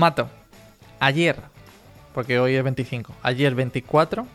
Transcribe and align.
Mato, 0.00 0.30
ayer, 0.98 1.36
porque 2.14 2.38
hoy 2.40 2.54
es 2.54 2.64
25, 2.64 3.14
ayer 3.22 3.54
24 3.54 4.26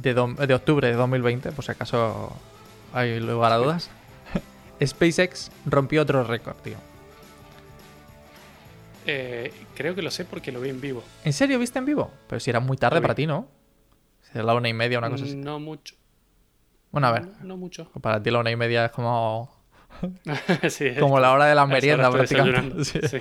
de, 0.00 0.14
do- 0.14 0.28
de 0.34 0.54
octubre 0.54 0.86
de 0.86 0.94
2020, 0.94 1.50
por 1.50 1.64
si 1.64 1.72
acaso 1.72 2.32
hay 2.92 3.18
lugar 3.18 3.50
a 3.50 3.56
dudas, 3.56 3.90
SpaceX 4.86 5.50
rompió 5.66 6.02
otro 6.02 6.22
récord, 6.22 6.54
tío. 6.62 6.76
Eh, 9.06 9.52
creo 9.74 9.96
que 9.96 10.02
lo 10.02 10.10
sé 10.12 10.24
porque 10.24 10.52
lo 10.52 10.60
vi 10.60 10.68
en 10.68 10.80
vivo. 10.80 11.02
¿En 11.24 11.32
serio 11.32 11.58
viste 11.58 11.80
en 11.80 11.86
vivo? 11.86 12.12
Pero 12.28 12.38
si 12.38 12.50
era 12.50 12.60
muy 12.60 12.76
tarde 12.76 13.00
para 13.00 13.16
ti, 13.16 13.26
¿no? 13.26 13.48
Era 14.32 14.44
la 14.44 14.54
una 14.54 14.68
y 14.68 14.72
media, 14.72 14.98
una 14.98 15.10
cosa 15.10 15.24
así. 15.24 15.34
No 15.34 15.58
mucho. 15.58 15.96
Bueno, 16.92 17.08
a 17.08 17.12
ver, 17.12 17.22
No, 17.24 17.32
no 17.42 17.56
mucho. 17.56 17.90
para 18.00 18.22
ti 18.22 18.30
la 18.30 18.38
una 18.38 18.52
y 18.52 18.56
media 18.56 18.84
es 18.84 18.92
como, 18.92 19.50
sí, 20.68 20.90
como 21.00 21.18
la 21.18 21.32
hora 21.32 21.46
de 21.46 21.56
la 21.56 21.66
merienda 21.66 22.08
prácticamente. 22.08 22.84
Sí. 23.08 23.18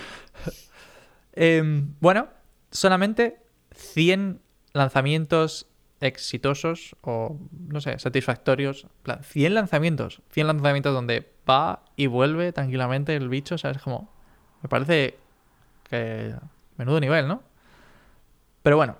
Em, 1.41 1.95
bueno, 2.01 2.27
solamente 2.69 3.37
100 3.73 4.41
lanzamientos 4.73 5.67
exitosos 6.01 6.97
o, 6.99 7.39
no 7.51 7.79
sé, 7.79 7.97
satisfactorios. 7.97 8.83
En 8.83 9.03
plan, 9.03 9.23
100 9.23 9.53
lanzamientos. 9.53 10.21
100 10.31 10.47
lanzamientos 10.47 10.93
donde 10.93 11.31
va 11.49 11.85
y 11.95 12.07
vuelve 12.07 12.51
tranquilamente 12.51 13.15
el 13.15 13.29
bicho, 13.29 13.57
¿sabes? 13.57 13.81
Como, 13.81 14.13
me 14.61 14.67
parece 14.67 15.17
que... 15.89 16.35
Menudo 16.75 16.99
nivel, 16.99 17.29
¿no? 17.29 17.41
Pero 18.61 18.75
bueno, 18.75 18.97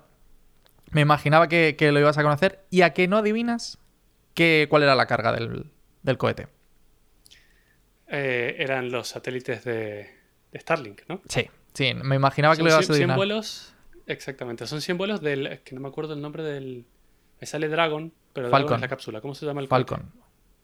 me 0.92 1.02
imaginaba 1.02 1.46
que, 1.46 1.76
que 1.76 1.92
lo 1.92 2.00
ibas 2.00 2.16
a 2.16 2.22
conocer. 2.22 2.64
¿Y 2.70 2.80
a 2.80 2.94
que 2.94 3.06
no 3.06 3.18
adivinas 3.18 3.78
qué, 4.32 4.66
cuál 4.70 4.84
era 4.84 4.94
la 4.94 5.04
carga 5.04 5.32
del, 5.32 5.70
del 6.02 6.16
cohete? 6.16 6.48
Eh, 8.06 8.56
eran 8.58 8.90
los 8.90 9.08
satélites 9.08 9.62
de, 9.64 10.10
de 10.52 10.58
Starlink, 10.58 11.02
¿no? 11.06 11.20
Sí, 11.28 11.50
sí, 11.74 11.94
me 11.94 12.16
imaginaba 12.16 12.56
que 12.56 12.62
lo 12.62 12.68
ibas 12.68 12.80
a 12.80 12.82
100, 12.82 12.86
100 12.86 12.94
adivinar. 13.10 13.16
vuelos. 13.16 13.74
Exactamente. 14.06 14.66
Son 14.66 14.80
100 14.80 14.98
vuelos 14.98 15.20
del. 15.20 15.46
Es 15.46 15.60
que 15.60 15.74
no 15.74 15.80
me 15.80 15.88
acuerdo 15.88 16.14
el 16.14 16.20
nombre 16.22 16.42
del. 16.42 16.84
Me 17.40 17.46
sale 17.46 17.68
Dragon, 17.68 18.12
pero 18.32 18.48
Dragon 18.48 18.62
Falcon. 18.62 18.76
es 18.76 18.80
la 18.82 18.88
cápsula. 18.88 19.20
¿Cómo 19.20 19.34
se 19.34 19.46
llama 19.46 19.60
el? 19.60 19.68
Falcon. 19.68 20.10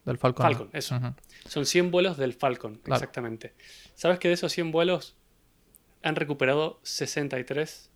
Del 0.04 0.18
Falcon. 0.18 0.42
Falcon, 0.44 0.70
eso. 0.72 0.98
Son 1.48 1.66
100 1.66 1.90
vuelos 1.90 2.16
del 2.16 2.32
Falcon, 2.32 2.76
Claro. 2.76 2.96
exactamente. 2.96 3.54
¿Sabes 3.94 4.18
que 4.20 4.28
de 4.28 4.34
esos 4.34 4.52
100 4.52 4.70
vuelos 4.70 5.16
han 6.02 6.14
recuperado 6.14 6.78
63 6.84 7.90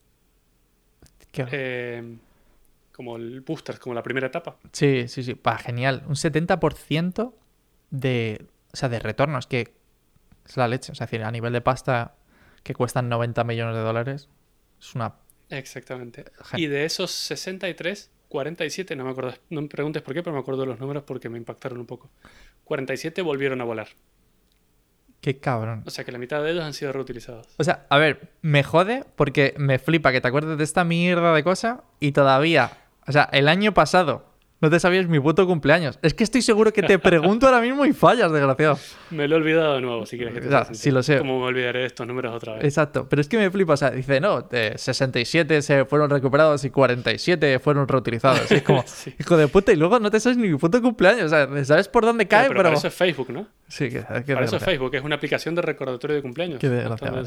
Qué- 1.30 1.46
eh, 1.52 2.16
como 2.92 3.16
el 3.16 3.40
boosters, 3.42 3.78
como 3.78 3.94
la 3.94 4.02
primera 4.02 4.26
etapa? 4.26 4.56
Sí, 4.72 5.06
sí, 5.08 5.22
sí. 5.22 5.34
Pa, 5.34 5.56
genial. 5.58 6.02
Un 6.08 6.16
70% 6.16 7.32
de, 7.90 8.46
o 8.72 8.76
sea, 8.76 8.88
de 8.88 8.98
retorno. 8.98 9.38
Es 9.38 9.46
que 9.46 9.72
es 10.46 10.56
la 10.56 10.66
leche. 10.68 10.90
O 10.92 10.94
sea, 10.96 11.04
es 11.04 11.10
decir, 11.10 11.24
a 11.24 11.30
nivel 11.30 11.52
de 11.52 11.60
pasta 11.60 12.14
que 12.62 12.74
cuestan 12.74 13.08
90 13.08 13.44
millones 13.44 13.74
de 13.74 13.80
dólares, 13.82 14.28
es 14.80 14.94
una... 14.94 15.14
Exactamente. 15.48 16.24
Gen- 16.44 16.60
Y 16.60 16.66
de 16.66 16.84
esos 16.84 17.10
63, 17.10 18.10
47, 18.28 18.94
no 18.96 19.04
me 19.04 19.10
acuerdo, 19.10 19.34
no 19.50 19.62
me 19.62 19.68
preguntes 19.68 20.02
por 20.02 20.14
qué, 20.14 20.22
pero 20.22 20.34
me 20.34 20.40
acuerdo 20.40 20.60
de 20.62 20.68
los 20.68 20.78
números 20.80 21.02
porque 21.04 21.28
me 21.28 21.38
impactaron 21.38 21.78
un 21.80 21.86
poco. 21.86 22.10
47 22.64 23.22
volvieron 23.22 23.60
a 23.60 23.64
volar. 23.64 23.88
Qué 25.20 25.38
cabrón. 25.38 25.82
O 25.86 25.90
sea 25.90 26.04
que 26.04 26.12
la 26.12 26.18
mitad 26.18 26.42
de 26.42 26.50
ellos 26.52 26.64
han 26.64 26.72
sido 26.72 26.92
reutilizados. 26.92 27.46
O 27.58 27.64
sea, 27.64 27.86
a 27.90 27.98
ver, 27.98 28.30
me 28.40 28.62
jode 28.62 29.04
porque 29.16 29.54
me 29.58 29.78
flipa 29.78 30.12
que 30.12 30.20
te 30.20 30.28
acuerdes 30.28 30.56
de 30.56 30.64
esta 30.64 30.84
mierda 30.84 31.34
de 31.34 31.42
cosa 31.44 31.84
y 31.98 32.12
todavía... 32.12 32.78
O 33.06 33.12
sea, 33.12 33.28
el 33.32 33.48
año 33.48 33.74
pasado 33.74 34.29
no 34.60 34.68
te 34.68 34.78
sabías 34.78 35.08
mi 35.08 35.18
puto 35.18 35.46
cumpleaños. 35.46 35.98
Es 36.02 36.12
que 36.12 36.22
estoy 36.22 36.42
seguro 36.42 36.72
que 36.72 36.82
te 36.82 36.98
pregunto 36.98 37.46
ahora 37.46 37.62
mismo 37.62 37.86
y 37.86 37.94
fallas, 37.94 38.30
desgraciado. 38.30 38.78
Me 39.08 39.26
lo 39.26 39.36
he 39.36 39.38
olvidado 39.38 39.74
de 39.76 39.80
nuevo, 39.80 40.04
si 40.04 40.18
quieres 40.18 40.34
que 40.34 40.40
te 40.42 40.74
sí 40.74 40.90
lo 40.90 41.02
sé. 41.02 41.18
¿Cómo 41.18 41.40
me 41.40 41.46
olvidaré 41.46 41.80
de 41.80 41.86
estos 41.86 42.06
números 42.06 42.34
otra 42.34 42.54
vez? 42.54 42.64
Exacto, 42.64 43.08
pero 43.08 43.22
es 43.22 43.28
que 43.28 43.38
me 43.38 43.50
flipa, 43.50 43.72
o 43.72 43.76
sea, 43.76 43.90
dice, 43.90 44.20
no, 44.20 44.42
de 44.42 44.74
67 44.76 45.62
se 45.62 45.84
fueron 45.86 46.10
recuperados 46.10 46.62
y 46.64 46.70
47 46.70 47.58
fueron 47.58 47.88
reutilizados. 47.88 48.50
Y 48.50 48.54
es 48.54 48.62
como, 48.62 48.84
Sí. 48.86 49.14
hijo 49.18 49.36
de 49.36 49.48
puta, 49.48 49.72
y 49.72 49.76
luego 49.76 49.98
no 49.98 50.10
te 50.10 50.20
sabes 50.20 50.36
ni 50.36 50.48
mi 50.48 50.58
puto 50.58 50.82
cumpleaños, 50.82 51.26
o 51.26 51.28
sea, 51.30 51.64
sabes 51.64 51.88
por 51.88 52.04
dónde 52.04 52.28
cae, 52.28 52.48
pero 52.48 52.58
pero... 52.58 52.64
para 52.64 52.76
eso 52.76 52.88
es 52.88 52.94
Facebook, 52.94 53.30
¿no? 53.30 53.46
Sí, 53.68 53.88
qué, 53.88 54.04
qué 54.26 54.34
para 54.34 54.44
eso 54.44 54.56
es. 54.56 54.64
Facebook, 54.64 54.94
es 54.94 55.02
una 55.02 55.14
aplicación 55.16 55.54
de 55.54 55.62
recordatorio 55.62 56.16
de 56.16 56.22
cumpleaños. 56.22 56.58
Qué 56.58 56.68
desgraciado. 56.68 57.22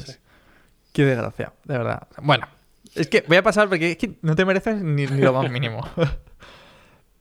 Qué 0.92 1.04
desgraciado, 1.04 1.54
de 1.64 1.78
verdad. 1.78 2.06
Bueno, 2.22 2.46
es 2.94 3.08
que 3.08 3.24
voy 3.26 3.38
a 3.38 3.42
pasar 3.42 3.68
porque 3.68 3.92
es 3.92 3.96
que 3.96 4.12
no 4.22 4.36
te 4.36 4.44
mereces 4.44 4.80
ni, 4.80 5.06
ni 5.06 5.20
lo 5.20 5.32
más 5.32 5.50
mínimo. 5.50 5.80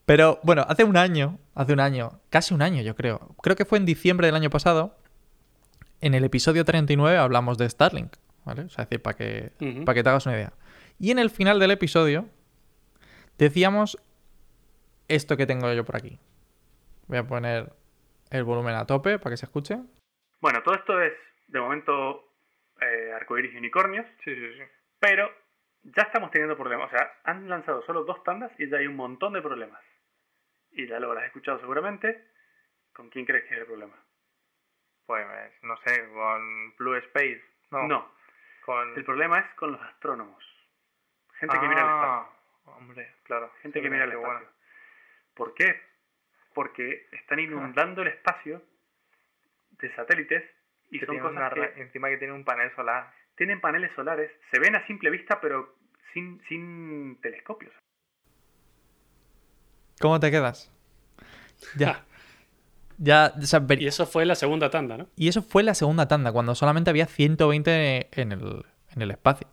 Pero 0.06 0.40
bueno, 0.44 0.66
hace 0.68 0.84
un 0.84 0.98
año, 0.98 1.40
hace 1.56 1.74
un 1.74 1.80
año, 1.80 2.20
casi 2.30 2.54
un 2.54 2.62
año 2.62 2.82
yo 2.82 2.96
creo, 2.96 3.36
creo 3.42 3.56
que 3.56 3.66
fue 3.66 3.78
en 3.78 3.86
diciembre 3.86 4.28
del 4.28 4.36
año 4.36 4.50
pasado, 4.50 4.98
en 6.02 6.14
el 6.14 6.26
episodio 6.26 6.66
39 6.66 7.18
hablamos 7.18 7.58
de 7.58 7.70
Starlink, 7.70 8.16
¿vale? 8.44 8.64
O 8.64 8.70
sea, 8.70 8.84
es 8.84 8.90
decir, 8.90 9.02
para 9.02 9.16
que, 9.16 9.54
para 9.86 9.94
que 9.94 10.04
te 10.04 10.10
hagas 10.10 10.26
una 10.26 10.36
idea. 10.36 10.54
Y 11.00 11.12
en 11.12 11.20
el 11.20 11.30
final 11.30 11.60
del 11.60 11.72
episodio 11.72 12.28
decíamos 13.38 13.98
esto 15.08 15.38
que 15.38 15.46
tengo 15.46 15.72
yo 15.74 15.86
por 15.86 15.96
aquí. 15.96 16.20
Voy 17.08 17.18
a 17.18 17.24
poner 17.24 17.72
el 18.30 18.44
volumen 18.44 18.76
a 18.76 18.86
tope 18.86 19.20
para 19.20 19.34
que 19.34 19.38
se 19.38 19.46
escuche. 19.46 19.78
Bueno, 20.42 20.62
todo 20.64 20.76
esto 20.76 21.02
es, 21.02 21.14
de 21.48 21.60
momento, 21.62 22.26
eh, 22.82 23.14
arcoíris 23.16 23.54
y 23.54 23.58
unicornios. 23.58 24.06
Sí, 24.24 24.36
sí, 24.36 24.54
sí. 24.58 24.64
Pero 25.00 25.30
ya 25.84 26.04
estamos 26.04 26.32
teniendo 26.32 26.58
problemas. 26.58 26.88
O 26.92 26.98
sea, 26.98 27.12
han 27.24 27.48
lanzado 27.48 27.82
solo 27.86 28.04
dos 28.04 28.24
tandas 28.24 28.52
y 28.58 28.70
ya 28.70 28.78
hay 28.78 28.88
un 28.88 28.96
montón 28.96 29.34
de 29.34 29.42
problemas. 29.42 29.82
Y 30.74 30.88
ya 30.88 31.00
lo 31.00 31.08
habrás 31.10 31.26
escuchado 31.26 31.60
seguramente. 31.60 32.28
¿Con 32.94 33.10
quién 33.10 33.26
crees 33.26 33.44
que 33.46 33.54
es 33.56 33.60
el 33.62 33.66
problema? 33.66 33.96
Pues 35.06 35.26
no 35.64 35.78
sé, 35.86 36.08
con 36.14 36.76
Blue 36.78 36.96
Space. 36.96 37.44
No, 37.72 37.88
No, 37.88 38.12
con. 38.66 38.96
el 38.96 39.04
problema 39.04 39.40
es 39.40 39.54
con 39.56 39.72
los 39.72 39.82
astrónomos. 39.82 40.44
Gente 41.40 41.60
que 41.60 41.68
mira 41.68 41.82
el 41.82 41.88
Ah, 41.88 42.28
espacio. 42.30 42.74
Hombre, 42.78 43.16
claro. 43.24 43.52
Gente 43.62 43.80
sí, 43.80 43.84
que 43.84 43.90
mira 43.90 44.04
el 44.06 44.12
espacio. 44.12 44.34
bueno. 44.40 44.48
¿Por 45.36 45.54
qué? 45.56 45.82
Porque 46.54 47.08
están 47.12 47.40
inundando 47.40 48.04
el 48.04 48.10
espacio 48.10 48.62
de 49.72 49.94
satélites 49.96 50.44
y 50.92 51.00
Que 51.00 51.06
son 51.08 51.18
cosas 51.20 51.36
una 51.38 51.50
que 51.50 51.82
encima 51.82 52.10
que 52.10 52.18
tiene 52.18 52.34
un 52.34 52.46
panel 52.46 52.74
solar. 52.76 53.12
tienen 53.36 53.60
paneles 53.60 53.92
solares, 53.96 54.32
se 54.52 54.60
ven 54.60 54.76
a 54.76 54.86
simple 54.86 55.10
vista, 55.10 55.42
pero 55.42 55.76
sin, 56.14 56.40
sin 56.48 57.20
telescopios. 57.22 57.74
¿Cómo 60.00 60.20
te 60.20 60.32
quedas? 60.32 60.70
Ya. 61.78 62.04
Ya, 63.00 63.34
o 63.38 63.42
sea, 63.42 63.60
ver- 63.60 63.82
Y 63.82 63.88
eso 63.88 64.06
fue 64.06 64.24
la 64.24 64.36
segunda 64.36 64.70
tanda, 64.70 64.96
¿no? 64.98 65.08
Y 65.18 65.28
eso 65.28 65.42
fue 65.42 65.64
la 65.64 65.74
segunda 65.74 66.08
tanda, 66.08 66.32
cuando 66.32 66.54
solamente 66.54 66.92
había 66.92 67.08
120 67.08 68.08
en 68.22 68.32
el, 68.32 68.66
en 68.96 69.02
el 69.02 69.10
espacio. 69.12 69.48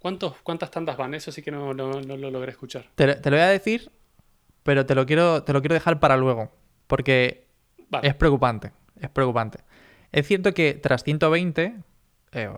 ¿Cuántos, 0.00 0.34
¿Cuántas 0.42 0.70
tandas 0.72 0.96
van? 0.96 1.14
Eso 1.14 1.30
sí 1.30 1.40
que 1.40 1.52
no, 1.52 1.72
no- 1.72 2.00
no 2.00 2.16
lo 2.16 2.30
logré 2.32 2.50
escuchar. 2.50 2.90
Te, 2.96 3.14
te 3.14 3.30
lo 3.30 3.36
voy 3.36 3.44
a 3.44 3.48
decir, 3.48 3.92
pero 4.64 4.84
te 4.84 4.96
lo 4.96 5.06
quiero, 5.06 5.44
te 5.44 5.52
lo 5.52 5.62
quiero 5.62 5.74
dejar 5.74 6.00
para 6.00 6.16
luego. 6.16 6.50
Porque 6.88 7.46
Vale. 7.88 8.08
es 8.08 8.14
preocupante. 8.16 8.72
Es 9.00 9.08
preocupante. 9.08 9.60
Es 10.10 10.26
cierto 10.26 10.52
que 10.52 10.74
tras 10.74 11.04
120, 11.04 11.76
eh, 12.32 12.50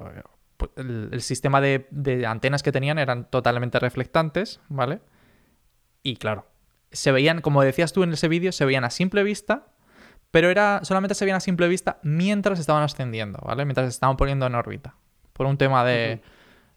el, 0.77 1.11
el 1.13 1.21
sistema 1.23 1.61
de, 1.61 1.87
de 1.91 2.25
antenas 2.27 2.63
que 2.63 2.73
tenían 2.73 2.99
eran 2.99 3.31
totalmente 3.31 3.79
reflectantes, 3.79 4.61
¿vale? 4.69 5.01
Y 6.03 6.17
claro, 6.17 6.47
se 6.95 7.13
veían, 7.13 7.41
como 7.41 7.63
decías 7.63 7.93
tú 7.93 8.03
en 8.03 8.13
ese 8.13 8.29
vídeo, 8.29 8.53
se 8.53 8.65
veían 8.65 8.85
a 8.85 8.91
simple 8.91 9.23
vista, 9.23 9.67
pero 10.31 10.51
era 10.51 10.81
solamente 10.85 11.15
se 11.15 11.25
veían 11.25 11.37
a 11.37 11.41
simple 11.41 11.69
vista 11.69 11.99
mientras 12.03 12.59
estaban 12.59 12.83
ascendiendo, 12.83 13.39
¿vale? 13.45 13.65
Mientras 13.65 13.87
se 13.87 13.91
estaban 13.91 14.17
poniendo 14.17 14.47
en 14.47 14.55
órbita. 14.55 14.97
Por 15.33 15.47
un 15.47 15.59
tema 15.59 15.85
de. 15.85 16.23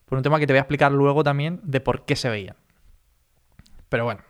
Por 0.05 0.17
un 0.17 0.23
tema 0.23 0.39
que 0.39 0.47
te 0.47 0.53
voy 0.53 0.57
a 0.57 0.61
explicar 0.61 0.91
luego 0.91 1.23
también 1.23 1.59
de 1.63 1.79
por 1.79 2.05
qué 2.05 2.15
se 2.15 2.29
veían. 2.29 2.55
Pero 3.89 4.03
bueno. 4.05 4.21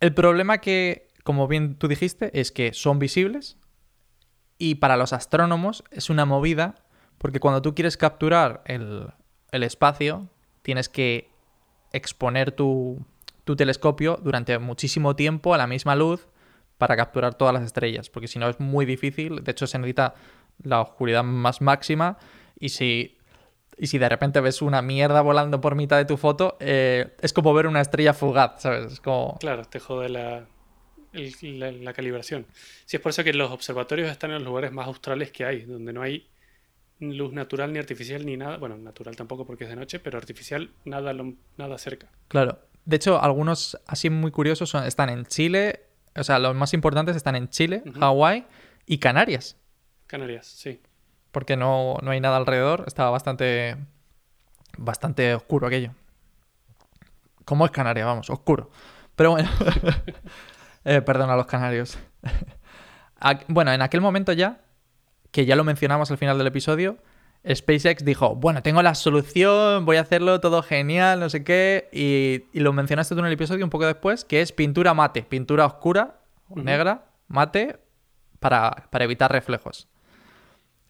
El 0.00 0.14
problema 0.14 0.58
que, 0.58 1.08
como 1.24 1.48
bien 1.48 1.74
tú 1.76 1.88
dijiste, 1.88 2.30
es 2.38 2.52
que 2.52 2.72
son 2.72 2.98
visibles. 2.98 3.56
Y 4.58 4.76
para 4.76 4.96
los 4.96 5.12
astrónomos 5.12 5.84
es 5.90 6.10
una 6.10 6.24
movida. 6.24 6.76
Porque 7.18 7.40
cuando 7.40 7.62
tú 7.62 7.74
quieres 7.74 7.96
capturar 7.96 8.62
el, 8.66 9.12
el 9.52 9.62
espacio, 9.62 10.28
tienes 10.62 10.88
que 10.88 11.30
exponer 11.92 12.52
tu, 12.52 13.04
telescopio 13.56 14.20
durante 14.22 14.58
muchísimo 14.58 15.16
tiempo 15.16 15.54
a 15.54 15.58
la 15.58 15.66
misma 15.66 15.96
luz 15.96 16.28
para 16.76 16.96
capturar 16.96 17.34
todas 17.34 17.54
las 17.54 17.62
estrellas. 17.62 18.10
Porque 18.10 18.28
si 18.28 18.38
no 18.38 18.48
es 18.48 18.60
muy 18.60 18.84
difícil. 18.84 19.42
De 19.42 19.52
hecho, 19.52 19.66
se 19.66 19.78
necesita 19.78 20.14
la 20.62 20.82
oscuridad 20.82 21.24
más 21.24 21.60
máxima. 21.62 22.18
Y 22.60 22.68
si, 22.68 23.16
y 23.78 23.86
si 23.86 23.98
de 23.98 24.08
repente 24.08 24.40
ves 24.40 24.60
una 24.60 24.82
mierda 24.82 25.22
volando 25.22 25.60
por 25.60 25.76
mitad 25.76 25.96
de 25.96 26.04
tu 26.04 26.16
foto, 26.16 26.56
eh, 26.60 27.16
es 27.20 27.32
como 27.32 27.54
ver 27.54 27.66
una 27.66 27.80
estrella 27.80 28.12
fugaz, 28.12 28.62
¿sabes? 28.62 28.92
Es 28.92 29.00
como... 29.00 29.38
Claro, 29.40 29.64
te 29.64 29.80
jode 29.80 30.10
la, 30.10 30.46
la, 31.12 31.72
la 31.72 31.92
calibración. 31.94 32.46
Sí, 32.84 32.96
es 32.96 33.02
por 33.02 33.10
eso 33.10 33.24
que 33.24 33.32
los 33.32 33.50
observatorios 33.50 34.10
están 34.10 34.30
en 34.30 34.38
los 34.38 34.44
lugares 34.44 34.72
más 34.72 34.86
australes 34.86 35.32
que 35.32 35.46
hay, 35.46 35.62
donde 35.62 35.92
no 35.92 36.02
hay 36.02 36.28
luz 37.00 37.32
natural 37.32 37.72
ni 37.72 37.78
artificial 37.78 38.24
ni 38.26 38.36
nada. 38.36 38.56
Bueno, 38.58 38.76
natural 38.76 39.16
tampoco 39.16 39.46
porque 39.46 39.64
es 39.64 39.70
de 39.70 39.76
noche, 39.76 39.98
pero 40.00 40.18
artificial 40.18 40.70
nada, 40.84 41.12
nada 41.56 41.78
cerca. 41.78 42.08
Claro. 42.28 42.58
De 42.84 42.96
hecho, 42.96 43.22
algunos 43.22 43.78
así 43.86 44.08
muy 44.10 44.30
curiosos 44.30 44.70
son- 44.70 44.84
están 44.84 45.10
en 45.10 45.26
Chile, 45.26 45.82
o 46.16 46.24
sea, 46.24 46.38
los 46.38 46.54
más 46.54 46.72
importantes 46.74 47.16
están 47.16 47.36
en 47.36 47.48
Chile. 47.48 47.82
Hawái 48.00 48.46
y 48.86 48.98
Canarias. 48.98 49.56
Canarias, 50.06 50.46
sí. 50.46 50.80
porque 51.30 51.56
no, 51.56 51.98
no 52.02 52.10
hay 52.10 52.20
nada 52.20 52.38
alrededor. 52.38 52.84
Estaba 52.86 53.10
bastante, 53.10 53.76
bastante 54.78 55.34
oscuro 55.34 55.66
aquello. 55.66 55.92
Como 57.44 57.64
es 57.66 57.70
Canarias, 57.70 58.06
vamos, 58.06 58.30
oscuro. 58.30 58.70
Pero 59.14 59.32
bueno, 59.32 59.50
eh, 60.84 61.02
perdón 61.02 61.30
a 61.30 61.36
los 61.36 61.46
canarios. 61.46 61.98
Bueno, 63.48 63.72
en 63.72 63.82
aquel 63.82 64.00
momento 64.00 64.32
ya, 64.32 64.60
que 65.30 65.46
ya 65.46 65.56
lo 65.56 65.64
mencionamos 65.64 66.10
al 66.10 66.18
final 66.18 66.38
del 66.38 66.46
episodio, 66.46 66.98
SpaceX 67.46 68.04
dijo, 68.04 68.34
bueno, 68.34 68.62
tengo 68.62 68.82
la 68.82 68.94
solución, 68.94 69.84
voy 69.84 69.96
a 69.96 70.00
hacerlo 70.00 70.40
todo 70.40 70.62
genial, 70.62 71.20
no 71.20 71.30
sé 71.30 71.44
qué, 71.44 71.88
y, 71.92 72.44
y 72.52 72.60
lo 72.60 72.72
mencionaste 72.72 73.14
tú 73.14 73.20
en 73.20 73.26
el 73.26 73.32
episodio 73.32 73.64
un 73.64 73.70
poco 73.70 73.86
después, 73.86 74.24
que 74.24 74.40
es 74.40 74.52
pintura 74.52 74.94
mate, 74.94 75.22
pintura 75.22 75.66
oscura, 75.66 76.20
negra, 76.54 77.06
mate, 77.28 77.78
para, 78.40 78.88
para 78.90 79.04
evitar 79.04 79.30
reflejos. 79.30 79.88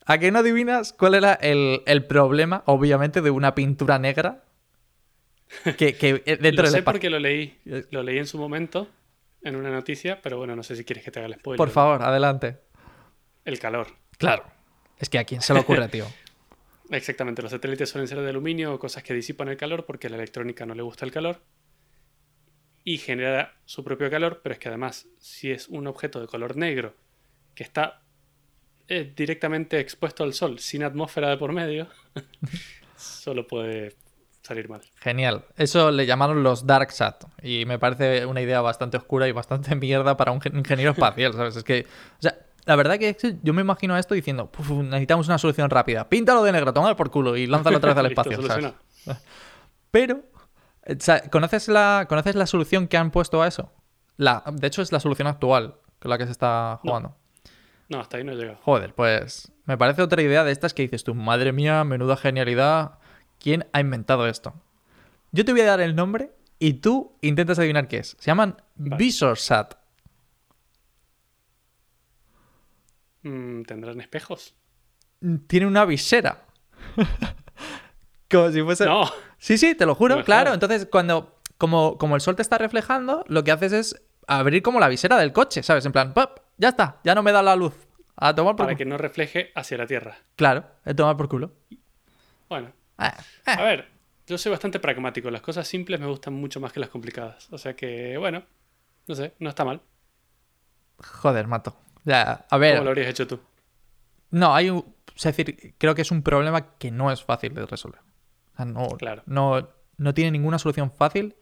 ¿A 0.07 0.19
qué 0.19 0.31
no 0.31 0.39
adivinas 0.39 0.95
cuál 0.95 1.15
era 1.15 1.35
el, 1.35 1.83
el 1.85 2.07
problema, 2.07 2.63
obviamente, 2.65 3.21
de 3.21 3.31
una 3.31 3.55
pintura 3.55 3.99
negra? 3.99 4.45
Que, 5.77 5.97
que 5.97 6.23
eh, 6.25 6.37
dentro 6.41 6.65
lo 6.65 6.71
sé 6.71 6.83
porque 6.83 7.11
lo 7.11 7.19
leí. 7.19 7.59
Lo 7.91 8.03
leí 8.03 8.19
en 8.19 8.27
su 8.27 8.39
momento 8.39 8.89
en 9.43 9.55
una 9.55 9.71
noticia, 9.71 10.21
pero 10.23 10.39
bueno, 10.39 10.57
no 10.57 10.63
sé 10.63 10.77
si 10.77 10.85
quieres 10.85 11.05
que 11.05 11.11
te 11.11 11.19
haga 11.19 11.27
el 11.27 11.35
spoiler. 11.35 11.59
Por 11.59 11.69
favor, 11.69 12.03
adelante. 12.03 12.57
El 13.45 13.59
calor. 13.59 13.89
Claro. 14.19 14.45
Es 14.99 15.09
que 15.09 15.19
a 15.19 15.25
quién 15.25 15.41
se 15.41 15.55
le 15.55 15.61
ocurre, 15.61 15.89
tío. 15.89 16.07
Exactamente, 16.91 17.43
los 17.43 17.51
satélites 17.51 17.89
suelen 17.91 18.09
ser 18.09 18.21
de 18.21 18.31
aluminio 18.31 18.73
o 18.75 18.79
cosas 18.79 19.03
que 19.03 19.13
disipan 19.15 19.49
el 19.49 19.57
calor 19.57 19.85
porque 19.85 20.07
a 20.07 20.11
la 20.11 20.17
electrónica 20.17 20.65
no 20.67 20.75
le 20.75 20.83
gusta 20.83 21.05
el 21.05 21.13
calor 21.13 21.41
y 22.85 22.97
genera 22.99 23.55
su 23.67 23.85
propio 23.85 24.09
calor, 24.11 24.41
pero 24.43 24.55
es 24.55 24.59
que 24.59 24.69
además, 24.69 25.07
si 25.19 25.51
es 25.51 25.69
un 25.69 25.87
objeto 25.87 26.21
de 26.21 26.27
color 26.27 26.57
negro 26.57 26.95
que 27.55 27.63
está 27.63 28.01
eh, 28.89 29.13
directamente 29.15 29.79
expuesto 29.81 30.25
al 30.25 30.33
sol 30.33 30.59
sin 30.61 30.83
atmósfera 30.83 31.29
de 31.29 31.37
por 31.37 31.53
medio, 31.53 31.89
solo 32.97 33.47
puede 33.47 33.95
salir 34.43 34.71
mal. 34.71 34.81
Genial. 34.97 35.45
Eso 35.59 35.91
le 35.91 36.07
llamaron 36.07 36.43
los 36.43 36.67
Dark 36.67 36.91
Sat. 36.93 37.25
Y 37.43 37.67
me 37.67 37.79
parece 37.79 38.25
una 38.25 38.41
idea 38.41 38.63
bastante 38.63 38.97
oscura 38.97 39.29
y 39.29 39.33
bastante 39.33 39.75
mierda 39.77 40.17
para 40.17 40.33
un 40.33 40.41
gen- 40.41 40.57
ingeniero 40.57 40.93
espacial, 40.93 41.35
¿sabes? 41.35 41.57
Es 41.57 41.65
que. 41.65 41.85
O 42.19 42.23
sea, 42.23 42.39
la 42.69 42.77
verdad 42.77 42.99
que 42.99 43.17
yo 43.43 43.55
me 43.55 43.63
imagino 43.63 43.97
esto 43.97 44.15
diciendo, 44.15 44.53
"Puf, 44.53 44.71
necesitamos 44.71 45.27
una 45.27 45.39
solución 45.39 45.71
rápida. 45.71 46.07
Píntalo 46.11 46.43
de 46.43 46.53
negro, 46.53 46.71
tómalo 46.75 46.97
por 46.97 47.11
culo 47.11 47.35
y 47.35 47.47
lánzalo 47.47 47.79
otra 47.79 47.95
vez 47.95 47.99
al 47.99 48.07
espacio. 48.13 48.75
Pero, 49.91 50.21
eh, 50.85 50.99
¿conoces 51.33 51.69
la, 51.69 52.05
¿conoces 52.11 52.35
la 52.35 52.45
solución 52.47 52.87
que 52.87 52.99
han 52.99 53.11
puesto 53.11 53.41
a 53.41 53.49
eso? 53.49 53.73
La, 54.19 54.45
de 54.53 54.67
hecho, 54.67 54.83
es 54.83 54.93
la 54.93 55.01
solución 55.01 55.29
actual 55.29 55.77
con 55.99 56.11
la 56.11 56.19
que 56.19 56.27
se 56.27 56.33
está 56.33 56.79
jugando. 56.83 57.17
No, 57.89 58.01
hasta 58.01 58.19
ahí 58.19 58.25
no 58.25 58.33
he 58.33 58.37
llegado. 58.37 58.59
Joder, 58.63 58.95
pues 58.95 59.51
me 59.65 59.79
parece 59.79 60.03
otra 60.03 60.21
idea 60.21 60.45
de 60.45 60.53
estas 60.53 60.75
que 60.75 60.83
dices 60.83 61.05
tú, 61.05 61.15
madre 61.15 61.53
mía, 61.53 61.85
menuda 61.85 62.19
genialidad. 62.19 62.99
¿Quién 63.41 63.67
ha 63.73 63.81
inventado 63.81 64.27
esto? 64.27 64.53
Yo 65.33 65.47
te 65.47 65.53
voy 65.53 65.63
a 65.63 65.67
dar 65.67 65.81
el 65.81 65.97
nombre 65.97 66.33
y 66.59 66.75
tú 66.75 67.17
intentas 67.23 67.59
adivinar 67.59 67.89
qué 67.89 68.01
es. 68.01 68.15
Se 68.19 68.27
llaman 68.27 68.61
Vale. 68.77 68.97
VisorSat. 69.03 69.73
Mm, 69.73 69.79
¿Tendrán 73.23 74.01
espejos? 74.01 74.55
Tiene 75.47 75.67
una 75.67 75.85
visera. 75.85 76.47
como 78.31 78.51
si 78.51 78.63
fuese... 78.63 78.87
No, 78.87 79.11
Sí, 79.39 79.57
sí, 79.57 79.75
te 79.75 79.87
lo 79.87 79.95
juro, 79.95 80.25
claro. 80.25 80.53
Entonces, 80.53 80.87
cuando 80.91 81.41
como, 81.59 81.97
como 81.99 82.15
el 82.17 82.21
sol 82.21 82.35
te 82.37 82.43
está 82.43 82.59
reflejando, 82.59 83.25
lo 83.29 83.45
que 83.45 83.53
haces 83.53 83.73
es 83.73 84.03
abrir 84.27 84.63
como 84.63 84.81
la 84.81 84.89
visera 84.89 85.17
del 85.17 85.33
coche, 85.33 85.63
¿sabes? 85.63 85.85
En 85.87 85.93
plan, 85.93 86.13
¡pop! 86.13 86.39
ya 86.57 86.71
está, 86.71 87.01
ya 87.05 87.15
no 87.15 87.23
me 87.23 87.33
da 87.33 87.43
la 87.43 87.55
luz. 87.57 87.75
A 88.17 88.35
tomar 88.35 88.55
por 88.55 88.65
para 88.67 88.71
culo. 88.71 88.79
que 88.79 88.85
no 88.85 88.99
refleje 88.99 89.53
hacia 89.55 89.79
la 89.79 89.87
Tierra. 89.87 90.19
Claro, 90.35 90.67
a 90.85 90.93
tomar 90.95 91.17
por 91.17 91.29
culo. 91.29 91.53
Bueno, 92.49 92.73
Ah, 92.97 93.17
ah. 93.47 93.53
a 93.53 93.63
ver, 93.63 93.89
yo 94.27 94.37
soy 94.37 94.51
bastante 94.51 94.81
pragmático. 94.81 95.31
Las 95.31 95.41
cosas 95.43 95.69
simples 95.69 96.01
me 96.01 96.07
gustan 96.07 96.35
mucho 96.35 96.59
más 96.59 96.73
que 96.73 96.81
las 96.81 96.89
complicadas. 96.89 97.47
O 97.53 97.59
sea 97.59 97.77
que, 97.77 98.17
bueno, 98.19 98.43
no 99.07 99.15
sé, 99.15 99.35
no 99.39 99.49
está 99.51 99.65
mal. 99.65 99.81
Joder, 101.01 101.47
mato. 101.47 101.77
Ya, 102.09 102.47
a 102.49 102.59
ver. 102.59 102.75
¿Cómo 102.75 102.85
lo 102.85 102.91
habrías 102.91 103.09
hecho 103.11 103.27
tú? 103.27 103.41
No, 104.31 104.55
hay 104.55 104.71
un. 104.71 104.95
Es 105.15 105.23
decir, 105.25 105.75
creo 105.79 105.95
que 105.95 106.03
es 106.03 106.11
un 106.11 106.23
problema 106.23 106.77
que 106.79 106.91
no 106.91 107.11
es 107.11 107.23
fácil 107.23 107.55
de 107.55 107.67
resolver. 107.67 108.01
O 108.55 108.57
sea, 108.57 108.65
no, 108.65 108.89
Claro. 108.99 109.23
no, 109.27 109.69
no 109.97 110.15
tiene 110.15 110.31
ninguna 110.31 110.59
solución 110.59 110.91
fácil. 110.91 111.37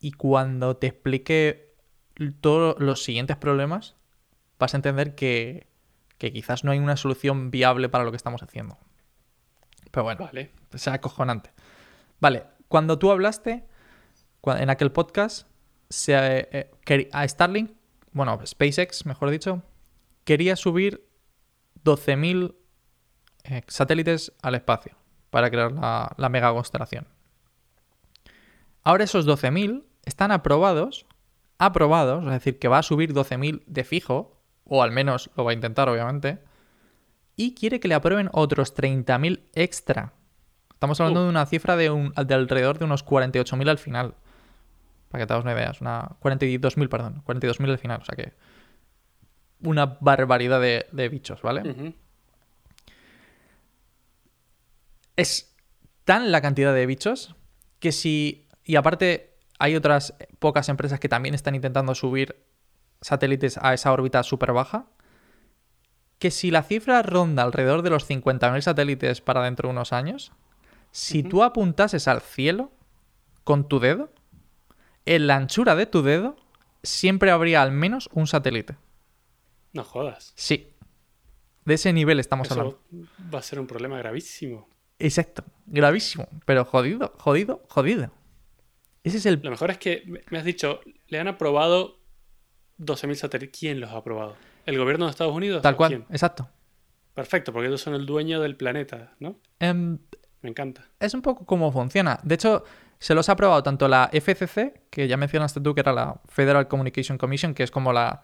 Y 0.00 0.12
cuando 0.12 0.76
te 0.76 0.88
explique 0.88 1.74
todos 2.40 2.76
los 2.80 3.04
siguientes 3.04 3.36
problemas, 3.36 3.94
vas 4.58 4.74
a 4.74 4.78
entender 4.78 5.14
que, 5.14 5.66
que 6.18 6.32
quizás 6.32 6.64
no 6.64 6.72
hay 6.72 6.78
una 6.78 6.96
solución 6.96 7.50
viable 7.50 7.88
para 7.88 8.04
lo 8.04 8.10
que 8.10 8.16
estamos 8.16 8.42
haciendo. 8.42 8.78
Pero 9.90 10.04
bueno, 10.04 10.24
Vale. 10.24 10.50
es 10.72 10.88
acojonante. 10.88 11.50
Vale, 12.20 12.44
cuando 12.68 12.98
tú 12.98 13.10
hablaste 13.12 13.64
en 14.44 14.70
aquel 14.70 14.90
podcast, 14.92 15.46
se, 15.90 16.14
eh, 16.14 16.70
eh, 16.86 17.08
a 17.12 17.26
Starlink, 17.28 17.72
bueno, 18.12 18.38
SpaceX, 18.46 19.04
mejor 19.06 19.30
dicho, 19.30 19.62
quería 20.26 20.56
subir 20.56 21.08
12.000 21.84 22.54
eh, 23.44 23.62
satélites 23.68 24.32
al 24.42 24.56
espacio 24.56 24.94
para 25.30 25.50
crear 25.50 25.72
la, 25.72 26.12
la 26.18 26.28
mega 26.28 26.52
constelación. 26.52 27.08
Ahora 28.82 29.04
esos 29.04 29.26
12.000 29.26 29.84
están 30.04 30.32
aprobados, 30.32 31.06
aprobados, 31.58 32.24
es 32.24 32.30
decir, 32.30 32.58
que 32.58 32.68
va 32.68 32.78
a 32.78 32.82
subir 32.82 33.14
12.000 33.14 33.62
de 33.66 33.84
fijo, 33.84 34.36
o 34.64 34.82
al 34.82 34.90
menos 34.90 35.30
lo 35.36 35.44
va 35.44 35.52
a 35.52 35.54
intentar, 35.54 35.88
obviamente, 35.88 36.40
y 37.36 37.54
quiere 37.54 37.80
que 37.80 37.88
le 37.88 37.94
aprueben 37.94 38.28
otros 38.32 38.76
30.000 38.76 39.40
extra. 39.54 40.12
Estamos 40.72 41.00
hablando 41.00 41.20
Uh. 41.20 41.24
de 41.24 41.30
una 41.30 41.46
cifra 41.46 41.76
de, 41.76 41.90
un, 41.90 42.12
de 42.12 42.34
alrededor 42.34 42.78
de 42.78 42.84
unos 42.84 43.04
48.000 43.04 43.68
al 43.68 43.78
final. 43.78 44.14
Para 45.08 45.22
que 45.22 45.26
te 45.26 45.32
hagas 45.32 45.44
una 45.44 45.54
idea, 45.54 45.70
es 45.70 45.80
una 45.80 46.16
42.000, 46.20 46.88
perdón, 46.88 47.22
42.000 47.24 47.70
al 47.70 47.78
final, 47.78 48.00
o 48.02 48.04
sea 48.04 48.16
que 48.16 48.32
una 49.62 49.98
barbaridad 50.00 50.60
de, 50.60 50.86
de 50.92 51.08
bichos, 51.08 51.42
¿vale? 51.42 51.94
Es 55.16 55.54
tan 56.04 56.30
la 56.30 56.40
cantidad 56.40 56.74
de 56.74 56.86
bichos 56.86 57.34
que 57.78 57.92
si. 57.92 58.46
Y 58.64 58.76
aparte, 58.76 59.36
hay 59.58 59.76
otras 59.76 60.14
pocas 60.38 60.68
empresas 60.68 61.00
que 61.00 61.08
también 61.08 61.34
están 61.34 61.54
intentando 61.54 61.94
subir 61.94 62.36
satélites 63.00 63.58
a 63.62 63.74
esa 63.74 63.92
órbita 63.92 64.22
súper 64.22 64.52
baja. 64.52 64.86
Que 66.18 66.30
si 66.30 66.50
la 66.50 66.62
cifra 66.62 67.02
ronda 67.02 67.42
alrededor 67.42 67.82
de 67.82 67.90
los 67.90 68.08
50.000 68.08 68.62
satélites 68.62 69.20
para 69.20 69.42
dentro 69.42 69.68
de 69.68 69.72
unos 69.72 69.92
años, 69.92 70.32
si 70.90 71.22
tú 71.22 71.42
apuntases 71.42 72.08
al 72.08 72.22
cielo 72.22 72.70
con 73.44 73.68
tu 73.68 73.80
dedo, 73.80 74.10
en 75.04 75.26
la 75.26 75.36
anchura 75.36 75.76
de 75.76 75.86
tu 75.86 76.02
dedo, 76.02 76.36
siempre 76.82 77.30
habría 77.30 77.62
al 77.62 77.70
menos 77.70 78.08
un 78.12 78.26
satélite. 78.26 78.76
No 79.76 79.84
jodas. 79.84 80.32
Sí. 80.36 80.72
De 81.64 81.74
ese 81.74 81.92
nivel 81.92 82.18
estamos 82.20 82.50
hablando. 82.50 82.80
Eso 82.92 83.06
va 83.34 83.38
a 83.40 83.42
ser 83.42 83.58
un 83.60 83.66
problema 83.66 83.98
gravísimo. 83.98 84.68
Exacto, 84.98 85.44
gravísimo, 85.66 86.26
pero 86.46 86.64
jodido, 86.64 87.12
jodido, 87.18 87.62
jodido. 87.68 88.10
Ese 89.04 89.18
es 89.18 89.26
el... 89.26 89.40
Lo 89.42 89.50
mejor 89.50 89.70
es 89.70 89.78
que 89.78 90.02
me- 90.30 90.38
has 90.38 90.44
dicho, 90.44 90.80
le 91.08 91.18
han 91.20 91.28
aprobado 91.28 91.98
12.000 92.80 93.14
satélites. 93.14 93.58
¿Quién 93.58 93.80
los 93.80 93.90
ha 93.90 93.98
aprobado? 93.98 94.36
¿El 94.64 94.78
gobierno 94.78 95.04
de 95.04 95.10
Estados 95.12 95.34
Unidos? 95.34 95.62
Tal 95.62 95.74
¿O 95.74 95.76
cual, 95.76 95.88
quién? 95.90 96.06
exacto. 96.10 96.48
Perfecto, 97.14 97.52
porque 97.52 97.68
ellos 97.68 97.80
son 97.80 97.94
el 97.94 98.04
dueño 98.06 98.40
del 98.40 98.56
planeta, 98.56 99.14
¿no? 99.20 99.38
Em, 99.60 99.98
Me 100.42 100.50
encanta. 100.50 100.84
es 101.00 101.14
un 101.14 101.22
poco 101.22 101.46
cómo 101.46 101.70
funciona. 101.72 102.18
De 102.22 102.34
hecho, 102.34 102.64
se 102.98 103.14
los 103.14 103.28
ha 103.28 103.32
aprobado 103.32 103.62
tanto 103.62 103.86
la 103.88 104.10
FCC, 104.12 104.82
que 104.90 105.08
ya 105.08 105.16
mencionaste 105.16 105.60
tú, 105.60 105.74
que 105.74 105.80
era 105.80 105.92
la 105.92 106.20
Federal 106.28 106.68
Communication 106.68 107.16
Commission, 107.18 107.54
que 107.54 107.62
es 107.62 107.70
como 107.70 107.92
la, 107.92 108.22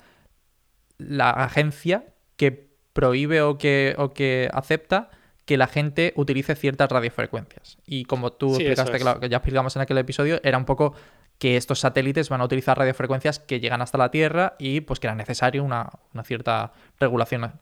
la 1.09 1.30
agencia 1.30 2.04
que 2.37 2.71
prohíbe 2.92 3.42
o 3.42 3.59
que, 3.59 3.94
o 3.99 4.12
que 4.12 4.49
acepta 4.52 5.11
que 5.44 5.56
la 5.56 5.66
gente 5.66 6.12
utilice 6.16 6.54
ciertas 6.54 6.90
radiofrecuencias. 6.90 7.78
Y 7.87 8.04
como 8.04 8.32
tú 8.32 8.50
Sí, 8.54 8.62
explicaste, 8.66 8.92
que, 8.92 8.97
es. 8.99 9.04
la- 9.04 9.21
que 9.21 9.28
ya 9.28 9.38
explicamos 9.38 9.75
en 9.76 9.82
aquel 9.82 9.99
episodio, 9.99 10.40
era 10.44 10.56
un 10.59 10.64
poco 10.64 10.94
que 11.38 11.56
estos 11.56 11.80
satélites 11.80 12.28
van 12.28 12.40
a 12.40 12.44
utilizar 12.44 12.78
radiofrecuencias 12.78 13.40
que 13.40 13.59
llegan 13.59 13.82
hasta 13.82 13.99
la 13.99 14.11
Tierra 14.12 14.54
y 14.61 14.82
pues 14.82 15.00
que 15.00 15.09
era 15.09 15.16
necesario 15.16 15.64
una, 15.64 15.90
una 16.14 16.23
cierta 16.23 16.73
regulación. 17.00 17.52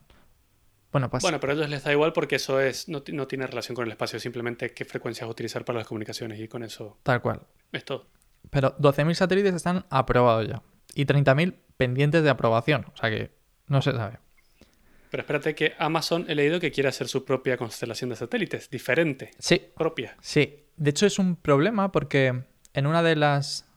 Bueno, 0.91 1.09
pues 1.09 1.23
Bueno, 1.23 1.39
pero 1.39 1.53
a 1.53 1.55
ellos 1.55 1.69
les 1.69 1.83
da 1.83 1.91
igual 1.91 2.11
porque 2.13 2.35
eso 2.35 2.59
es 2.59 2.89
no, 2.89 3.01
no 3.13 3.25
tiene 3.25 3.47
relación 3.47 3.75
con 3.75 3.85
el 3.85 3.91
espacio, 3.91 4.19
simplemente 4.19 4.71
qué 4.73 4.83
frecuencias 4.85 5.27
utilizar 5.29 5.63
para 5.65 5.79
las 5.79 5.87
comunicaciones 5.87 6.39
y 6.39 6.47
con 6.47 6.63
eso 6.63 6.97
tal 7.03 7.21
cual. 7.21 7.41
es 7.71 7.85
todo. 7.85 8.05
Pero 8.49 8.75
12.000 8.77 9.13
satélites 9.15 9.55
están 9.55 9.85
aprobados 9.89 10.47
ya. 10.47 10.61
Y 10.93 11.05
30.000 11.05 11.55
pendientes 11.77 12.23
de 12.23 12.29
aprobación. 12.29 12.85
O 12.93 12.97
sea 12.97 13.09
que 13.09 13.31
no 13.67 13.81
se 13.81 13.91
sabe. 13.91 14.19
Pero 15.09 15.21
espérate 15.21 15.55
que 15.55 15.73
Amazon 15.77 16.25
he 16.29 16.35
leído 16.35 16.59
que 16.59 16.71
quiere 16.71 16.89
hacer 16.89 17.07
su 17.07 17.25
propia 17.25 17.57
constelación 17.57 18.09
de 18.09 18.15
satélites, 18.15 18.69
diferente, 18.69 19.31
Sí, 19.39 19.61
propia. 19.75 20.15
sí. 20.21 20.65
De 20.77 20.89
hecho 20.89 21.05
es 21.05 21.19
un 21.19 21.35
problema 21.35 21.91
porque 21.91 22.43
en 22.73 22.87
una 22.87 23.03
de 23.03 23.15
las 23.15 23.67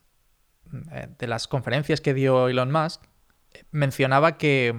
eh, 0.92 1.08
de 1.18 1.26
las 1.26 1.48
conferencias 1.48 2.00
que 2.00 2.14
dio 2.14 2.48
Elon 2.48 2.70
Musk 2.70 3.02
mencionaba 3.72 4.38
que, 4.38 4.74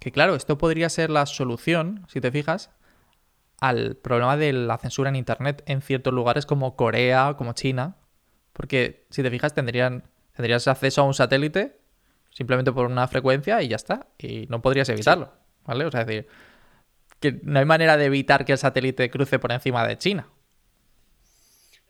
que 0.00 0.10
claro, 0.10 0.34
esto 0.34 0.58
podría 0.58 0.88
ser 0.88 1.10
la 1.10 1.26
solución, 1.26 2.06
si 2.08 2.20
te 2.20 2.30
fijas, 2.32 2.70
al 3.60 3.96
problema 3.96 4.36
de 4.36 4.52
la 4.52 4.78
censura 4.78 5.10
en 5.10 5.16
Internet 5.16 5.62
en 5.66 5.80
ciertos 5.82 6.12
lugares 6.12 6.44
como 6.46 6.76
Corea, 6.76 7.34
como 7.36 7.52
China, 7.52 7.96
porque 8.52 9.06
si 9.10 9.22
te 9.22 9.30
fijas 9.30 9.54
tendrían, 9.54 10.04
tendrías 10.34 10.68
acceso 10.68 11.00
a 11.00 11.04
un 11.04 11.14
satélite 11.14 11.78
simplemente 12.34 12.72
por 12.72 12.86
una 12.86 13.06
frecuencia 13.08 13.62
y 13.62 13.68
ya 13.68 13.76
está, 13.76 14.08
y 14.18 14.46
no 14.48 14.60
podrías 14.60 14.88
evitarlo, 14.88 15.32
¿vale? 15.64 15.86
O 15.86 15.90
sea, 15.90 16.00
es 16.00 16.06
decir, 16.06 16.28
que 17.20 17.40
no 17.44 17.60
hay 17.60 17.64
manera 17.64 17.96
de 17.96 18.06
evitar 18.06 18.44
que 18.44 18.52
el 18.52 18.58
satélite 18.58 19.08
cruce 19.08 19.38
por 19.38 19.52
encima 19.52 19.86
de 19.86 19.96
China. 19.96 20.28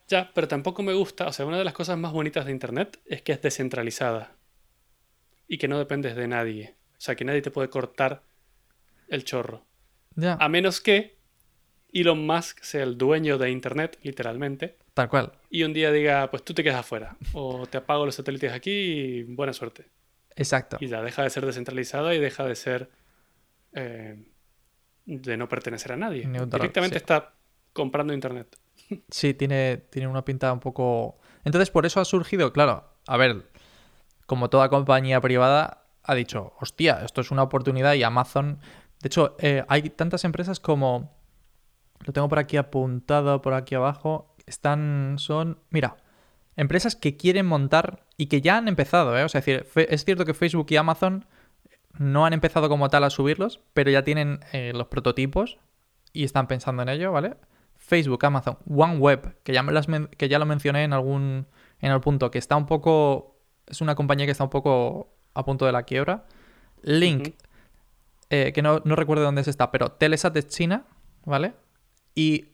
Ya, 0.06 0.30
pero 0.34 0.46
tampoco 0.46 0.82
me 0.82 0.92
gusta, 0.92 1.26
o 1.26 1.32
sea, 1.32 1.46
una 1.46 1.58
de 1.58 1.64
las 1.64 1.72
cosas 1.72 1.96
más 1.96 2.12
bonitas 2.12 2.44
de 2.44 2.52
Internet 2.52 3.00
es 3.06 3.22
que 3.22 3.32
es 3.32 3.40
descentralizada 3.40 4.36
y 5.48 5.56
que 5.56 5.66
no 5.66 5.78
dependes 5.78 6.14
de 6.14 6.28
nadie. 6.28 6.74
O 6.98 7.00
sea, 7.00 7.16
que 7.16 7.24
nadie 7.24 7.40
te 7.40 7.50
puede 7.50 7.70
cortar 7.70 8.22
el 9.08 9.24
chorro. 9.24 9.64
Ya, 10.14 10.36
A 10.38 10.48
menos 10.50 10.82
que 10.82 11.16
Elon 11.92 12.26
Musk 12.26 12.62
sea 12.62 12.82
el 12.82 12.98
dueño 12.98 13.38
de 13.38 13.50
Internet, 13.50 13.98
literalmente, 14.02 14.76
tal 14.94 15.08
cual. 15.08 15.32
y 15.50 15.62
un 15.64 15.72
día 15.72 15.90
diga, 15.92 16.30
pues 16.30 16.42
tú 16.44 16.54
te 16.54 16.62
quedas 16.64 16.78
afuera, 16.80 17.16
o 17.32 17.66
te 17.66 17.78
apago 17.78 18.06
los 18.06 18.14
satélites 18.14 18.52
aquí 18.52 18.70
y 18.70 19.22
buena 19.24 19.52
suerte. 19.52 19.88
Exacto. 20.36 20.78
Y 20.80 20.88
ya 20.88 21.02
deja 21.02 21.22
de 21.22 21.30
ser 21.30 21.44
descentralizada 21.46 22.14
y 22.14 22.18
deja 22.20 22.44
de 22.44 22.54
ser... 22.56 22.90
eh, 23.72 24.24
de 25.06 25.36
no 25.36 25.48
pertenecer 25.48 25.92
a 25.92 25.96
nadie. 25.96 26.26
Neutral, 26.26 26.60
Directamente 26.62 26.94
sí. 26.94 27.02
está 27.02 27.34
comprando 27.72 28.12
Internet. 28.12 28.56
Sí, 29.10 29.34
tiene, 29.34 29.78
tiene 29.90 30.08
una 30.08 30.24
pinta 30.24 30.52
un 30.52 30.60
poco... 30.60 31.18
Entonces, 31.44 31.70
por 31.70 31.86
eso 31.86 32.00
ha 32.00 32.04
surgido, 32.04 32.52
claro, 32.52 32.90
a 33.06 33.16
ver, 33.16 33.44
como 34.26 34.48
toda 34.50 34.68
compañía 34.68 35.20
privada, 35.20 35.86
ha 36.02 36.14
dicho, 36.14 36.54
hostia, 36.60 37.02
esto 37.04 37.20
es 37.20 37.30
una 37.30 37.42
oportunidad 37.42 37.94
y 37.94 38.02
Amazon... 38.02 38.58
De 39.00 39.08
hecho, 39.08 39.36
eh, 39.38 39.64
hay 39.68 39.90
tantas 39.90 40.24
empresas 40.24 40.58
como... 40.60 41.14
Lo 42.00 42.12
tengo 42.12 42.28
por 42.28 42.38
aquí 42.38 42.56
apuntado, 42.56 43.40
por 43.42 43.54
aquí 43.54 43.74
abajo. 43.74 44.33
Están, 44.46 45.16
son... 45.18 45.58
Mira, 45.70 45.96
empresas 46.56 46.96
que 46.96 47.16
quieren 47.16 47.46
montar 47.46 48.04
y 48.16 48.26
que 48.26 48.40
ya 48.40 48.56
han 48.56 48.68
empezado, 48.68 49.16
¿eh? 49.18 49.24
O 49.24 49.28
sea, 49.28 49.40
es 49.40 49.46
decir, 49.46 49.66
es 49.88 50.04
cierto 50.04 50.24
que 50.24 50.34
Facebook 50.34 50.66
y 50.70 50.76
Amazon 50.76 51.26
no 51.98 52.26
han 52.26 52.32
empezado 52.32 52.68
como 52.68 52.88
tal 52.90 53.04
a 53.04 53.10
subirlos, 53.10 53.60
pero 53.72 53.90
ya 53.90 54.02
tienen 54.02 54.40
eh, 54.52 54.72
los 54.74 54.88
prototipos 54.88 55.58
y 56.12 56.24
están 56.24 56.46
pensando 56.46 56.82
en 56.82 56.88
ello, 56.88 57.12
¿vale? 57.12 57.36
Facebook, 57.76 58.24
Amazon, 58.24 58.58
OneWeb, 58.68 59.42
que 59.42 59.52
ya, 59.52 59.62
me 59.62 59.72
las 59.72 59.86
que 60.16 60.28
ya 60.28 60.38
lo 60.38 60.46
mencioné 60.46 60.84
en 60.84 60.92
algún 60.92 61.46
en 61.80 61.92
el 61.92 62.00
punto, 62.00 62.30
que 62.30 62.38
está 62.38 62.56
un 62.56 62.66
poco... 62.66 63.36
Es 63.66 63.80
una 63.80 63.94
compañía 63.94 64.26
que 64.26 64.32
está 64.32 64.44
un 64.44 64.50
poco 64.50 65.14
a 65.34 65.44
punto 65.44 65.66
de 65.66 65.72
la 65.72 65.82
quiebra. 65.82 66.24
Link, 66.82 67.34
eh, 68.30 68.52
que 68.54 68.62
no, 68.62 68.80
no 68.84 68.96
recuerdo 68.96 69.24
dónde 69.24 69.44
se 69.44 69.50
está, 69.50 69.70
pero 69.70 69.92
Telesat 69.92 70.36
es 70.36 70.48
China, 70.48 70.86
¿vale? 71.24 71.54
Y 72.14 72.53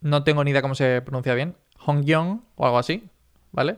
no 0.00 0.24
tengo 0.24 0.44
ni 0.44 0.50
idea 0.50 0.62
cómo 0.62 0.74
se 0.74 1.02
pronuncia 1.02 1.34
bien. 1.34 1.56
Hongyong 1.84 2.42
o 2.56 2.66
algo 2.66 2.78
así, 2.78 3.08
¿vale? 3.52 3.74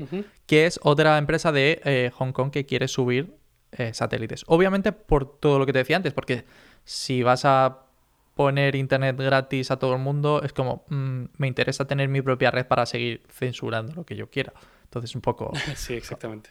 Que 0.46 0.66
es 0.66 0.80
otra 0.82 1.18
empresa 1.18 1.52
de 1.52 1.80
eh, 1.84 2.10
Hong 2.14 2.32
Kong 2.32 2.50
que 2.50 2.66
quiere 2.66 2.88
subir 2.88 3.36
eh, 3.72 3.94
satélites. 3.94 4.44
Obviamente 4.48 4.92
por 4.92 5.38
todo 5.38 5.58
lo 5.58 5.66
que 5.66 5.72
te 5.72 5.78
decía 5.78 5.96
antes, 5.96 6.12
porque 6.12 6.44
si 6.84 7.22
vas 7.22 7.44
a 7.44 7.86
poner 8.34 8.74
internet 8.74 9.16
gratis 9.16 9.70
a 9.70 9.78
todo 9.78 9.94
el 9.94 10.00
mundo, 10.00 10.42
es 10.42 10.52
como, 10.52 10.84
mm, 10.88 11.24
me 11.36 11.46
interesa 11.46 11.86
tener 11.86 12.08
mi 12.08 12.22
propia 12.22 12.50
red 12.50 12.66
para 12.66 12.86
seguir 12.86 13.22
censurando 13.28 13.94
lo 13.94 14.04
que 14.04 14.16
yo 14.16 14.30
quiera. 14.30 14.52
Entonces 14.84 15.14
un 15.14 15.20
poco... 15.20 15.52
Sí, 15.76 15.94
exactamente. 15.94 16.50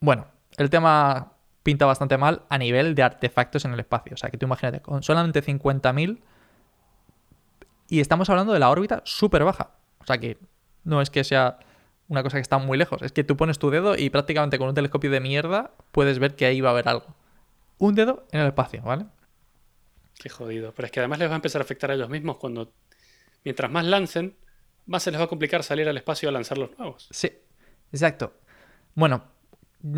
Bueno, 0.00 0.26
el 0.56 0.68
tema 0.68 1.32
pinta 1.62 1.86
bastante 1.86 2.18
mal 2.18 2.42
a 2.48 2.58
nivel 2.58 2.94
de 2.94 3.02
artefactos 3.02 3.64
en 3.64 3.72
el 3.72 3.80
espacio. 3.80 4.14
O 4.14 4.16
sea, 4.16 4.30
que 4.30 4.36
tú 4.36 4.46
imagínate, 4.46 4.80
con 4.80 5.02
solamente 5.02 5.42
50.000 5.42 6.20
y 7.92 8.00
estamos 8.00 8.30
hablando 8.30 8.54
de 8.54 8.58
la 8.58 8.70
órbita 8.70 9.02
súper 9.04 9.44
baja. 9.44 9.72
O 9.98 10.06
sea, 10.06 10.16
que 10.16 10.38
no 10.82 11.02
es 11.02 11.10
que 11.10 11.24
sea 11.24 11.58
una 12.08 12.22
cosa 12.22 12.38
que 12.38 12.40
está 12.40 12.56
muy 12.56 12.78
lejos. 12.78 13.02
Es 13.02 13.12
que 13.12 13.22
tú 13.22 13.36
pones 13.36 13.58
tu 13.58 13.68
dedo 13.68 13.98
y 13.98 14.08
prácticamente 14.08 14.56
con 14.56 14.66
un 14.68 14.74
telescopio 14.74 15.10
de 15.10 15.20
mierda 15.20 15.72
puedes 15.90 16.18
ver 16.18 16.34
que 16.34 16.46
ahí 16.46 16.62
va 16.62 16.70
a 16.70 16.72
haber 16.72 16.88
algo. 16.88 17.14
Un 17.76 17.94
dedo 17.94 18.26
en 18.32 18.40
el 18.40 18.46
espacio, 18.46 18.80
¿vale? 18.80 19.04
Qué 20.14 20.30
jodido. 20.30 20.72
Pero 20.74 20.86
es 20.86 20.92
que 20.92 21.00
además 21.00 21.18
les 21.18 21.28
va 21.28 21.34
a 21.34 21.36
empezar 21.36 21.60
a 21.60 21.64
afectar 21.64 21.90
a 21.90 21.94
ellos 21.94 22.08
mismos 22.08 22.38
cuando, 22.38 22.72
mientras 23.44 23.70
más 23.70 23.84
lancen, 23.84 24.38
más 24.86 25.02
se 25.02 25.10
les 25.10 25.20
va 25.20 25.24
a 25.24 25.28
complicar 25.28 25.62
salir 25.62 25.86
al 25.86 25.98
espacio 25.98 26.30
a 26.30 26.32
lanzar 26.32 26.56
los 26.56 26.70
nuevos. 26.78 27.08
Sí, 27.10 27.30
exacto. 27.92 28.32
Bueno, 28.94 29.24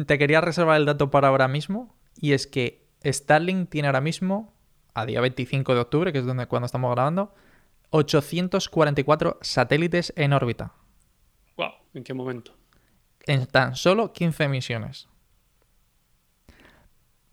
te 0.04 0.18
quería 0.18 0.40
reservar 0.40 0.80
el 0.80 0.84
dato 0.84 1.12
para 1.12 1.28
ahora 1.28 1.46
mismo 1.46 1.94
y 2.16 2.32
es 2.32 2.48
que 2.48 2.88
Starlink 3.04 3.70
tiene 3.70 3.86
ahora 3.86 4.00
mismo, 4.00 4.52
a 4.94 5.06
día 5.06 5.20
25 5.20 5.74
de 5.74 5.80
octubre, 5.80 6.12
que 6.12 6.18
es 6.18 6.26
donde, 6.26 6.48
cuando 6.48 6.66
estamos 6.66 6.92
grabando, 6.92 7.32
844 7.96 9.38
satélites 9.40 10.12
en 10.16 10.32
órbita, 10.32 10.72
Wow, 11.56 11.70
¿en 11.94 12.02
qué 12.02 12.12
momento? 12.12 12.52
en 13.26 13.46
tan 13.46 13.76
solo 13.76 14.12
15 14.12 14.48
misiones. 14.48 15.08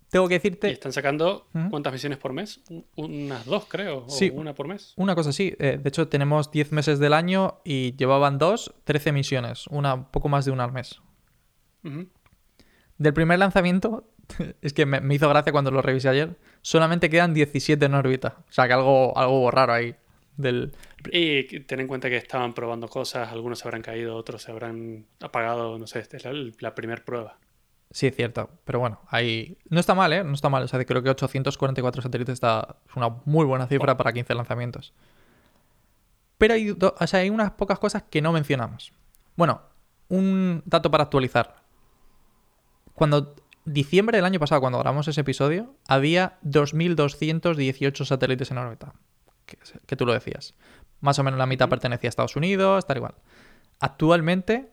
Tengo 0.10 0.27
que 0.27 0.36
Y 0.36 0.38
decirte 0.38 0.72
están 0.72 0.91
sacando 0.94 1.48
Ujú. 1.53 1.70
cuántas 1.70 1.94
misiones 1.94 2.18
por 2.20 2.34
mes? 2.34 2.62
Un- 2.70 2.86
Unas 2.96 3.46
dos, 3.46 3.65
creo. 3.68 4.06
Sí. 4.10 4.30
O 4.30 4.39
una 4.39 4.53
por 4.53 4.68
mes. 4.68 4.94
una 4.98 5.15
cosa 5.15 5.30
así. 5.32 5.56
eh, 5.58 5.80
de 5.82 5.88
hecho, 5.89 6.08
tenemos 6.10 6.51
10 6.51 6.72
meses 6.74 7.00
del 7.00 7.13
año 7.13 7.60
y 7.63 7.96
llevaban 7.96 8.38
dos, 8.38 8.74
13 8.84 9.13
misiones, 9.13 9.68
una 9.68 9.94
un 9.96 10.06
poco 10.12 10.27
más 10.30 10.46
de 10.46 10.51
una 10.51 10.65
al 10.65 10.74
mes. 10.74 11.01
Del 12.98 13.13
primer 13.13 13.39
lanzamiento, 13.39 14.10
es 14.62 14.74
que 14.74 14.86
me, 14.86 15.00
me 15.01 15.15
hizo 15.15 15.27
gracia 15.30 15.51
cuando 15.51 15.72
lo 15.72 15.82
revisé 15.82 16.10
ayer, 16.10 16.38
solamente 16.62 17.10
quedan 17.10 17.34
17 17.34 17.84
en 17.86 17.96
órbita. 17.96 18.44
O 18.50 18.51
sea, 18.51 18.68
que 18.68 18.74
algo, 18.74 19.18
algo 19.18 19.50
raro 19.50 19.74
ahí. 19.74 19.96
Del... 20.38 20.74
Y 21.12 21.62
ten 21.62 21.82
en 21.82 21.88
cuenta 21.88 22.10
que 22.10 22.18
estaban 22.18 22.54
probando 22.54 22.88
cosas, 22.88 23.30
algunos 23.30 23.60
se 23.60 23.68
habrán 23.68 23.82
caído, 23.82 24.16
otros 24.16 24.42
se 24.42 24.52
habrán 24.52 25.06
apagado, 25.20 25.78
no 25.78 25.88
sé, 25.88 26.00
esta 26.00 26.18
es 26.18 26.26
la, 26.26 26.34
la 26.60 26.74
primera 26.76 27.04
prueba. 27.04 27.38
Sí, 27.92 28.08
es 28.08 28.16
cierto. 28.16 28.50
Pero 28.64 28.80
bueno, 28.80 29.02
ahí... 29.10 29.58
No 29.70 29.80
está 29.80 29.94
mal, 29.94 30.14
¿eh? 30.14 30.24
No 30.24 30.34
está 30.34 30.48
mal. 30.48 30.64
O 30.64 30.68
sea, 30.70 30.84
creo 30.86 31.04
que 31.04 31.10
844 31.10 32.02
satélites 32.02 32.34
está... 32.34 32.78
es 32.90 32.96
una 32.96 33.10
muy 33.26 33.46
buena 33.46 33.68
cifra 33.68 33.98
para 33.98 34.14
15 34.14 34.34
lanzamientos. 34.34 34.94
Pero 36.38 36.54
hay, 36.54 36.68
do- 36.68 36.96
o 36.98 37.08
sea, 37.08 37.20
hay 37.20 37.30
unas 37.30 37.52
pocas 37.52 37.80
cosas 37.80 38.04
que 38.10 38.22
no 38.22 38.32
mencionamos. 38.32 38.94
Bueno, 39.36 39.62
un 40.08 40.64
dato 40.66 40.90
para 40.90 41.04
actualizar. 41.04 41.56
Cuando... 42.94 43.36
Diciembre 43.64 44.18
del 44.18 44.26
año 44.26 44.40
pasado, 44.40 44.60
cuando 44.60 44.80
grabamos 44.80 45.08
ese 45.08 45.22
episodio, 45.22 45.76
había 45.88 46.40
2.218 46.44 48.06
satélites 48.06 48.50
en 48.50 48.58
órbita. 48.58 48.94
Que, 49.58 49.79
que 49.86 49.96
tú 49.96 50.05
lo 50.05 50.13
decías. 50.13 50.55
Más 51.00 51.17
o 51.20 51.24
menos 51.24 51.38
la 51.38 51.46
mitad 51.46 51.70
pertenecía 51.70 52.08
a 52.08 52.12
Estados 52.12 52.36
Unidos, 52.36 52.86
tal 52.86 52.98
igual. 52.98 53.15
Actualmente, 53.79 54.72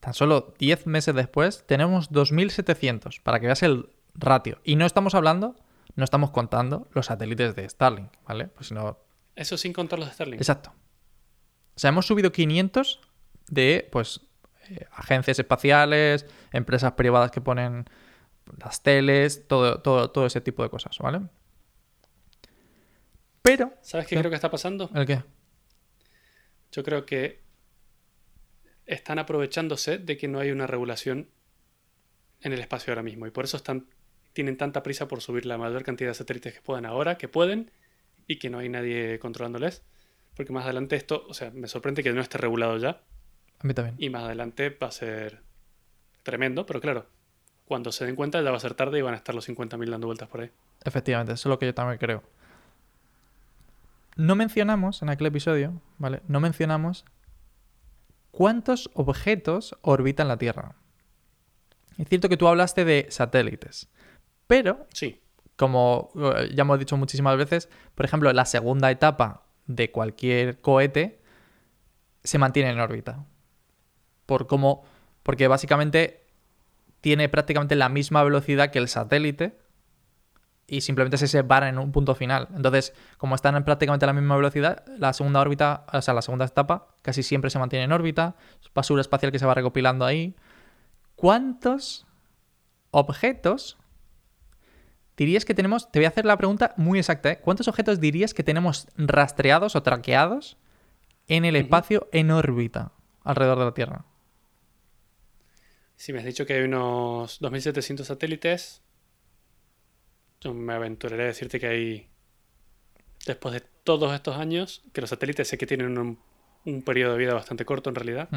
tan 0.00 0.14
solo 0.14 0.54
10 0.58 0.86
meses 0.86 1.14
después, 1.14 1.64
tenemos 1.66 2.10
2.700, 2.10 3.22
para 3.22 3.40
que 3.40 3.46
veas 3.46 3.62
el 3.62 3.88
ratio. 4.14 4.58
Y 4.64 4.76
no 4.76 4.86
estamos 4.86 5.14
hablando, 5.14 5.56
no 5.96 6.04
estamos 6.04 6.30
contando 6.30 6.88
los 6.92 7.06
satélites 7.06 7.56
de 7.56 7.68
Starlink, 7.68 8.12
¿vale? 8.26 8.48
Pues 8.48 8.68
si 8.68 8.74
no... 8.74 8.98
Eso 9.36 9.56
sin 9.56 9.72
contar 9.72 9.98
los 9.98 10.08
de 10.08 10.14
Starlink. 10.14 10.40
Exacto. 10.40 10.72
O 11.74 11.78
sea, 11.78 11.88
hemos 11.88 12.06
subido 12.06 12.30
500 12.32 13.00
de, 13.48 13.88
pues, 13.90 14.20
eh, 14.68 14.86
agencias 14.92 15.38
espaciales, 15.38 16.26
empresas 16.52 16.92
privadas 16.92 17.30
que 17.30 17.40
ponen 17.40 17.86
las 18.58 18.82
teles, 18.82 19.46
todo, 19.48 19.80
todo, 19.80 20.10
todo 20.10 20.26
ese 20.26 20.40
tipo 20.40 20.62
de 20.62 20.70
cosas, 20.70 20.98
¿vale? 20.98 21.22
Pero... 23.42 23.72
¿Sabes 23.82 24.06
qué 24.06 24.16
creo 24.16 24.30
que 24.30 24.36
está 24.36 24.50
pasando? 24.50 24.90
¿El 24.94 25.06
qué? 25.06 25.22
Yo 26.72 26.82
creo 26.84 27.04
que 27.06 27.40
están 28.86 29.18
aprovechándose 29.18 29.98
de 29.98 30.16
que 30.16 30.28
no 30.28 30.40
hay 30.40 30.50
una 30.50 30.66
regulación 30.66 31.28
en 32.42 32.52
el 32.52 32.60
espacio 32.60 32.92
ahora 32.92 33.02
mismo 33.02 33.26
y 33.26 33.30
por 33.30 33.44
eso 33.44 33.56
están 33.56 33.86
tienen 34.32 34.56
tanta 34.56 34.82
prisa 34.82 35.08
por 35.08 35.20
subir 35.20 35.44
la 35.46 35.58
mayor 35.58 35.82
cantidad 35.82 36.10
de 36.10 36.14
satélites 36.14 36.54
que 36.54 36.60
puedan 36.60 36.86
ahora, 36.86 37.18
que 37.18 37.28
pueden 37.28 37.70
y 38.26 38.38
que 38.38 38.48
no 38.48 38.58
hay 38.58 38.68
nadie 38.68 39.18
controlándoles, 39.18 39.82
porque 40.36 40.52
más 40.52 40.64
adelante 40.64 40.94
esto, 40.94 41.26
o 41.28 41.34
sea, 41.34 41.50
me 41.50 41.66
sorprende 41.66 42.02
que 42.02 42.12
no 42.12 42.20
esté 42.20 42.38
regulado 42.38 42.76
ya 42.78 43.02
A 43.58 43.66
mí 43.66 43.74
también. 43.74 43.96
y 43.98 44.08
más 44.08 44.22
adelante 44.22 44.70
va 44.70 44.86
a 44.86 44.92
ser 44.92 45.42
tremendo, 46.22 46.64
pero 46.64 46.80
claro, 46.80 47.06
cuando 47.64 47.90
se 47.90 48.06
den 48.06 48.14
cuenta 48.14 48.40
ya 48.40 48.50
va 48.50 48.56
a 48.56 48.60
ser 48.60 48.74
tarde 48.74 48.98
y 48.98 49.02
van 49.02 49.14
a 49.14 49.16
estar 49.16 49.34
los 49.34 49.48
50.000 49.48 49.90
dando 49.90 50.06
vueltas 50.06 50.28
por 50.28 50.42
ahí. 50.42 50.50
Efectivamente, 50.84 51.32
eso 51.32 51.48
es 51.48 51.50
lo 51.50 51.58
que 51.58 51.66
yo 51.66 51.74
también 51.74 51.98
creo. 51.98 52.22
No 54.16 54.34
mencionamos 54.34 55.02
en 55.02 55.10
aquel 55.10 55.28
episodio, 55.28 55.80
¿vale? 55.98 56.22
No 56.28 56.40
mencionamos 56.40 57.04
cuántos 58.30 58.90
objetos 58.94 59.76
orbitan 59.82 60.28
la 60.28 60.36
Tierra. 60.36 60.74
Es 61.98 62.08
cierto 62.08 62.28
que 62.28 62.36
tú 62.36 62.48
hablaste 62.48 62.84
de 62.84 63.06
satélites, 63.10 63.88
pero 64.46 64.86
Sí, 64.92 65.20
como 65.56 66.10
eh, 66.16 66.50
ya 66.54 66.62
hemos 66.62 66.78
dicho 66.78 66.96
muchísimas 66.96 67.36
veces, 67.36 67.68
por 67.94 68.06
ejemplo, 68.06 68.32
la 68.32 68.46
segunda 68.46 68.90
etapa 68.90 69.46
de 69.66 69.90
cualquier 69.90 70.60
cohete 70.60 71.20
se 72.24 72.38
mantiene 72.38 72.70
en 72.70 72.80
órbita. 72.80 73.26
Por 74.24 74.46
cómo, 74.46 74.84
porque 75.22 75.48
básicamente 75.48 76.24
tiene 77.00 77.28
prácticamente 77.28 77.76
la 77.76 77.88
misma 77.88 78.24
velocidad 78.24 78.70
que 78.70 78.78
el 78.78 78.88
satélite 78.88 79.59
y 80.70 80.82
simplemente 80.82 81.18
se 81.18 81.26
separan 81.26 81.70
en 81.70 81.78
un 81.78 81.90
punto 81.90 82.14
final. 82.14 82.46
Entonces, 82.54 82.94
como 83.18 83.34
están 83.34 83.56
en 83.56 83.64
prácticamente 83.64 84.06
la 84.06 84.12
misma 84.12 84.36
velocidad, 84.36 84.84
la 84.96 85.12
segunda 85.12 85.40
órbita, 85.40 85.84
o 85.92 86.00
sea, 86.00 86.14
la 86.14 86.22
segunda 86.22 86.44
etapa 86.44 86.94
casi 87.02 87.24
siempre 87.24 87.50
se 87.50 87.58
mantiene 87.58 87.86
en 87.86 87.92
órbita, 87.92 88.36
basura 88.72 89.00
espacial 89.00 89.32
que 89.32 89.40
se 89.40 89.46
va 89.46 89.54
recopilando 89.54 90.04
ahí. 90.04 90.36
¿Cuántos 91.16 92.06
objetos 92.92 93.78
dirías 95.16 95.44
que 95.44 95.54
tenemos? 95.54 95.90
Te 95.90 95.98
voy 95.98 96.06
a 96.06 96.10
hacer 96.10 96.24
la 96.24 96.36
pregunta 96.36 96.72
muy 96.76 97.00
exacta, 97.00 97.32
¿eh? 97.32 97.40
¿Cuántos 97.40 97.66
objetos 97.66 97.98
dirías 97.98 98.32
que 98.32 98.44
tenemos 98.44 98.86
rastreados 98.96 99.74
o 99.74 99.82
traqueados 99.82 100.56
en 101.26 101.44
el 101.44 101.56
espacio 101.56 102.08
en 102.12 102.30
órbita 102.30 102.92
alrededor 103.24 103.58
de 103.58 103.64
la 103.64 103.74
Tierra? 103.74 104.04
Si 105.96 106.12
me 106.12 106.20
has 106.20 106.24
dicho 106.24 106.46
que 106.46 106.54
hay 106.54 106.62
unos 106.62 107.42
2.700 107.42 108.04
satélites, 108.04 108.82
yo 110.40 110.54
me 110.54 110.72
aventuraré 110.72 111.24
a 111.24 111.26
decirte 111.26 111.60
que 111.60 111.66
hay, 111.66 112.08
después 113.26 113.54
de 113.54 113.62
todos 113.84 114.14
estos 114.14 114.36
años, 114.36 114.82
que 114.92 115.00
los 115.00 115.10
satélites 115.10 115.48
sé 115.48 115.58
que 115.58 115.66
tienen 115.66 115.98
un, 115.98 116.18
un 116.64 116.82
periodo 116.82 117.12
de 117.12 117.18
vida 117.18 117.34
bastante 117.34 117.64
corto 117.64 117.90
en 117.90 117.96
realidad, 117.96 118.28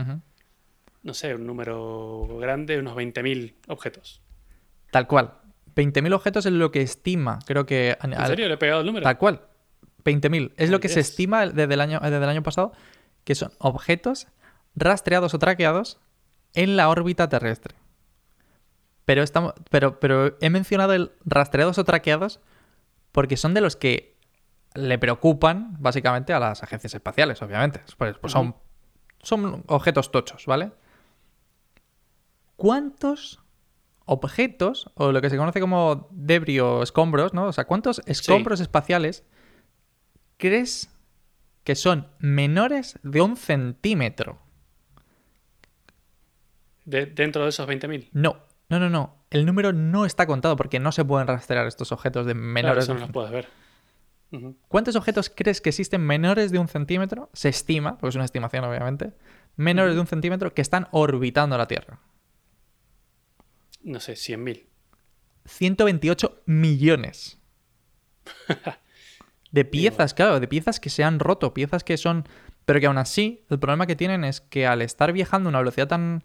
no 1.04 1.14
sé, 1.14 1.36
un 1.36 1.46
número 1.46 2.28
grande, 2.40 2.80
unos 2.80 2.96
20.000 2.96 3.56
objetos. 3.68 4.22
Tal 4.92 5.08
cual. 5.08 5.34
20.000 5.76 6.14
objetos 6.14 6.46
es 6.46 6.54
lo 6.54 6.72
que 6.72 6.82
estima, 6.82 7.40
creo 7.46 7.66
que... 7.66 7.98
¿En 8.02 8.28
serio? 8.28 8.48
¿Le 8.48 8.54
he 8.54 8.58
pegado 8.58 8.82
el 8.82 8.86
número? 8.86 9.04
Tal 9.04 9.18
cual. 9.18 9.42
20.000. 10.06 10.54
Es 10.58 10.70
lo 10.70 10.80
que 10.80 10.90
se 10.90 11.00
estima 11.00 11.46
desde 11.48 11.74
el, 11.74 11.82
año, 11.82 12.00
desde 12.00 12.18
el 12.18 12.24
año 12.24 12.44
pasado, 12.44 12.74
que 13.24 13.36
son 13.36 13.52
objetos 13.58 14.28
rastreados 14.76 15.34
o 15.34 15.40
traqueados 15.40 16.00
en 16.54 16.78
la 16.78 16.90
órbita 16.90 17.28
terrestre. 17.28 17.76
Pero, 19.06 19.22
estamos, 19.24 19.54
pero, 19.70 20.00
pero 20.00 20.38
he 20.42 20.50
mencionado 20.50 20.94
el 20.94 21.12
rastreados 21.26 21.78
o 21.78 21.84
traqueados 21.84 22.40
porque 23.12 23.38
son 23.38 23.54
de 23.54 23.62
los 23.62 23.76
que 23.76 24.16
le 24.76 24.98
preocupan 24.98 25.76
básicamente 25.80 26.34
a 26.34 26.40
las 26.40 26.64
agencias 26.64 26.94
espaciales, 26.96 27.42
obviamente. 27.42 27.82
Pues, 27.98 28.18
pues 28.18 28.32
son, 28.34 28.56
son 29.22 29.64
objetos 29.68 30.12
tochos, 30.12 30.46
¿vale? 30.46 30.72
¿Cuántos 32.56 33.40
objetos, 34.06 34.90
o 34.96 35.12
lo 35.12 35.22
que 35.22 35.30
se 35.30 35.38
conoce 35.38 35.60
como 35.60 36.08
debris 36.12 36.62
o 36.62 36.84
escombros, 36.84 37.34
¿no? 37.34 37.46
O 37.46 37.54
sea, 37.54 37.66
¿cuántos 37.66 38.02
escombros 38.06 38.60
espaciales 38.60 39.24
crees 40.38 40.90
que 41.64 41.76
son 41.76 42.08
menores 42.20 43.00
de 43.04 43.22
un 43.22 43.38
centímetro? 43.38 44.40
De- 46.86 47.06
dentro 47.06 47.44
de 47.44 47.50
esos 47.50 47.68
20.000. 47.68 48.10
No, 48.12 48.38
no, 48.74 48.80
no, 48.80 48.90
no. 48.90 49.16
El 49.30 49.46
número 49.46 49.74
no 49.74 50.06
está 50.06 50.26
contado 50.26 50.56
porque 50.56 50.80
no 50.80 50.92
se 50.92 51.06
pueden 51.06 51.28
rastrear 51.28 51.68
estos 51.68 51.92
objetos 51.92 52.26
de 52.26 52.34
Claro, 52.34 52.48
menores 52.48 52.84
eso 52.86 52.94
de 52.94 53.00
no 53.00 53.06
los 53.06 53.14
puedes 53.14 53.32
ver. 53.32 53.48
¿Cuántos 54.68 54.96
objetos 54.96 55.32
crees 55.34 55.62
que 55.62 55.70
existen 55.70 56.02
menores 56.02 56.52
de 56.52 56.58
un 56.58 56.68
centímetro? 56.68 57.30
Se 57.34 57.50
estima, 57.50 57.98
porque 57.98 58.10
es 58.10 58.16
una 58.16 58.26
estimación 58.26 58.64
obviamente, 58.66 59.14
menores 59.56 59.94
de 59.94 60.02
un 60.02 60.08
centímetro 60.08 60.54
que 60.54 60.62
están 60.62 60.88
orbitando 60.92 61.58
la 61.58 61.68
Tierra. 61.68 62.00
No 63.84 64.00
sé, 64.00 64.14
100.000. 64.14 64.64
128 65.46 66.42
millones. 66.46 67.38
De 69.52 69.66
piezas, 69.66 70.16
claro, 70.16 70.40
de 70.40 70.48
piezas 70.48 70.80
que 70.80 70.90
se 70.90 71.04
han 71.04 71.20
roto, 71.20 71.54
piezas 71.54 71.84
que 71.84 71.96
son... 71.96 72.28
Pero 72.66 72.80
que 72.80 72.88
aún 72.88 72.98
así, 72.98 73.46
el 73.52 73.60
problema 73.60 73.86
que 73.86 73.96
tienen 73.96 74.24
es 74.24 74.42
que 74.42 74.66
al 74.66 74.82
estar 74.82 75.14
viajando 75.14 75.48
a 75.48 75.52
una 75.52 75.60
velocidad 75.60 75.88
tan, 75.88 76.24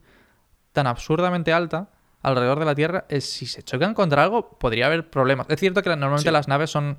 tan 0.73 0.87
absurdamente 0.87 1.53
alta 1.53 1.91
alrededor 2.23 2.59
de 2.59 2.65
la 2.65 2.75
Tierra, 2.75 3.05
es, 3.09 3.25
si 3.31 3.47
se 3.47 3.63
chocan 3.63 3.95
contra 3.95 4.23
algo, 4.25 4.59
podría 4.59 4.87
haber 4.87 5.09
problemas. 5.11 5.47
Es 5.51 5.61
cierto 5.61 5.83
que 5.83 5.91
normalmente 5.91 6.29
Sí. 6.29 6.33
las 6.33 6.49
naves 6.49 6.71
son, 6.71 6.99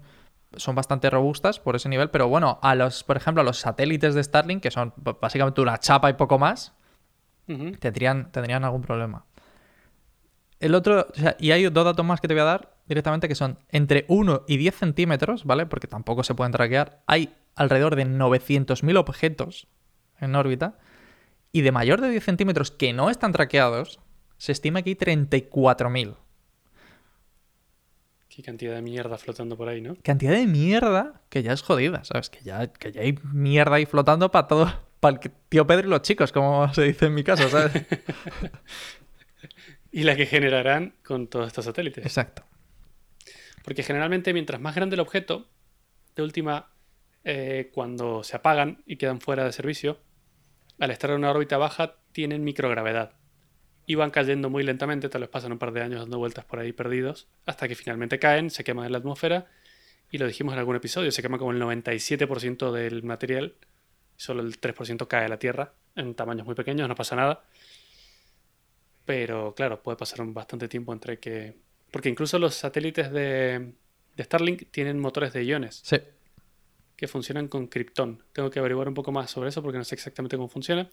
son 0.56 0.76
bastante 0.76 1.10
robustas 1.10 1.60
por 1.60 1.76
ese 1.76 1.90
nivel, 1.90 2.10
pero 2.10 2.28
bueno, 2.28 2.60
a 2.62 2.76
los, 2.76 3.04
por 3.04 3.18
ejemplo, 3.18 3.42
a 3.42 3.44
los 3.44 3.58
satélites 3.60 4.16
de 4.16 4.24
Starlink, 4.24 4.64
que 4.64 4.72
son 4.72 4.94
básicamente 5.22 5.62
una 5.62 5.78
chapa 5.80 6.10
y 6.10 6.14
poco 6.14 6.40
más, 6.40 6.74
tendrían 7.80 8.64
algún 8.64 8.82
problema. 8.82 9.26
El 10.60 10.76
otro, 10.76 11.08
o 11.10 11.16
sea, 11.16 11.36
y 11.40 11.52
hay 11.52 11.64
dos 11.70 11.86
datos 11.86 12.06
más 12.06 12.20
que 12.20 12.28
te 12.28 12.34
voy 12.34 12.42
a 12.42 12.46
dar 12.46 12.76
directamente 12.86 13.28
que 13.28 13.36
son 13.36 13.60
entre 13.70 14.06
1 14.10 14.44
y 14.48 14.58
10 14.58 14.76
centímetros, 14.76 15.46
¿vale? 15.46 15.66
Porque 15.66 15.88
tampoco 15.88 16.24
se 16.24 16.36
pueden 16.36 16.52
traquear. 16.52 17.02
Hay 17.08 17.34
alrededor 17.56 17.96
de 17.96 18.06
900.000 18.06 18.98
objetos 18.98 19.68
en 20.20 20.36
órbita. 20.36 20.78
Y 21.52 21.62
de 21.62 21.72
mayor 21.72 22.02
de 22.02 22.10
10 22.10 22.24
centímetros 22.24 22.72
que 22.72 22.92
no 22.94 23.10
están 23.10 23.32
traqueados, 23.32 24.00
se 24.40 24.54
estima 24.54 24.82
que 24.82 24.90
hay 24.90 24.96
34.000. 24.96 26.16
Qué 28.30 28.42
cantidad 28.42 28.74
de 28.74 28.82
mierda 28.82 29.18
flotando 29.18 29.58
por 29.58 29.68
ahí, 29.68 29.82
¿no? 29.82 29.98
Cantidad 30.02 30.32
de 30.32 30.48
mierda 30.48 31.22
que 31.30 31.44
ya 31.44 31.52
es 31.52 31.62
jodida, 31.62 32.04
¿sabes? 32.06 32.30
Que 32.30 32.42
ya, 32.42 32.72
que 32.72 32.94
ya 32.94 33.02
hay 33.02 33.20
mierda 33.34 33.76
ahí 33.76 33.86
flotando 33.86 34.32
para 34.32 34.48
todo, 34.48 34.74
para 35.02 35.20
el 35.22 35.32
tío 35.50 35.68
Pedro 35.68 35.88
y 35.88 35.90
los 35.90 36.04
chicos, 36.04 36.32
como 36.32 36.74
se 36.74 36.84
dice 36.84 37.08
en 37.08 37.16
mi 37.16 37.24
caso, 37.24 37.48
¿sabes? 37.50 37.72
Y 39.92 40.04
la 40.04 40.16
que 40.16 40.28
generarán 40.28 40.94
con 41.04 41.28
todos 41.28 41.48
estos 41.48 41.66
satélites. 41.66 42.06
Exacto. 42.06 42.44
Porque 43.64 43.82
generalmente 43.82 44.34
mientras 44.34 44.62
más 44.62 44.76
grande 44.76 44.94
el 44.94 45.00
objeto, 45.00 45.50
de 46.16 46.22
última, 46.22 46.72
eh, 47.24 47.72
cuando 47.74 48.24
se 48.24 48.36
apagan 48.36 48.84
y 48.86 48.98
quedan 48.98 49.20
fuera 49.20 49.44
de 49.44 49.52
servicio, 49.52 50.00
al 50.78 50.92
estar 50.92 51.10
en 51.10 51.16
una 51.18 51.32
órbita 51.32 51.58
baja 51.58 51.96
tienen 52.12 52.44
microgravedad. 52.44 53.19
Y 53.90 53.96
van 53.96 54.12
cayendo 54.12 54.52
muy 54.52 54.62
lentamente, 54.62 55.10
tal 55.10 55.22
vez 55.22 55.32
pasan 55.32 55.52
un 55.52 55.58
par 55.58 55.72
de 55.72 55.82
años 55.82 56.02
dando 56.02 56.20
vueltas 56.20 56.46
por 56.46 56.60
ahí 56.60 56.74
perdidos, 56.74 57.28
hasta 57.48 57.68
que 57.68 57.74
finalmente 57.74 58.20
caen, 58.20 58.52
se 58.52 58.64
queman 58.64 58.86
en 58.86 58.92
la 58.92 59.00
atmósfera, 59.00 59.48
y 60.12 60.20
lo 60.20 60.28
dijimos 60.28 60.54
en 60.54 60.60
algún 60.60 60.76
episodio, 60.76 61.12
se 61.12 61.24
quema 61.24 61.40
como 61.40 61.54
el 61.54 61.60
97% 61.60 62.72
del 62.72 63.02
material, 63.02 63.56
solo 64.16 64.44
el 64.44 64.62
3% 64.62 65.08
cae 65.08 65.26
a 65.26 65.28
la 65.28 65.40
Tierra, 65.40 65.74
en 65.96 66.14
tamaños 66.14 66.46
muy 66.46 66.54
pequeños, 66.54 66.88
no 66.88 66.94
pasa 66.94 67.16
nada. 67.16 67.44
Pero 69.06 69.56
claro, 69.56 69.82
puede 69.82 69.98
pasar 69.98 70.22
un 70.22 70.36
bastante 70.36 70.68
tiempo 70.68 70.94
entre 70.94 71.18
que... 71.20 71.56
Porque 71.92 72.10
incluso 72.10 72.38
los 72.38 72.54
satélites 72.54 73.12
de, 73.12 73.74
de 74.16 74.24
Starlink 74.24 74.70
tienen 74.70 75.00
motores 75.00 75.34
de 75.34 75.44
iones 75.46 75.82
Sí. 75.84 75.98
que 76.96 77.08
funcionan 77.08 77.48
con 77.48 77.66
Krypton. 77.66 78.24
Tengo 78.34 78.52
que 78.52 78.60
averiguar 78.60 78.88
un 78.88 78.94
poco 78.94 79.12
más 79.12 79.32
sobre 79.32 79.50
eso 79.50 79.64
porque 79.64 79.80
no 79.80 79.84
sé 79.84 79.96
exactamente 79.96 80.38
cómo 80.38 80.48
funciona. 80.48 80.88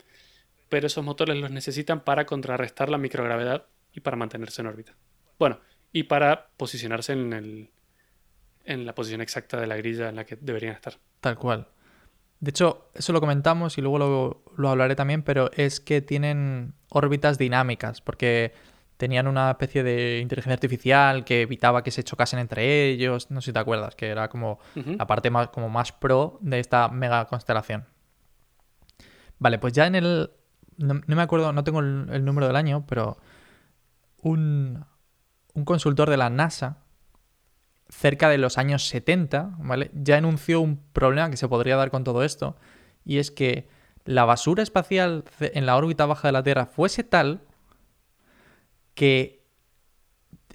Pero 0.68 0.86
esos 0.86 1.04
motores 1.04 1.36
los 1.36 1.50
necesitan 1.50 2.00
para 2.00 2.26
contrarrestar 2.26 2.88
la 2.88 2.98
microgravedad 2.98 3.66
y 3.92 4.00
para 4.00 4.16
mantenerse 4.16 4.62
en 4.62 4.68
órbita. 4.68 4.96
Bueno, 5.38 5.60
y 5.92 6.04
para 6.04 6.48
posicionarse 6.56 7.12
en, 7.12 7.32
el, 7.32 7.70
en 8.64 8.86
la 8.86 8.94
posición 8.94 9.20
exacta 9.20 9.60
de 9.60 9.66
la 9.66 9.76
grilla 9.76 10.08
en 10.08 10.16
la 10.16 10.24
que 10.24 10.36
deberían 10.36 10.74
estar. 10.74 10.94
Tal 11.20 11.38
cual. 11.38 11.68
De 12.40 12.50
hecho, 12.50 12.90
eso 12.94 13.12
lo 13.12 13.20
comentamos 13.20 13.78
y 13.78 13.80
luego 13.80 13.98
lo, 13.98 14.44
lo 14.56 14.68
hablaré 14.68 14.94
también, 14.94 15.22
pero 15.22 15.50
es 15.54 15.80
que 15.80 16.02
tienen 16.02 16.74
órbitas 16.90 17.38
dinámicas, 17.38 18.00
porque 18.00 18.52
tenían 18.96 19.26
una 19.26 19.50
especie 19.50 19.82
de 19.82 20.20
inteligencia 20.20 20.54
artificial 20.54 21.24
que 21.24 21.42
evitaba 21.42 21.82
que 21.82 21.90
se 21.90 22.02
chocasen 22.02 22.38
entre 22.38 22.88
ellos, 22.88 23.30
no 23.30 23.40
sé 23.40 23.46
si 23.46 23.52
te 23.52 23.58
acuerdas, 23.58 23.94
que 23.94 24.08
era 24.08 24.28
como 24.28 24.58
la 24.74 25.06
parte 25.06 25.30
más, 25.30 25.48
como 25.48 25.68
más 25.68 25.92
pro 25.92 26.38
de 26.40 26.60
esta 26.60 26.88
mega 26.88 27.26
constelación. 27.26 27.86
Vale, 29.38 29.58
pues 29.58 29.72
ya 29.72 29.86
en 29.86 29.94
el... 29.96 30.30
No, 30.78 30.94
no 31.06 31.16
me 31.16 31.22
acuerdo, 31.22 31.52
no 31.52 31.64
tengo 31.64 31.80
el, 31.80 32.24
número 32.24 32.46
del 32.46 32.56
año, 32.56 32.84
pero 32.86 33.18
un, 34.22 34.84
un 35.54 35.64
consultor 35.64 36.10
de 36.10 36.16
la 36.16 36.30
NASA 36.30 36.78
cerca 37.88 38.28
de 38.28 38.38
los 38.38 38.58
años 38.58 38.88
70, 38.88 39.56
¿vale? 39.58 39.90
Ya 39.94 40.16
anunció 40.16 40.60
un 40.60 40.78
problema 40.92 41.30
que 41.30 41.36
se 41.36 41.48
podría 41.48 41.76
dar 41.76 41.90
con 41.90 42.04
todo 42.04 42.24
esto, 42.24 42.56
y 43.04 43.18
es 43.18 43.30
que 43.30 43.68
la 44.04 44.24
basura 44.24 44.62
espacial 44.62 45.24
en 45.40 45.66
la 45.66 45.76
órbita 45.76 46.06
baja 46.06 46.28
de 46.28 46.32
la 46.32 46.42
Tierra 46.42 46.66
fuese 46.66 47.04
tal 47.04 47.42
que 48.94 49.44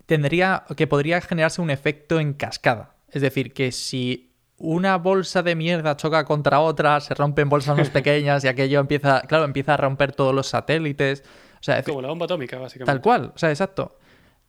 tendría 0.06 0.66
que 0.76 0.88
podría 0.88 1.22
generarse 1.22 1.62
un 1.62 1.70
efecto 1.70 2.20
en 2.20 2.34
cascada. 2.34 2.96
Es 3.10 3.22
decir, 3.22 3.54
que 3.54 3.72
si 3.72 4.31
una 4.64 4.98
bolsa 4.98 5.42
de 5.42 5.56
mierda 5.56 5.98
choca 5.98 6.24
contra 6.24 6.60
otra, 6.60 7.00
se 7.00 7.14
rompen 7.16 7.50
bolsas 7.50 7.78
más 7.78 7.90
pequeñas 7.92 8.44
y 8.44 8.48
aquello 8.48 8.80
empieza, 8.80 9.22
claro, 9.22 9.46
empieza 9.46 9.74
a 9.74 9.78
romper 9.78 10.14
todos 10.14 10.34
los 10.34 10.48
satélites. 10.48 11.24
O 11.60 11.64
sea, 11.64 11.80
es 11.80 11.86
Como 11.86 12.02
la 12.02 12.10
bomba 12.10 12.26
atómica, 12.26 12.60
básicamente. 12.60 12.92
Tal 12.92 13.02
cual, 13.02 13.32
o 13.36 13.38
sea, 13.38 13.50
exacto. 13.50 13.98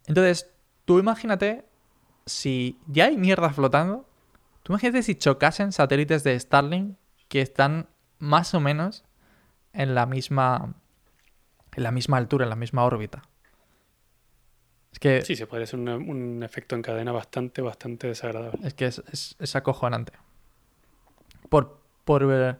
Entonces, 0.07 0.51
tú 0.85 0.99
imagínate 0.99 1.65
si 2.27 2.79
ya 2.87 3.07
hay 3.07 3.17
mierda 3.17 3.51
flotando, 3.51 4.07
tú 4.63 4.73
imagínate 4.73 5.03
si 5.03 5.15
chocasen 5.15 5.73
satélites 5.73 6.25
de 6.25 6.39
Starlink 6.39 6.97
que 7.29 7.41
están 7.41 7.89
más 8.19 8.55
o 8.55 8.61
menos 8.61 9.05
en 9.73 9.95
la 9.95 10.07
misma 10.07 10.75
en 11.75 11.83
la 11.83 11.91
misma 11.91 12.19
altura, 12.19 12.45
en 12.45 12.51
la 12.51 12.57
misma 12.57 12.85
órbita. 12.85 13.23
Que 15.03 15.23
Sí, 15.23 15.35
se 15.35 15.47
puede 15.49 15.65
hacer 15.65 15.81
una- 15.81 15.97
un 15.97 16.43
efecto 16.45 16.77
en 16.77 16.83
cadena 16.83 17.11
bastante, 17.11 17.61
bastante 17.61 18.07
desagradable. 18.07 18.61
es 18.67 18.73
que 18.75 18.87
es, 18.87 19.03
es- 19.13 19.35
es 19.41 19.57
acojonante. 19.57 20.13
Por, 21.49 21.81
por 22.05 22.27
eh, 22.31 22.55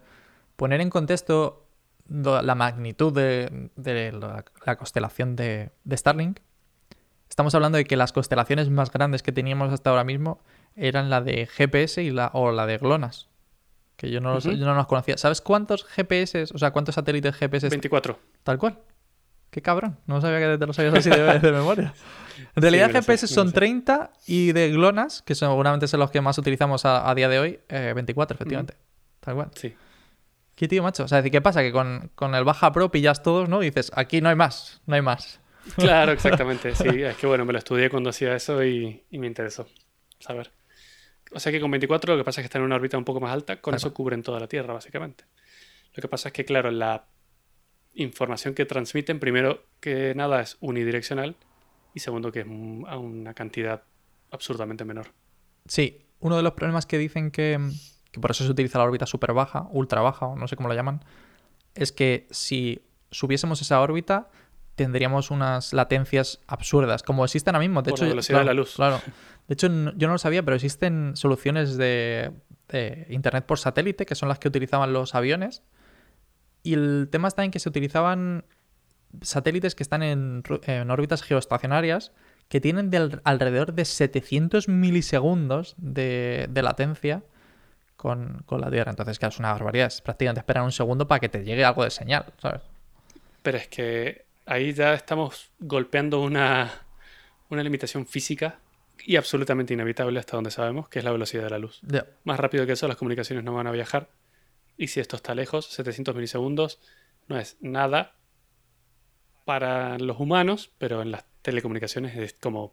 poner 0.57 0.81
en 0.81 0.91
contexto 0.91 1.65
la 2.09 2.55
magnitud 2.55 3.13
de, 3.15 3.71
de 3.77 4.13
la, 4.13 4.45
la 4.67 4.77
constelación 4.77 5.37
de, 5.37 5.71
de 5.85 5.97
Starlink, 5.97 6.41
estamos 7.31 7.55
hablando 7.55 7.79
de 7.79 7.85
que 7.85 7.97
las 7.97 8.13
constelaciones 8.13 8.69
más 8.71 8.91
grandes 8.91 9.23
que 9.23 9.33
teníamos 9.33 9.73
hasta 9.73 9.91
ahora 9.91 10.05
mismo 10.05 10.41
eran 10.75 11.11
la 11.11 11.21
de 11.21 11.47
GPS 11.47 12.03
y 12.03 12.11
la, 12.11 12.31
o 12.35 12.51
la 12.53 12.67
de 12.67 12.79
GLONASS. 12.79 13.29
Que 13.97 14.11
yo 14.11 14.21
no, 14.21 14.35
los, 14.35 14.45
yo 14.45 14.57
no 14.57 14.75
los 14.75 14.87
conocía. 14.87 15.17
¿Sabes 15.17 15.41
cuántos 15.41 15.85
GPS, 15.85 16.45
o 16.53 16.59
sea, 16.59 16.73
cuántos 16.73 16.97
satélites 16.97 17.37
GPS 17.37 17.69
24. 17.69 18.19
Tal 18.43 18.59
cual. 18.59 18.79
Qué 19.53 19.61
cabrón. 19.61 19.99
No 20.07 20.19
sabía 20.23 20.39
que 20.41 20.57
te 20.57 20.67
lo 20.67 20.73
sabías 20.73 20.95
así 20.95 21.11
de, 21.11 21.39
de 21.39 21.53
memoria. 21.53 21.93
En 22.57 22.63
realidad 22.63 22.87
sé, 22.87 22.95
GPS 22.95 23.27
son 23.27 23.49
sé. 23.49 23.55
30 23.55 24.11
y 24.27 24.53
de 24.53 24.71
GLONASS, 24.71 25.21
que 25.21 25.35
seguramente 25.35 25.87
son 25.87 26.01
los 26.01 26.11
que 26.11 26.23
más 26.23 26.39
utilizamos 26.39 26.87
a, 26.87 27.09
a 27.09 27.15
día 27.15 27.29
de 27.29 27.39
hoy, 27.39 27.61
eh, 27.69 27.93
24, 27.95 28.35
efectivamente. 28.35 28.75
Tal 29.21 29.35
cual. 29.35 29.51
Sí. 29.55 29.75
¿Qué 30.55 30.69
tío, 30.69 30.83
macho? 30.83 31.05
O 31.05 31.09
sea, 31.09 31.23
¿qué 31.23 31.41
pasa? 31.43 31.61
Que 31.61 31.71
con, 31.71 32.11
con 32.15 32.35
el 32.35 32.45
Baja 32.45 32.73
Pro 32.73 32.91
pillas 32.91 33.23
todos, 33.23 33.51
¿no? 33.51 33.63
Y 33.63 33.67
dices, 33.67 33.93
aquí 33.95 34.23
no 34.23 34.31
hay 34.31 34.37
más, 34.37 34.81
no 34.87 34.95
hay 34.95 35.03
más. 35.03 35.39
Claro, 35.77 36.13
exactamente. 36.13 36.75
Sí, 36.75 37.03
es 37.03 37.17
que 37.19 37.27
bueno, 37.27 37.45
me 37.45 37.53
lo 37.53 37.59
estudié 37.59 37.91
cuando 37.91 38.09
hacía 38.09 38.35
eso 38.35 38.65
y, 38.65 39.05
y 39.11 39.19
me 39.19 39.27
interesó 39.27 39.67
saber. 40.19 40.51
O 41.31 41.41
sea 41.41 41.53
que 41.53 41.61
con 41.61 41.71
24 41.71 42.15
lo 42.15 42.19
que 42.19 42.25
pasa 42.25 42.41
es 42.41 42.45
que 42.45 42.47
está 42.47 42.57
en 42.57 42.65
una 42.65 42.77
órbita 42.77 42.97
un 42.97 43.05
poco 43.05 43.21
más 43.21 43.33
alta, 43.33 43.61
con 43.61 43.75
eso 43.75 43.93
cubren 43.93 44.23
toda 44.23 44.41
la 44.41 44.47
Tierra, 44.47 44.73
básicamente. 44.73 45.25
Lo 45.95 46.01
que 46.01 46.09
pasa 46.09 46.31
es 46.31 46.33
que, 46.33 46.47
claro, 46.47 46.71
la 46.71 47.05
información 47.95 48.55
que 48.55 48.65
transmiten, 48.65 49.21
primero 49.21 49.65
que 49.81 50.15
nada, 50.15 50.41
es 50.41 50.57
unidireccional 50.61 51.37
y 51.95 52.01
segundo 52.01 52.33
que 52.33 52.41
es 52.41 52.47
a 52.47 52.99
una 52.99 53.35
cantidad 53.35 53.83
absurdamente 54.31 54.85
menor. 54.85 55.09
Sí, 55.67 56.07
uno 56.21 56.37
de 56.37 56.43
los 56.43 56.53
problemas 56.53 56.87
que 56.87 56.99
dicen 56.99 57.31
que, 57.31 57.59
que 58.11 58.21
por 58.21 58.31
eso 58.31 58.45
se 58.45 58.51
utiliza 58.51 58.79
la 58.79 58.85
órbita 58.85 59.07
súper 59.07 59.33
baja, 59.33 59.69
ultra 59.71 60.01
baja, 60.01 60.27
o 60.27 60.37
no 60.37 60.49
sé 60.49 60.57
cómo 60.57 60.69
la 60.69 60.75
llaman, 60.75 61.05
es 61.75 61.93
que 61.93 62.27
si 62.31 62.83
subiésemos 63.11 63.61
esa 63.61 63.81
órbita 63.81 64.31
tendríamos 64.75 65.31
unas 65.31 65.73
latencias 65.73 66.41
absurdas, 66.47 67.03
como 67.03 67.25
existen 67.25 67.55
ahora 67.55 67.67
mismo. 67.67 67.83
De 67.83 67.91
Por 67.91 67.99
hecho, 67.99 68.05
la 68.05 68.11
velocidad 68.11 68.39
de 68.39 68.45
la 68.47 68.55
luz. 68.55 68.75
Claro. 68.75 69.01
De 69.49 69.55
hecho, 69.55 69.69
yo 69.69 70.07
no 70.07 70.15
lo 70.15 70.19
sabía, 70.19 70.43
pero 70.43 70.55
existen 70.55 71.13
soluciones 71.15 71.77
de, 71.77 72.33
de 72.69 73.07
Internet 73.11 73.45
por 73.45 73.59
satélite, 73.59 74.07
que 74.07 74.15
son 74.15 74.29
las 74.29 74.39
que 74.39 74.49
utilizaban 74.49 74.93
los 74.93 75.15
aviones. 75.15 75.63
Y 76.63 76.75
el 76.75 77.09
tema 77.11 77.29
está 77.29 77.45
en 77.45 77.51
que 77.51 77.59
se 77.59 77.69
utilizaban 77.69 78.45
satélites 79.21 79.75
que 79.75 79.83
están 79.83 80.03
en, 80.03 80.43
órbitas 80.91 81.23
geoestacionarias 81.23 82.13
que 82.49 82.61
tienen 82.61 82.91
alrededor 83.25 83.75
de 83.75 83.85
700 83.85 84.69
milisegundos 84.69 85.75
de, 85.79 86.47
de 86.51 86.63
latencia 86.63 87.23
con, 87.97 88.43
con 88.47 88.61
la 88.61 88.71
Tierra. 88.71 88.91
Entonces, 88.91 89.19
claro, 89.19 89.33
es 89.33 89.39
una 89.39 89.53
barbaridad. 89.53 89.87
Es 89.87 90.01
prácticamente 90.01 90.41
esperar 90.41 90.65
un 90.65 90.73
segundo 90.73 91.07
para 91.07 91.21
que 91.21 91.29
te 91.29 91.45
llegue 91.45 91.65
algo 91.65 91.85
de 91.85 91.91
señal, 91.91 92.33
¿sabes? 92.39 92.63
Pero 93.43 93.59
es 93.59 93.69
que 93.69 94.27
ahí 94.47 94.73
ya 94.73 94.95
estamos 94.95 95.51
golpeando 95.59 96.21
una, 96.21 96.71
una 97.49 97.63
limitación 97.63 98.07
física 98.07 98.59
y 99.05 99.17
absolutamente 99.17 99.75
inevitable 99.75 100.19
hasta 100.19 100.37
donde 100.37 100.51
sabemos, 100.51 100.89
que 100.89 100.99
es 100.99 101.05
la 101.05 101.13
velocidad 101.13 101.45
de 101.45 101.51
la 101.51 101.59
luz. 101.59 101.81
Más 102.25 102.39
rápido 102.39 102.67
que 102.67 102.73
eso 102.73 102.89
las 102.89 102.97
comunicaciones 102.97 103.45
no 103.45 103.55
van 103.55 103.67
a 103.67 103.73
viajar. 103.73 104.09
Y 104.77 104.89
si 104.89 105.01
esto 105.01 105.17
está 105.17 105.35
lejos, 105.35 105.67
700 105.67 106.15
milisegundos 106.15 106.81
no 107.29 107.39
es 107.39 107.57
nada 107.61 108.17
para 109.45 109.99
los 109.99 110.19
humanos, 110.19 110.73
pero 110.79 111.03
en 111.03 111.11
las 111.11 111.25
telecomunicaciones 111.43 112.17
es 112.17 112.35
como 112.35 112.73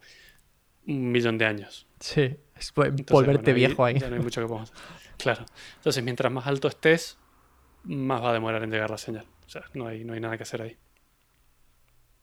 un 0.87 1.11
millón 1.11 1.37
de 1.37 1.45
años. 1.45 1.87
Sí, 1.99 2.37
es 2.55 2.73
Entonces, 2.75 3.05
volverte 3.09 3.41
bueno, 3.41 3.47
ahí 3.47 3.53
viejo 3.53 3.85
ahí. 3.85 3.99
Ya 3.99 4.09
no 4.09 4.15
hay 4.15 4.21
mucho 4.21 4.41
que 4.41 4.47
podamos 4.47 4.71
hacer. 4.71 5.13
Claro. 5.17 5.45
Entonces, 5.77 6.03
mientras 6.03 6.31
más 6.31 6.47
alto 6.47 6.67
estés, 6.67 7.17
más 7.83 8.23
va 8.23 8.31
a 8.31 8.33
demorar 8.33 8.63
en 8.63 8.71
llegar 8.71 8.89
la 8.89 8.97
señal. 8.97 9.25
O 9.45 9.49
sea, 9.49 9.63
no 9.73 9.87
hay, 9.87 10.03
no 10.03 10.13
hay 10.13 10.19
nada 10.19 10.37
que 10.37 10.43
hacer 10.43 10.61
ahí. 10.61 10.77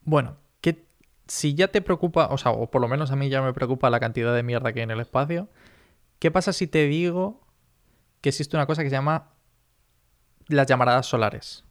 Bueno, 0.03 0.37
que 0.61 0.87
si 1.27 1.55
ya 1.55 1.69
te 1.69 1.83
preocupa, 1.83 2.29
o 2.29 2.39
sea, 2.39 2.53
o 2.53 2.71
por 2.71 2.81
lo 2.81 2.89
menos 2.89 3.11
a 3.11 3.17
mí 3.17 3.29
ya 3.29 3.43
me 3.43 3.53
preocupa 3.53 3.91
la 3.91 4.01
cantidad 4.01 4.35
de 4.35 4.43
mierda 4.43 4.73
que 4.73 4.81
hay 4.81 4.85
en 4.85 4.91
el 4.91 5.01
espacio, 5.01 5.49
¿qué 6.19 6.31
pasa 6.31 6.53
si 6.53 6.67
te 6.67 6.87
digo 6.87 7.45
que 8.21 8.31
existe 8.31 8.57
una 8.57 8.67
cosa 8.67 8.83
que 8.83 8.91
se 8.91 8.97
llama 8.97 9.36
las 10.49 10.67
llamaradas 10.67 11.07
solares? 11.07 11.65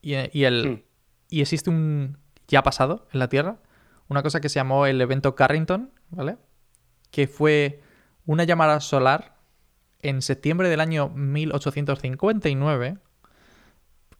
Y, 0.00 0.14
y 0.38 0.44
el, 0.44 0.68
Mm. 0.70 0.82
y 1.30 1.40
existe 1.42 1.70
un, 1.70 2.18
ya 2.48 2.60
ha 2.60 2.62
pasado 2.62 3.06
en 3.12 3.18
la 3.20 3.28
Tierra, 3.28 3.58
una 4.08 4.22
cosa 4.22 4.40
que 4.40 4.48
se 4.48 4.56
llamó 4.56 4.86
el 4.86 5.00
evento 5.00 5.34
Carrington, 5.34 5.90
¿vale? 6.10 6.36
Que 7.10 7.26
fue 7.26 7.80
una 8.26 8.44
llamada 8.44 8.80
solar 8.80 9.36
en 10.00 10.20
septiembre 10.22 10.68
del 10.68 10.80
año 10.80 11.08
1859, 11.08 12.98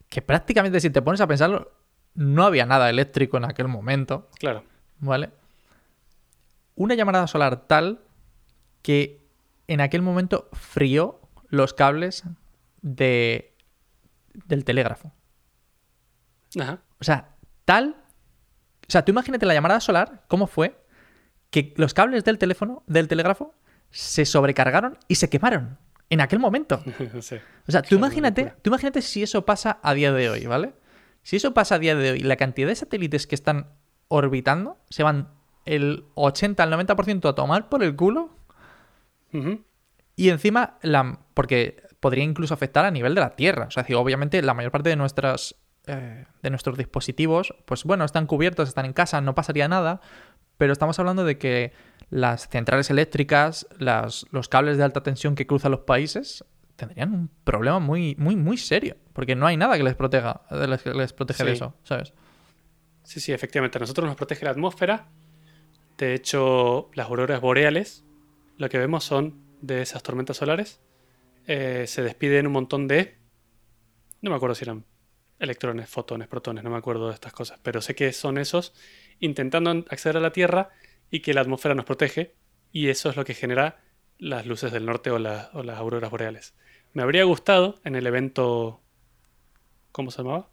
que 0.08 0.22
prácticamente 0.22 0.80
si 0.80 0.90
te 0.90 1.02
pones 1.02 1.20
a 1.20 1.26
pensarlo, 1.26 1.72
no 2.14 2.44
había 2.44 2.66
nada 2.66 2.90
eléctrico 2.90 3.36
en 3.38 3.44
aquel 3.44 3.68
momento, 3.68 4.28
Claro. 4.38 4.62
¿vale? 4.98 5.30
Una 6.74 6.94
llamada 6.94 7.26
solar 7.26 7.66
tal 7.66 8.00
que 8.82 9.20
en 9.68 9.80
aquel 9.80 10.02
momento 10.02 10.48
frió 10.52 11.20
los 11.48 11.74
cables 11.74 12.24
de, 12.82 13.51
del 14.34 14.64
telégrafo. 14.64 15.12
Ajá. 16.60 16.80
O 17.00 17.04
sea, 17.04 17.36
tal. 17.64 17.96
O 18.88 18.90
sea, 18.92 19.04
tú 19.04 19.12
imagínate 19.12 19.46
la 19.46 19.54
llamada 19.54 19.80
solar, 19.80 20.24
¿cómo 20.28 20.46
fue? 20.46 20.84
Que 21.50 21.74
los 21.76 21.94
cables 21.94 22.24
del 22.24 22.38
teléfono, 22.38 22.82
del 22.86 23.08
telégrafo, 23.08 23.54
se 23.90 24.24
sobrecargaron 24.24 24.98
y 25.08 25.16
se 25.16 25.28
quemaron 25.28 25.78
en 26.10 26.20
aquel 26.20 26.38
momento. 26.38 26.82
Sí. 27.20 27.36
O 27.66 27.72
sea, 27.72 27.82
tú 27.82 27.94
imagínate, 27.94 28.54
tú 28.62 28.70
imagínate 28.70 29.02
si 29.02 29.22
eso 29.22 29.44
pasa 29.44 29.78
a 29.82 29.94
día 29.94 30.12
de 30.12 30.28
hoy, 30.28 30.46
¿vale? 30.46 30.74
Si 31.22 31.36
eso 31.36 31.54
pasa 31.54 31.76
a 31.76 31.78
día 31.78 31.94
de 31.94 32.12
hoy, 32.12 32.18
la 32.20 32.36
cantidad 32.36 32.68
de 32.68 32.74
satélites 32.74 33.26
que 33.26 33.34
están 33.34 33.68
orbitando 34.08 34.78
se 34.90 35.04
van 35.04 35.28
el 35.64 36.04
80 36.14 36.62
al 36.62 36.72
90% 36.72 37.28
a 37.28 37.34
tomar 37.34 37.68
por 37.68 37.82
el 37.84 37.94
culo 37.94 38.36
y 40.16 40.28
encima, 40.28 40.78
la, 40.82 41.20
porque 41.34 41.82
podría 42.02 42.24
incluso 42.24 42.52
afectar 42.52 42.84
a 42.84 42.90
nivel 42.90 43.14
de 43.14 43.20
la 43.20 43.36
Tierra. 43.36 43.66
O 43.68 43.70
sea, 43.70 43.84
decir, 43.84 43.94
obviamente 43.94 44.42
la 44.42 44.54
mayor 44.54 44.72
parte 44.72 44.90
de 44.90 44.96
nuestras 44.96 45.54
eh, 45.86 46.26
de 46.42 46.50
nuestros 46.50 46.76
dispositivos, 46.76 47.54
pues 47.64 47.84
bueno, 47.84 48.04
están 48.04 48.26
cubiertos, 48.26 48.68
están 48.68 48.86
en 48.86 48.92
casa, 48.92 49.20
no 49.20 49.36
pasaría 49.36 49.68
nada. 49.68 50.00
Pero 50.58 50.72
estamos 50.72 50.98
hablando 50.98 51.24
de 51.24 51.38
que 51.38 51.72
las 52.10 52.48
centrales 52.48 52.90
eléctricas, 52.90 53.68
las, 53.78 54.26
los 54.32 54.48
cables 54.48 54.78
de 54.78 54.84
alta 54.84 55.04
tensión 55.04 55.36
que 55.36 55.46
cruzan 55.46 55.70
los 55.70 55.80
países, 55.80 56.44
tendrían 56.74 57.12
un 57.14 57.30
problema 57.44 57.78
muy, 57.78 58.16
muy, 58.18 58.34
muy 58.34 58.58
serio. 58.58 58.96
Porque 59.12 59.36
no 59.36 59.46
hay 59.46 59.56
nada 59.56 59.76
que 59.76 59.84
les 59.84 59.94
proteja, 59.94 60.42
les, 60.50 60.84
les 60.84 61.12
protege 61.12 61.44
de 61.44 61.52
eso, 61.52 61.76
¿sabes? 61.84 62.14
Sí, 63.04 63.20
sí, 63.20 63.32
efectivamente. 63.32 63.78
A 63.78 63.80
nosotros 63.80 64.06
nos 64.06 64.16
protege 64.16 64.44
la 64.44 64.50
atmósfera. 64.50 65.08
De 65.98 66.14
hecho, 66.14 66.90
las 66.94 67.06
auroras 67.06 67.40
boreales, 67.40 68.04
lo 68.56 68.68
que 68.68 68.78
vemos 68.78 69.04
son 69.04 69.40
de 69.60 69.82
esas 69.82 70.02
tormentas 70.02 70.36
solares. 70.36 70.80
Eh, 71.46 71.84
se 71.86 72.02
despiden 72.02 72.46
un 72.46 72.52
montón 72.52 72.88
de. 72.88 73.18
No 74.20 74.30
me 74.30 74.36
acuerdo 74.36 74.54
si 74.54 74.64
eran 74.64 74.84
electrones, 75.38 75.88
fotones, 75.88 76.28
protones, 76.28 76.62
no 76.62 76.70
me 76.70 76.76
acuerdo 76.76 77.08
de 77.08 77.14
estas 77.14 77.32
cosas. 77.32 77.58
Pero 77.62 77.80
sé 77.80 77.94
que 77.94 78.12
son 78.12 78.38
esos 78.38 78.74
intentando 79.18 79.70
acceder 79.70 80.16
a 80.16 80.20
la 80.20 80.32
Tierra 80.32 80.70
y 81.10 81.20
que 81.20 81.34
la 81.34 81.40
atmósfera 81.40 81.74
nos 81.74 81.84
protege. 81.84 82.34
Y 82.70 82.88
eso 82.88 83.10
es 83.10 83.16
lo 83.16 83.24
que 83.24 83.34
genera 83.34 83.80
las 84.18 84.46
luces 84.46 84.72
del 84.72 84.86
norte 84.86 85.10
o, 85.10 85.16
o 85.16 85.18
las 85.62 85.78
auroras 85.78 86.10
boreales. 86.10 86.54
Me 86.92 87.02
habría 87.02 87.24
gustado 87.24 87.80
en 87.84 87.96
el 87.96 88.06
evento. 88.06 88.80
¿Cómo 89.90 90.10
se 90.10 90.22
llamaba? 90.22 90.51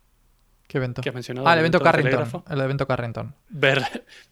¿Qué 0.69 0.77
evento? 0.77 1.01
Que 1.01 1.10
has 1.10 1.15
mencionado. 1.15 1.47
Ah, 1.47 1.53
el 1.53 1.60
evento 1.62 1.79
Carrington. 1.79 2.43
El 2.47 2.62
evento 2.62 2.86
Carrington. 2.88 3.34
ver, 3.49 3.82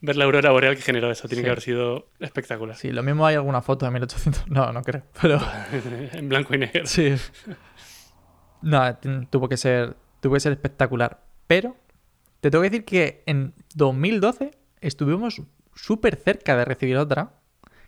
ver 0.01 0.15
la 0.17 0.25
aurora 0.25 0.51
boreal 0.51 0.75
que 0.75 0.83
generó 0.83 1.09
eso. 1.09 1.27
Tiene 1.27 1.41
Sí. 1.41 1.43
que 1.45 1.49
haber 1.49 1.61
sido 1.61 2.09
espectacular. 2.19 2.75
Sí, 2.77 2.91
lo 2.91 3.01
mismo 3.01 3.25
hay 3.25 3.33
alguna 3.35 3.63
foto 3.63 3.85
de 3.87 3.91
1800. 3.91 4.45
No, 4.51 4.71
no 4.71 4.83
creo. 4.83 5.01
Pero. 5.19 5.39
en 6.13 6.29
blanco 6.29 6.53
y 6.53 6.59
negro. 6.59 6.85
Sí. 6.85 7.15
No, 8.61 8.95
tuvo 9.29 9.49
que 9.49 9.57
ser, 9.57 9.95
tuvo 10.19 10.35
que 10.35 10.39
ser 10.39 10.51
espectacular. 10.51 11.21
Pero 11.47 11.75
te 12.39 12.51
tengo 12.51 12.61
que 12.63 12.69
decir 12.69 12.85
que 12.85 13.23
en 13.25 13.53
2012 13.75 14.51
estuvimos 14.81 15.41
súper 15.73 16.17
cerca 16.17 16.55
de 16.55 16.65
recibir 16.65 16.97
otra. 16.97 17.31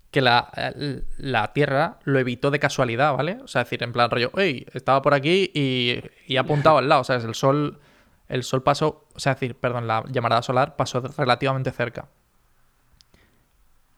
Que 0.09 0.21
la, 0.21 0.49
eh, 0.57 1.03
la 1.19 1.53
Tierra 1.53 1.99
lo 2.03 2.17
evitó 2.17 2.49
de 2.49 2.57
casualidad, 2.57 3.15
¿vale? 3.15 3.37
O 3.43 3.47
sea, 3.47 3.63
decir, 3.65 3.83
en 3.83 3.93
plan 3.93 4.09
rollo, 4.09 4.31
¡Ey! 4.39 4.65
Estaba 4.73 5.03
por 5.03 5.13
aquí 5.13 5.51
y, 5.53 6.01
y 6.25 6.37
ha 6.37 6.41
apuntado 6.41 6.79
al 6.79 6.89
lado. 6.89 7.01
O 7.01 7.03
sea, 7.03 7.17
el 7.17 7.35
sol, 7.35 7.79
el 8.29 8.43
sol 8.43 8.63
pasó, 8.63 9.07
o 9.13 9.19
sea, 9.19 9.33
decir, 9.33 9.55
perdón, 9.55 9.87
la 9.87 10.03
llamarada 10.09 10.41
solar 10.41 10.75
pasó 10.75 11.01
relativamente 11.01 11.71
cerca. 11.71 12.07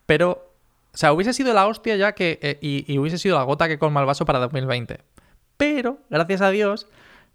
Pero, 0.06 0.52
o 0.92 0.96
sea, 0.96 1.12
hubiese 1.12 1.32
sido 1.32 1.54
la 1.54 1.66
hostia 1.66 1.96
ya 1.96 2.12
que. 2.12 2.38
eh, 2.42 2.58
y, 2.60 2.84
y 2.92 2.98
hubiese 2.98 3.18
sido 3.18 3.36
la 3.36 3.44
gota 3.44 3.68
que 3.68 3.78
colma 3.78 4.00
el 4.00 4.06
vaso 4.06 4.24
para 4.24 4.38
2020. 4.40 5.00
Pero, 5.56 5.98
gracias 6.10 6.40
a 6.40 6.50
Dios, 6.50 6.88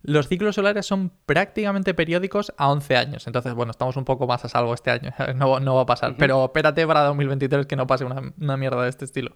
los 0.03 0.27
ciclos 0.27 0.55
solares 0.55 0.85
son 0.85 1.11
prácticamente 1.25 1.93
periódicos 1.93 2.53
a 2.57 2.69
11 2.69 2.97
años. 2.97 3.27
Entonces, 3.27 3.53
bueno, 3.53 3.71
estamos 3.71 3.95
un 3.97 4.05
poco 4.05 4.27
más 4.27 4.43
a 4.45 4.49
salvo 4.49 4.73
este 4.73 4.91
año. 4.91 5.11
No, 5.35 5.59
no 5.59 5.75
va 5.75 5.81
a 5.81 5.85
pasar. 5.85 6.15
Pero 6.17 6.45
espérate 6.45 6.85
para 6.87 7.01
2023 7.03 7.65
que 7.65 7.75
no 7.75 7.87
pase 7.87 8.05
una, 8.05 8.33
una 8.39 8.57
mierda 8.57 8.83
de 8.83 8.89
este 8.89 9.05
estilo. 9.05 9.35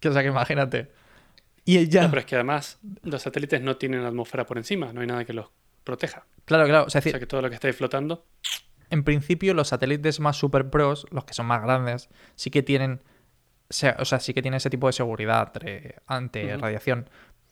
Que, 0.00 0.08
o 0.08 0.12
sea, 0.12 0.22
que 0.22 0.28
imagínate. 0.28 0.90
Y 1.64 1.88
ya. 1.88 2.02
No, 2.02 2.10
pero 2.10 2.20
es 2.20 2.26
que 2.26 2.34
además 2.34 2.78
los 3.02 3.22
satélites 3.22 3.60
no 3.60 3.76
tienen 3.76 4.04
atmósfera 4.04 4.46
por 4.46 4.56
encima. 4.58 4.92
No 4.92 5.00
hay 5.00 5.06
nada 5.06 5.24
que 5.24 5.32
los 5.32 5.46
proteja. 5.88 6.26
Claro, 6.44 6.66
claro. 6.66 6.84
O 6.86 6.90
sea, 6.90 6.98
O 6.98 7.00
decir, 7.00 7.12
sea 7.12 7.20
que 7.20 7.26
todo 7.26 7.40
lo 7.42 7.48
que 7.50 7.58
ahí 7.66 7.72
flotando. 7.72 8.26
en 8.90 9.04
principio 9.04 9.54
los 9.54 9.68
satélites 9.68 10.20
más 10.20 10.36
super 10.36 10.68
pros, 10.70 11.06
los 11.10 11.24
que 11.24 11.32
son 11.34 11.46
más 11.46 11.62
grandes, 11.62 12.08
sí 12.36 12.50
que 12.50 12.62
tienen, 12.62 13.00
o 13.98 14.04
sea, 14.04 14.20
sí 14.20 14.34
que 14.34 14.42
tienen 14.42 14.58
ese 14.58 14.70
tipo 14.70 14.86
de 14.86 14.92
seguridad 14.92 15.52
ante 16.06 16.56
radiación, 16.58 17.08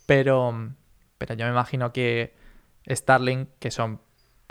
pero, 0.07 0.72
pero 1.18 1.35
yo 1.35 1.46
me 1.46 1.51
imagino 1.51 1.92
que 1.92 2.35
Starlink, 2.88 3.49
que 3.59 3.70
son, 3.70 4.01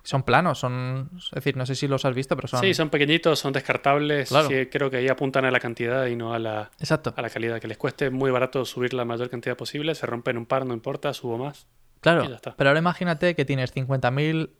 son 0.03 0.21
planos, 0.23 0.59
son, 0.59 1.09
es 1.15 1.31
decir, 1.31 1.57
no 1.57 1.65
sé 1.65 1.73
si 1.75 1.87
los 1.87 2.05
has 2.05 2.13
visto, 2.13 2.35
pero 2.35 2.47
son... 2.47 2.59
Sí, 2.61 2.73
son 2.73 2.89
pequeñitos, 2.89 3.39
son 3.39 3.53
descartables. 3.53 4.29
Claro. 4.29 4.47
sí, 4.49 4.67
creo 4.67 4.89
que 4.91 4.97
ahí 4.97 5.07
apuntan 5.07 5.45
a 5.45 5.51
la 5.51 5.59
cantidad 5.59 6.05
y 6.07 6.15
no 6.15 6.33
a 6.33 6.39
la, 6.39 6.69
Exacto. 6.79 7.13
a 7.17 7.21
la 7.21 7.29
calidad. 7.29 7.59
Que 7.59 7.67
les 7.67 7.77
cueste 7.77 8.09
muy 8.11 8.29
barato 8.29 8.65
subir 8.65 8.93
la 8.93 9.05
mayor 9.05 9.29
cantidad 9.31 9.55
posible. 9.57 9.95
Se 9.95 10.05
rompen 10.05 10.37
un 10.37 10.45
par, 10.45 10.65
no 10.65 10.73
importa, 10.75 11.11
subo 11.13 11.37
más. 11.39 11.65
Claro, 12.13 12.53
pero 12.55 12.69
ahora 12.69 12.79
imagínate 12.79 13.35
que 13.35 13.45
tienes 13.45 13.73
50.000 13.73 14.51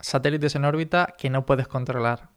satélites 0.00 0.54
en 0.54 0.64
órbita 0.64 1.14
que 1.18 1.30
no 1.30 1.44
puedes 1.46 1.68
controlar. 1.68 2.28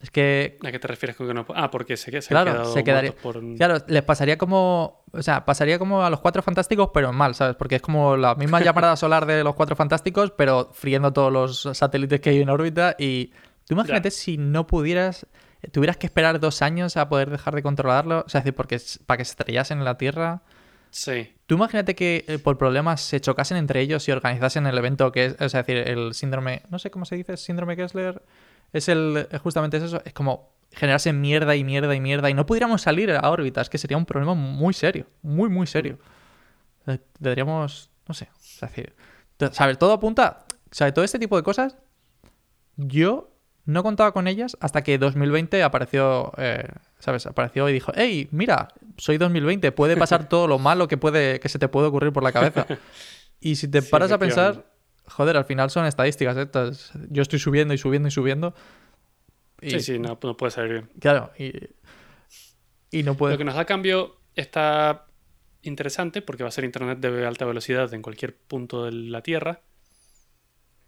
Es 0.00 0.12
que, 0.12 0.58
¿A 0.64 0.70
qué 0.70 0.78
te 0.78 0.86
refieres 0.86 1.16
con 1.16 1.26
que 1.26 1.34
no? 1.34 1.44
Ah, 1.56 1.72
porque 1.72 1.96
se, 1.96 2.22
se 2.22 2.28
Claro, 2.28 2.50
han 2.52 2.56
quedado 2.58 2.72
se 2.72 2.84
quedaría- 2.84 3.12
por 3.16 3.40
claro, 3.56 3.78
les 3.88 4.02
pasaría 4.04 4.38
como, 4.38 5.02
o 5.10 5.22
sea, 5.22 5.44
pasaría 5.44 5.76
como 5.80 6.04
a 6.04 6.10
los 6.10 6.20
Cuatro 6.20 6.40
Fantásticos, 6.40 6.90
pero 6.94 7.12
mal, 7.12 7.34
¿sabes? 7.34 7.56
Porque 7.56 7.76
es 7.76 7.82
como 7.82 8.16
la 8.16 8.36
misma 8.36 8.60
llamada 8.60 8.94
solar 8.96 9.26
de 9.26 9.42
los 9.42 9.56
Cuatro 9.56 9.74
Fantásticos, 9.74 10.30
pero 10.30 10.70
friendo 10.72 11.12
todos 11.12 11.32
los 11.32 11.76
satélites 11.76 12.20
que 12.20 12.30
hay 12.30 12.40
en 12.40 12.48
órbita. 12.48 12.94
Y 12.96 13.32
tú 13.66 13.74
imagínate 13.74 14.12
si 14.12 14.38
no 14.38 14.68
pudieras, 14.68 15.26
tuvieras 15.72 15.96
que 15.96 16.06
esperar 16.06 16.38
dos 16.38 16.62
años 16.62 16.96
a 16.96 17.08
poder 17.08 17.28
dejar 17.30 17.56
de 17.56 17.64
controlarlo, 17.64 18.22
o 18.24 18.28
sea, 18.28 18.38
es 18.38 18.44
decir, 18.44 18.54
porque 18.54 18.80
para 19.04 19.18
que 19.18 19.24
se 19.24 19.32
estrellasen 19.32 19.78
en 19.78 19.84
la 19.84 19.98
Tierra. 19.98 20.42
Sí. 20.90 21.34
Tú 21.46 21.54
imagínate 21.54 21.94
que 21.94 22.24
eh, 22.28 22.38
por 22.38 22.58
problemas 22.58 23.00
se 23.00 23.20
chocasen 23.20 23.56
entre 23.56 23.80
ellos 23.80 24.06
y 24.08 24.12
organizasen 24.12 24.66
el 24.66 24.76
evento 24.76 25.12
que 25.12 25.26
es, 25.26 25.36
es 25.40 25.52
decir, 25.52 25.76
el 25.76 26.14
síndrome, 26.14 26.62
no 26.70 26.78
sé 26.78 26.90
cómo 26.90 27.04
se 27.04 27.16
dice, 27.16 27.36
síndrome 27.36 27.76
Kessler, 27.76 28.22
es 28.72 28.88
el, 28.88 29.28
es 29.30 29.40
justamente 29.40 29.78
eso, 29.78 30.02
es 30.04 30.12
como 30.12 30.50
generarse 30.72 31.12
mierda 31.12 31.56
y 31.56 31.64
mierda 31.64 31.94
y 31.94 32.00
mierda 32.00 32.30
y 32.30 32.34
no 32.34 32.46
pudiéramos 32.46 32.82
salir 32.82 33.10
a 33.10 33.30
órbita, 33.30 33.60
es 33.60 33.70
que 33.70 33.78
sería 33.78 33.96
un 33.96 34.06
problema 34.06 34.34
muy 34.34 34.74
serio, 34.74 35.06
muy, 35.22 35.48
muy 35.48 35.66
serio. 35.66 35.98
Eh, 36.86 36.98
Deberíamos, 37.18 37.90
no 38.06 38.14
sé, 38.14 38.28
es 38.40 38.60
decir, 38.60 38.94
¿sabes? 39.52 39.78
Todo 39.78 39.92
apunta, 39.92 40.44
¿sabes? 40.70 40.94
Todo 40.94 41.04
este 41.04 41.18
tipo 41.18 41.36
de 41.36 41.42
cosas, 41.42 41.76
yo 42.76 43.30
no 43.64 43.82
contaba 43.82 44.12
con 44.12 44.28
ellas 44.28 44.56
hasta 44.60 44.82
que 44.82 44.98
2020 44.98 45.62
apareció, 45.62 46.32
eh, 46.38 46.68
¿sabes? 46.98 47.26
Apareció 47.26 47.68
y 47.68 47.72
dijo, 47.72 47.92
hey, 47.94 48.28
mira, 48.30 48.68
soy 48.96 49.18
2020, 49.18 49.72
puede 49.72 49.96
pasar 49.96 50.28
todo 50.28 50.46
lo 50.46 50.58
malo 50.58 50.88
que, 50.88 50.96
puede, 50.96 51.40
que 51.40 51.48
se 51.48 51.58
te 51.58 51.68
puede 51.68 51.88
ocurrir 51.88 52.12
por 52.12 52.22
la 52.22 52.32
cabeza. 52.32 52.66
Y 53.40 53.54
si 53.54 53.68
te 53.68 53.82
Sí, 53.82 53.88
paras 53.88 54.10
a 54.10 54.18
pensar, 54.18 54.66
joder, 55.06 55.36
al 55.36 55.44
final 55.44 55.70
son 55.70 55.86
estadísticas 55.86 56.36
estas. 56.36 56.92
Yo 57.08 57.22
estoy 57.22 57.38
subiendo 57.38 57.72
y 57.72 57.78
subiendo 57.78 58.08
y 58.08 58.10
subiendo. 58.10 58.52
Y, 59.60 59.70
Sí, 59.70 59.80
sí, 59.80 59.98
no, 60.00 60.18
no 60.20 60.36
puede 60.36 60.50
salir 60.50 60.72
bien. 60.72 60.90
Claro, 60.98 61.30
y, 61.38 61.52
y 62.90 63.04
no 63.04 63.16
puede... 63.16 63.34
Lo 63.34 63.38
que 63.38 63.44
nos 63.44 63.54
da 63.54 63.64
cambio 63.64 64.16
está 64.34 65.06
interesante 65.62 66.22
porque 66.22 66.42
va 66.42 66.48
a 66.48 66.52
ser 66.52 66.64
internet 66.64 66.98
de 66.98 67.26
alta 67.26 67.44
velocidad 67.44 67.92
en 67.94 68.02
cualquier 68.02 68.36
punto 68.36 68.84
de 68.84 68.92
la 68.92 69.22
Tierra. 69.22 69.62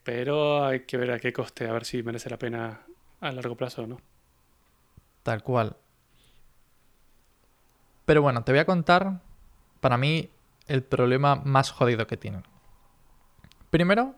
Pero 0.02 0.64
hay 0.64 0.80
que 0.86 0.96
ver 0.96 1.10
a 1.12 1.18
qué 1.20 1.32
coste, 1.32 1.68
a 1.68 1.72
ver 1.72 1.84
si 1.84 2.02
merece 2.02 2.30
la 2.30 2.38
pena 2.38 2.86
a 3.20 3.32
largo 3.32 3.56
plazo 3.56 3.82
o 3.82 3.86
no. 3.86 4.00
Tal 5.22 5.42
cual. 5.42 5.76
Pero 8.10 8.22
bueno, 8.22 8.42
te 8.42 8.50
voy 8.50 8.58
a 8.58 8.64
contar, 8.64 9.20
para 9.78 9.96
mí, 9.96 10.30
el 10.66 10.82
problema 10.82 11.36
más 11.36 11.70
jodido 11.70 12.08
que 12.08 12.16
tienen. 12.16 12.42
Primero, 13.70 14.16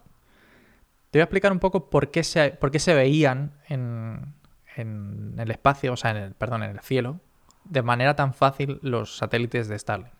te 1.10 1.18
voy 1.18 1.20
a 1.20 1.24
explicar 1.24 1.52
un 1.52 1.58
poco 1.58 1.90
por 1.90 2.10
qué 2.10 2.24
se, 2.24 2.52
por 2.52 2.70
qué 2.70 2.78
se 2.78 2.94
veían 2.94 3.52
en, 3.68 4.32
en 4.76 5.34
el 5.36 5.50
espacio, 5.50 5.92
o 5.92 5.98
sea, 5.98 6.12
en 6.12 6.16
el, 6.16 6.32
perdón, 6.32 6.62
en 6.62 6.70
el 6.70 6.80
cielo, 6.80 7.20
de 7.64 7.82
manera 7.82 8.16
tan 8.16 8.32
fácil 8.32 8.78
los 8.80 9.18
satélites 9.18 9.68
de 9.68 9.78
Starlink. 9.78 10.14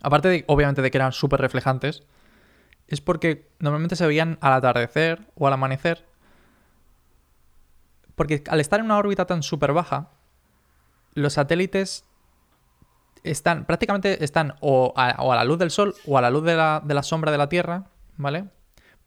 Aparte 0.00 0.28
de, 0.28 0.44
obviamente, 0.46 0.80
de 0.80 0.92
que 0.92 0.98
eran 0.98 1.10
súper 1.10 1.40
reflejantes, 1.40 2.04
es 2.86 3.00
porque 3.00 3.48
normalmente 3.58 3.96
se 3.96 4.06
veían 4.06 4.38
al 4.40 4.52
atardecer 4.52 5.26
o 5.34 5.48
al 5.48 5.54
amanecer 5.54 6.06
porque 8.14 8.44
al 8.46 8.60
estar 8.60 8.78
en 8.78 8.86
una 8.86 8.98
órbita 8.98 9.26
tan 9.26 9.42
súper 9.42 9.72
baja, 9.72 10.10
los 11.14 11.32
satélites 11.32 12.04
están 13.24 13.64
prácticamente 13.64 14.22
están 14.22 14.54
o 14.60 14.92
a, 14.96 15.16
o 15.22 15.32
a 15.32 15.36
la 15.36 15.44
luz 15.44 15.58
del 15.58 15.70
sol 15.70 15.94
o 16.06 16.18
a 16.18 16.20
la 16.20 16.30
luz 16.30 16.44
de 16.44 16.54
la, 16.54 16.82
de 16.84 16.94
la 16.94 17.02
sombra 17.02 17.32
de 17.32 17.38
la 17.38 17.48
Tierra, 17.48 17.90
¿vale? 18.16 18.44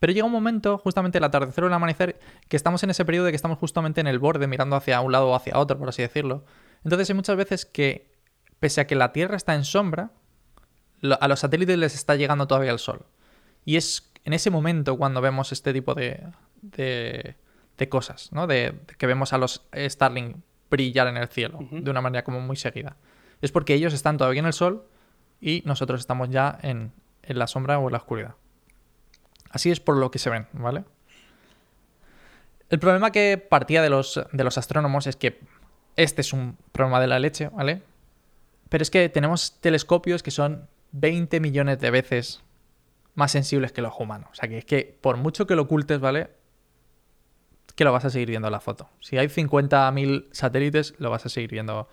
Pero 0.00 0.12
llega 0.12 0.26
un 0.26 0.32
momento, 0.32 0.78
justamente 0.78 1.18
el 1.18 1.24
atardecer 1.24 1.64
o 1.64 1.66
el 1.66 1.72
amanecer, 1.72 2.20
que 2.48 2.56
estamos 2.56 2.82
en 2.84 2.90
ese 2.90 3.04
periodo 3.04 3.24
de 3.26 3.32
que 3.32 3.36
estamos 3.36 3.58
justamente 3.58 4.00
en 4.00 4.06
el 4.06 4.18
borde, 4.18 4.46
mirando 4.46 4.76
hacia 4.76 5.00
un 5.00 5.10
lado 5.10 5.28
o 5.28 5.34
hacia 5.34 5.58
otro, 5.58 5.76
por 5.78 5.88
así 5.88 6.02
decirlo. 6.02 6.44
Entonces 6.84 7.10
hay 7.10 7.16
muchas 7.16 7.36
veces 7.36 7.66
que, 7.66 8.12
pese 8.60 8.80
a 8.80 8.86
que 8.86 8.94
la 8.94 9.12
Tierra 9.12 9.36
está 9.36 9.54
en 9.54 9.64
sombra, 9.64 10.12
a 11.20 11.28
los 11.28 11.40
satélites 11.40 11.78
les 11.78 11.94
está 11.94 12.14
llegando 12.14 12.46
todavía 12.46 12.70
el 12.70 12.78
sol. 12.78 13.06
Y 13.64 13.76
es 13.76 14.12
en 14.24 14.34
ese 14.34 14.50
momento 14.50 14.96
cuando 14.96 15.20
vemos 15.20 15.50
este 15.50 15.72
tipo 15.72 15.94
de, 15.94 16.28
de, 16.62 17.34
de 17.76 17.88
cosas, 17.88 18.30
¿no? 18.32 18.46
De, 18.46 18.72
de 18.86 18.94
que 18.96 19.06
vemos 19.06 19.32
a 19.32 19.38
los 19.38 19.66
Starlink 19.74 20.36
brillar 20.70 21.08
en 21.08 21.16
el 21.16 21.28
cielo 21.28 21.58
de 21.70 21.90
una 21.90 22.00
manera 22.00 22.24
como 22.24 22.40
muy 22.40 22.56
seguida. 22.56 22.96
Es 23.42 23.52
porque 23.52 23.74
ellos 23.74 23.94
están 23.94 24.16
todavía 24.16 24.40
en 24.40 24.46
el 24.46 24.52
sol 24.52 24.86
y 25.40 25.62
nosotros 25.64 26.00
estamos 26.00 26.30
ya 26.30 26.58
en, 26.62 26.92
en 27.22 27.38
la 27.38 27.46
sombra 27.46 27.78
o 27.78 27.86
en 27.86 27.92
la 27.92 27.98
oscuridad. 27.98 28.34
Así 29.50 29.70
es 29.70 29.80
por 29.80 29.96
lo 29.96 30.10
que 30.10 30.18
se 30.18 30.30
ven, 30.30 30.46
¿vale? 30.52 30.84
El 32.70 32.78
problema 32.78 33.12
que 33.12 33.38
partía 33.38 33.80
de 33.82 33.90
los, 33.90 34.20
de 34.32 34.44
los 34.44 34.58
astrónomos 34.58 35.06
es 35.06 35.16
que 35.16 35.40
este 35.96 36.20
es 36.20 36.32
un 36.32 36.56
problema 36.72 37.00
de 37.00 37.06
la 37.06 37.18
leche, 37.18 37.48
¿vale? 37.48 37.82
Pero 38.68 38.82
es 38.82 38.90
que 38.90 39.08
tenemos 39.08 39.58
telescopios 39.60 40.22
que 40.22 40.30
son 40.30 40.68
20 40.92 41.40
millones 41.40 41.80
de 41.80 41.90
veces 41.90 42.42
más 43.14 43.32
sensibles 43.32 43.72
que 43.72 43.82
los 43.82 43.94
humanos. 43.98 44.28
O 44.32 44.34
sea 44.34 44.48
que 44.48 44.58
es 44.58 44.64
que 44.64 44.96
por 45.00 45.16
mucho 45.16 45.46
que 45.46 45.56
lo 45.56 45.62
ocultes, 45.62 45.98
¿vale? 45.98 46.30
Que 47.74 47.84
lo 47.84 47.92
vas 47.92 48.04
a 48.04 48.10
seguir 48.10 48.28
viendo 48.28 48.48
en 48.48 48.52
la 48.52 48.60
foto. 48.60 48.90
Si 49.00 49.16
hay 49.16 49.28
50.000 49.28 50.28
satélites, 50.32 50.94
lo 50.98 51.10
vas 51.10 51.24
a 51.24 51.28
seguir 51.28 51.50
viendo 51.50 51.88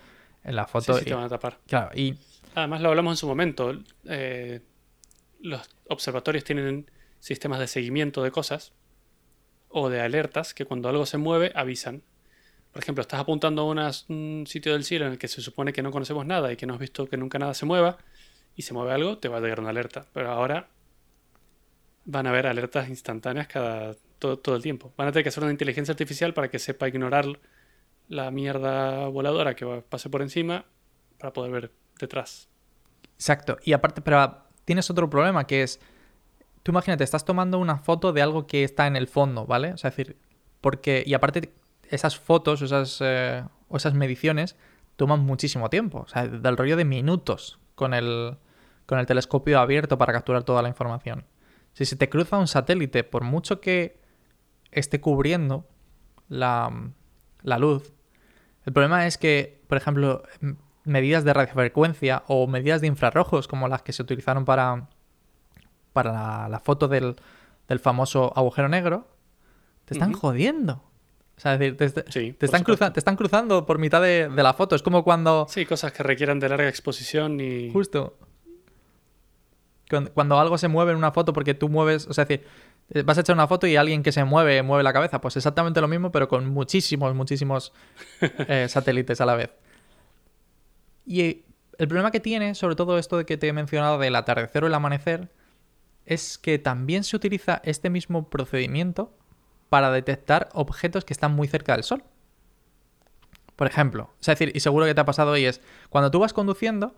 en 0.45 0.55
la 0.55 0.65
Sí, 0.65 0.71
foto. 0.71 0.93
sí, 0.97 1.01
y- 1.01 1.05
te 1.09 1.13
van 1.15 1.23
a 1.25 1.29
tapar. 1.29 1.59
claro, 1.67 1.91
y 1.95 2.15
Además, 2.57 2.79
lo 2.81 2.87
hablamos 2.89 3.11
en 3.13 3.17
su 3.17 3.27
momento. 3.27 3.73
eh, 4.05 4.61
los 5.41 5.69
observatorios 5.89 6.43
tienen 6.45 6.89
sistemas 7.19 7.59
de 7.59 7.67
seguimiento 7.67 8.23
de 8.23 8.31
cosas 8.31 8.71
o 9.67 9.89
de 9.89 9.99
alertas 9.99 10.53
que 10.53 10.63
cuando 10.65 10.87
algo 10.87 11.05
se 11.05 11.17
mueve 11.17 11.51
avisan. 11.53 12.01
Por 12.71 12.81
ejemplo, 12.81 13.01
estás 13.01 13.19
apuntando 13.19 13.63
a 13.63 13.65
unas- 13.65 14.05
un 14.09 14.45
sitio 14.47 14.71
del 14.73 14.83
cielo 14.85 15.05
en 15.05 15.11
el 15.13 15.17
que 15.17 15.27
se 15.27 15.41
supone 15.41 15.73
que 15.73 15.81
no 15.81 15.91
conocemos 15.91 16.25
nada 16.25 16.51
y 16.51 16.55
que 16.55 16.65
no 16.65 16.73
has 16.75 16.79
visto 16.79 17.07
que 17.07 17.17
nunca 17.17 17.39
nada 17.39 17.53
se 17.53 17.65
mueva 17.65 17.97
y 18.55 18.61
se 18.61 18.73
mueve 18.73 18.93
algo, 18.93 19.17
te 19.17 19.27
va 19.27 19.37
a 19.37 19.41
llegar 19.41 19.59
una 19.59 19.69
alerta. 19.71 20.05
Pero 20.13 20.31
ahora 20.31 20.67
van 22.05 22.27
a 22.27 22.29
haber 22.29 22.47
alertas 22.47 22.87
instantáneas 22.89 23.47
cada 23.47 23.95
todo, 24.19 24.37
todo 24.39 24.55
el 24.55 24.61
tiempo. 24.63 24.93
Van 24.97 25.07
a 25.07 25.11
tener 25.11 25.23
que 25.23 25.29
hacer 25.29 25.43
una 25.43 25.51
inteligencia 25.51 25.91
artificial 25.91 26.33
para 26.33 26.49
que 26.49 26.59
sepa 26.59 26.87
ignorar 26.87 27.25
la 28.07 28.31
mierda 28.31 29.07
voladora 29.07 29.55
que 29.55 29.65
pase 29.89 30.09
por 30.09 30.21
encima 30.21 30.65
para 31.19 31.33
poder 31.33 31.51
ver 31.51 31.71
detrás. 31.99 32.49
Exacto. 33.15 33.57
Y 33.63 33.73
aparte, 33.73 34.01
pero 34.01 34.43
tienes 34.65 34.89
otro 34.89 35.09
problema 35.09 35.45
que 35.45 35.63
es. 35.63 35.79
Tú 36.63 36.71
imagínate, 36.71 37.03
estás 37.03 37.25
tomando 37.25 37.59
una 37.59 37.77
foto 37.77 38.11
de 38.11 38.21
algo 38.21 38.47
que 38.47 38.63
está 38.63 38.87
en 38.87 38.95
el 38.95 39.07
fondo, 39.07 39.45
¿vale? 39.45 39.73
O 39.73 39.77
sea, 39.77 39.89
es 39.89 39.95
decir, 39.95 40.17
porque. 40.61 41.03
Y 41.05 41.13
aparte, 41.13 41.53
esas 41.89 42.17
fotos 42.17 42.61
esas, 42.61 42.99
eh, 43.01 43.43
o 43.69 43.77
esas 43.77 43.93
mediciones 43.93 44.55
toman 44.95 45.21
muchísimo 45.21 45.69
tiempo. 45.69 45.99
O 45.99 46.07
sea, 46.07 46.27
del 46.27 46.57
rollo 46.57 46.75
de 46.75 46.85
minutos 46.85 47.59
con 47.75 47.93
el, 47.93 48.37
con 48.85 48.99
el 48.99 49.05
telescopio 49.05 49.59
abierto 49.59 49.97
para 49.97 50.13
capturar 50.13 50.43
toda 50.43 50.61
la 50.61 50.69
información. 50.69 51.25
Si 51.73 51.85
se 51.85 51.95
te 51.95 52.09
cruza 52.09 52.37
un 52.37 52.47
satélite, 52.47 53.03
por 53.03 53.23
mucho 53.23 53.59
que 53.59 53.99
esté 54.71 55.01
cubriendo 55.01 55.67
la, 56.29 56.71
la 57.45 57.57
luz, 57.59 57.93
el 58.65 58.73
problema 58.73 59.05
es 59.07 59.17
que, 59.17 59.61
por 59.67 59.77
ejemplo, 59.77 60.23
medidas 60.83 61.23
de 61.23 61.33
radiofrecuencia 61.33 62.23
o 62.27 62.47
medidas 62.47 62.81
de 62.81 62.87
infrarrojos 62.87 63.47
como 63.47 63.67
las 63.67 63.81
que 63.83 63.93
se 63.93 64.01
utilizaron 64.03 64.43
para, 64.45 64.87
para 65.93 66.11
la, 66.11 66.49
la 66.49 66.59
foto 66.59 66.87
del, 66.87 67.15
del 67.67 67.79
famoso 67.79 68.33
agujero 68.35 68.67
negro, 68.67 69.07
te 69.85 69.93
están 69.93 70.13
jodiendo. 70.13 70.83
O 71.37 71.39
sea, 71.39 71.53
es 71.53 71.59
decir, 71.59 71.77
te, 71.77 71.89
te- 71.89 72.11
Sí, 72.11 72.31
te 72.31 72.33
por 72.33 72.45
están 72.45 72.63
cruza- 72.63 72.93
te 72.93 72.99
están 72.99 73.15
cruzando 73.17 73.65
por 73.65 73.77
mitad 73.77 74.01
de, 74.01 74.29
de 74.29 74.43
la 74.43 74.53
foto. 74.53 74.75
Es 74.75 74.81
como 74.81 75.03
cuando... 75.03 75.45
Sí, 75.49 75.65
cosas 75.65 75.91
que 75.91 76.01
requieran 76.01 76.39
de 76.39 76.49
larga 76.49 76.69
exposición 76.69 77.39
y... 77.41 77.71
Justo. 77.71 78.17
Cuando, 79.89 80.11
cuando 80.13 80.39
algo 80.39 80.57
se 80.57 80.67
mueve 80.67 80.91
en 80.91 80.97
una 80.97 81.11
foto 81.11 81.33
porque 81.33 81.53
tú 81.53 81.69
mueves, 81.69 82.07
o 82.07 82.13
sea, 82.13 82.23
es 82.23 82.27
decir, 82.27 82.47
eh, 82.89 83.03
vas 83.03 83.17
a 83.17 83.21
echar 83.21 83.35
una 83.35 83.47
foto 83.47 83.67
y 83.67 83.75
alguien 83.75 84.03
que 84.03 84.11
se 84.11 84.23
mueve 84.23 84.61
mueve 84.63 84.83
la 84.83 84.93
cabeza, 84.93 85.21
pues 85.21 85.37
exactamente 85.37 85.81
lo 85.81 85.87
mismo, 85.87 86.11
pero 86.11 86.27
con 86.27 86.47
muchísimos, 86.49 87.13
muchísimos 87.13 87.71
eh, 88.21 88.67
satélites 88.69 89.21
a 89.21 89.25
la 89.25 89.35
vez. 89.35 89.51
Y 91.05 91.21
eh, 91.21 91.43
el 91.77 91.87
problema 91.87 92.11
que 92.11 92.19
tiene, 92.19 92.55
sobre 92.55 92.75
todo 92.75 92.97
esto 92.97 93.17
de 93.17 93.25
que 93.25 93.37
te 93.37 93.47
he 93.47 93.53
mencionado 93.53 93.97
del 93.99 94.15
atardecer 94.15 94.63
o 94.63 94.67
el 94.67 94.73
amanecer, 94.73 95.29
es 96.05 96.37
que 96.37 96.59
también 96.59 97.03
se 97.03 97.15
utiliza 97.15 97.61
este 97.63 97.89
mismo 97.89 98.29
procedimiento, 98.29 99.11
para 99.69 99.91
detectar 99.91 100.49
objetos 100.53 101.05
que 101.05 101.13
están 101.13 101.33
muy 101.33 101.47
cerca 101.47 101.73
del 101.73 101.83
Sol. 101.83 102.03
Por 103.55 103.67
ejemplo, 103.67 104.09
es 104.19 104.27
decir, 104.27 104.51
y 104.53 104.59
seguro 104.59 104.85
que 104.85 104.93
te 104.93 105.01
ha 105.01 105.05
pasado 105.05 105.35
y 105.37 105.45
es, 105.45 105.61
cuando 105.89 106.11
tú 106.11 106.19
vas 106.19 106.33
conduciendo, 106.33 106.95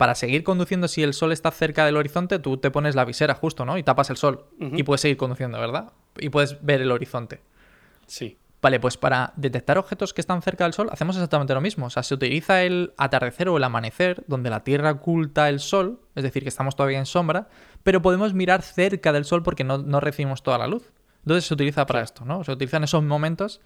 para 0.00 0.14
seguir 0.14 0.44
conduciendo 0.44 0.88
si 0.88 1.02
el 1.02 1.12
sol 1.12 1.30
está 1.30 1.50
cerca 1.50 1.84
del 1.84 1.98
horizonte, 1.98 2.38
tú 2.38 2.56
te 2.56 2.70
pones 2.70 2.94
la 2.94 3.04
visera 3.04 3.34
justo, 3.34 3.66
¿no? 3.66 3.76
Y 3.76 3.82
tapas 3.82 4.08
el 4.08 4.16
sol 4.16 4.46
y 4.58 4.82
puedes 4.82 5.02
seguir 5.02 5.18
conduciendo, 5.18 5.60
¿verdad? 5.60 5.92
Y 6.18 6.30
puedes 6.30 6.56
ver 6.64 6.80
el 6.80 6.90
horizonte. 6.90 7.42
Sí. 8.06 8.38
Vale, 8.62 8.80
pues 8.80 8.96
para 8.96 9.34
detectar 9.36 9.76
objetos 9.76 10.14
que 10.14 10.22
están 10.22 10.40
cerca 10.40 10.64
del 10.64 10.72
Sol 10.72 10.88
hacemos 10.90 11.16
exactamente 11.16 11.52
lo 11.52 11.60
mismo. 11.60 11.84
O 11.84 11.90
sea, 11.90 12.02
se 12.02 12.14
utiliza 12.14 12.62
el 12.62 12.94
atardecer 12.96 13.50
o 13.50 13.58
el 13.58 13.64
amanecer, 13.64 14.24
donde 14.26 14.48
la 14.48 14.64
Tierra 14.64 14.90
oculta 14.90 15.50
el 15.50 15.60
Sol, 15.60 16.00
es 16.14 16.22
decir, 16.22 16.44
que 16.44 16.48
estamos 16.48 16.76
todavía 16.76 16.98
en 16.98 17.04
sombra, 17.04 17.48
pero 17.82 18.00
podemos 18.00 18.32
mirar 18.32 18.62
cerca 18.62 19.12
del 19.12 19.26
Sol 19.26 19.42
porque 19.42 19.64
no, 19.64 19.76
no 19.76 20.00
recibimos 20.00 20.42
toda 20.42 20.56
la 20.56 20.66
luz. 20.66 20.94
Entonces 21.24 21.44
se 21.44 21.52
utiliza 21.52 21.84
para 21.84 22.00
esto, 22.00 22.24
¿no? 22.24 22.42
Se 22.42 22.52
utilizan 22.52 22.84
esos 22.84 23.02
momentos 23.02 23.60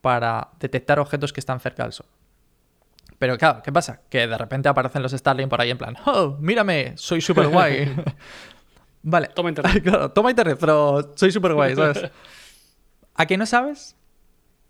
para 0.00 0.50
detectar 0.60 1.00
objetos 1.00 1.32
que 1.32 1.40
están 1.40 1.58
cerca 1.58 1.82
del 1.82 1.92
Sol. 1.92 2.06
Pero 3.18 3.38
claro, 3.38 3.62
¿qué 3.62 3.72
pasa? 3.72 4.00
Que 4.10 4.26
de 4.26 4.38
repente 4.38 4.68
aparecen 4.68 5.02
los 5.02 5.12
Starlink 5.12 5.48
por 5.48 5.60
ahí 5.60 5.70
en 5.70 5.78
plan, 5.78 5.96
¡Oh, 6.04 6.36
mírame! 6.38 6.92
Soy 6.96 7.20
súper 7.20 7.48
guay. 7.48 7.94
vale. 9.02 9.28
Toma 9.28 9.48
internet. 9.48 9.82
claro, 9.84 10.10
toma 10.10 10.30
internet, 10.30 10.58
pero 10.60 11.12
soy 11.16 11.32
súper 11.32 11.54
guay, 11.54 11.74
¿sabes? 11.74 12.10
¿A 13.14 13.26
que 13.26 13.38
no 13.38 13.46
sabes 13.46 13.96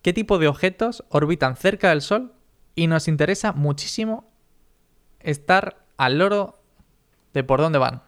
qué 0.02 0.12
tipo 0.12 0.38
de 0.38 0.46
objetos 0.46 1.04
orbitan 1.09 1.56
cerca 1.56 1.90
del 1.90 2.02
Sol? 2.02 2.32
Y 2.76 2.87
nos 2.87 3.09
interesa 3.09 3.52
muchísimo 3.52 4.30
estar 5.20 5.85
al 5.96 6.18
loro 6.18 6.62
de 7.32 7.42
por 7.42 7.61
dónde 7.61 7.78
van. 7.78 8.02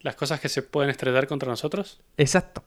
Las 0.00 0.14
cosas 0.14 0.40
que 0.40 0.48
se 0.48 0.62
pueden 0.62 0.88
estrellar 0.88 1.26
contra 1.26 1.48
nosotros. 1.48 2.00
Exacto. 2.16 2.64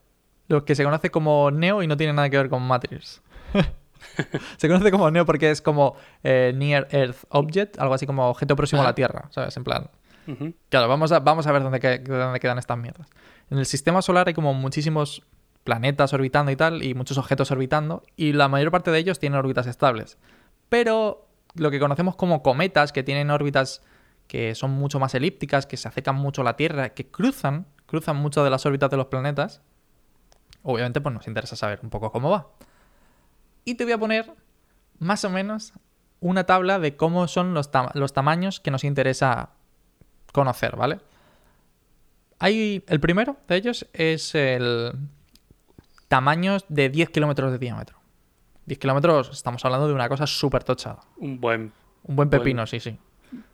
Lo 0.50 0.66
que 0.66 0.76
se 0.76 0.84
conoce 0.84 1.10
como 1.10 1.50
Neo 1.52 1.82
y 1.82 1.88
no 1.88 1.98
tiene 1.98 2.14
nada 2.14 2.30
que 2.30 2.38
ver 2.38 2.50
con 2.50 2.62
Matrix. 2.62 3.22
se 4.58 4.68
conoce 4.68 4.92
como 4.92 5.10
Neo 5.12 5.26
porque 5.26 5.52
es 5.52 5.62
como 5.62 5.96
eh, 6.24 6.54
Near 6.56 6.88
Earth 6.92 7.26
Object, 7.30 7.80
algo 7.80 7.94
así 7.94 8.06
como 8.06 8.28
objeto 8.30 8.56
próximo 8.56 8.82
a 8.82 8.86
la. 8.86 8.96
Tierra, 8.96 9.26
¿sabes? 9.32 9.56
En 9.58 9.64
plan. 9.64 9.90
Claro, 10.70 10.88
vamos 10.88 11.12
a, 11.12 11.20
vamos 11.20 11.48
a 11.48 11.52
ver 11.52 11.64
dónde, 11.64 11.80
que- 11.82 12.00
dónde 12.00 12.40
quedan 12.40 12.58
estas 12.58 12.78
mierdas. 12.78 13.10
En 13.50 13.58
el 13.58 13.66
sistema 13.66 14.02
solar 14.02 14.28
hay 14.28 14.34
como 14.34 14.54
muchísimos 14.54 15.24
planetas 15.66 16.14
orbitando 16.14 16.52
y 16.52 16.56
tal, 16.56 16.82
y 16.84 16.94
muchos 16.94 17.18
objetos 17.18 17.52
orbitando, 17.52 18.04
y 18.16 18.32
la 18.34 18.48
mayor 18.48 18.72
parte 18.72 18.90
de 18.92 19.00
ellos 19.00 19.20
tienen 19.20 19.38
órbitas 19.40 19.68
estables. 19.68 20.18
Pero 20.70 21.28
lo 21.56 21.72
que 21.72 21.80
conocemos 21.80 22.16
como 22.16 22.42
cometas, 22.42 22.92
que 22.94 23.04
tienen 23.04 23.32
órbitas 23.32 23.82
que 24.28 24.56
son 24.56 24.72
mucho 24.72 25.00
más 25.00 25.14
elípticas, 25.14 25.66
que 25.66 25.76
se 25.78 25.88
acercan 25.90 26.16
mucho 26.16 26.42
a 26.42 26.46
la 26.46 26.56
Tierra, 26.56 26.90
que 26.90 27.06
cruzan, 27.08 27.66
cruzan 27.86 28.16
mucho 28.16 28.44
de 28.46 28.50
las 28.50 28.66
órbitas 28.66 28.90
de 28.90 28.98
los 28.98 29.08
planetas, 29.08 29.62
obviamente 30.64 31.02
pues 31.02 31.14
nos 31.14 31.28
interesa 31.28 31.56
saber 31.56 31.80
un 31.84 31.90
poco 31.90 32.12
cómo 32.12 32.30
va. 32.30 32.48
Y 33.66 33.76
te 33.76 33.84
voy 33.84 33.94
a 33.94 33.98
poner 33.98 34.32
más 35.00 35.24
o 35.26 35.30
menos 35.30 35.74
una 36.20 36.46
tabla 36.46 36.80
de 36.80 36.96
cómo 36.96 37.28
son 37.28 37.54
los, 37.54 37.70
los 37.94 38.14
tamaños 38.14 38.60
que 38.60 38.72
nos 38.72 38.84
interesa 38.84 39.50
conocer, 40.32 40.76
¿vale? 40.76 41.00
Hay, 42.40 42.84
el 42.88 43.00
primero 43.00 43.38
de 43.48 43.56
ellos 43.56 43.88
es 43.94 44.36
el 44.36 44.94
tamaños 46.08 46.66
de 46.70 46.90
10 46.90 47.10
kilómetros 47.10 47.52
de 47.52 47.58
diámetro. 47.58 47.98
10 48.66 48.80
kilómetros, 48.80 49.30
estamos 49.32 49.64
hablando 49.66 49.88
de 49.88 49.94
una 49.94 50.10
cosa 50.10 50.28
súper 50.28 50.64
tocha. 50.64 50.98
Un 51.18 51.40
buen. 51.40 51.72
Un 52.04 52.16
buen 52.16 52.30
Buen- 52.30 52.30
pepino, 52.30 52.66
sí, 52.68 52.80
sí. 52.80 52.98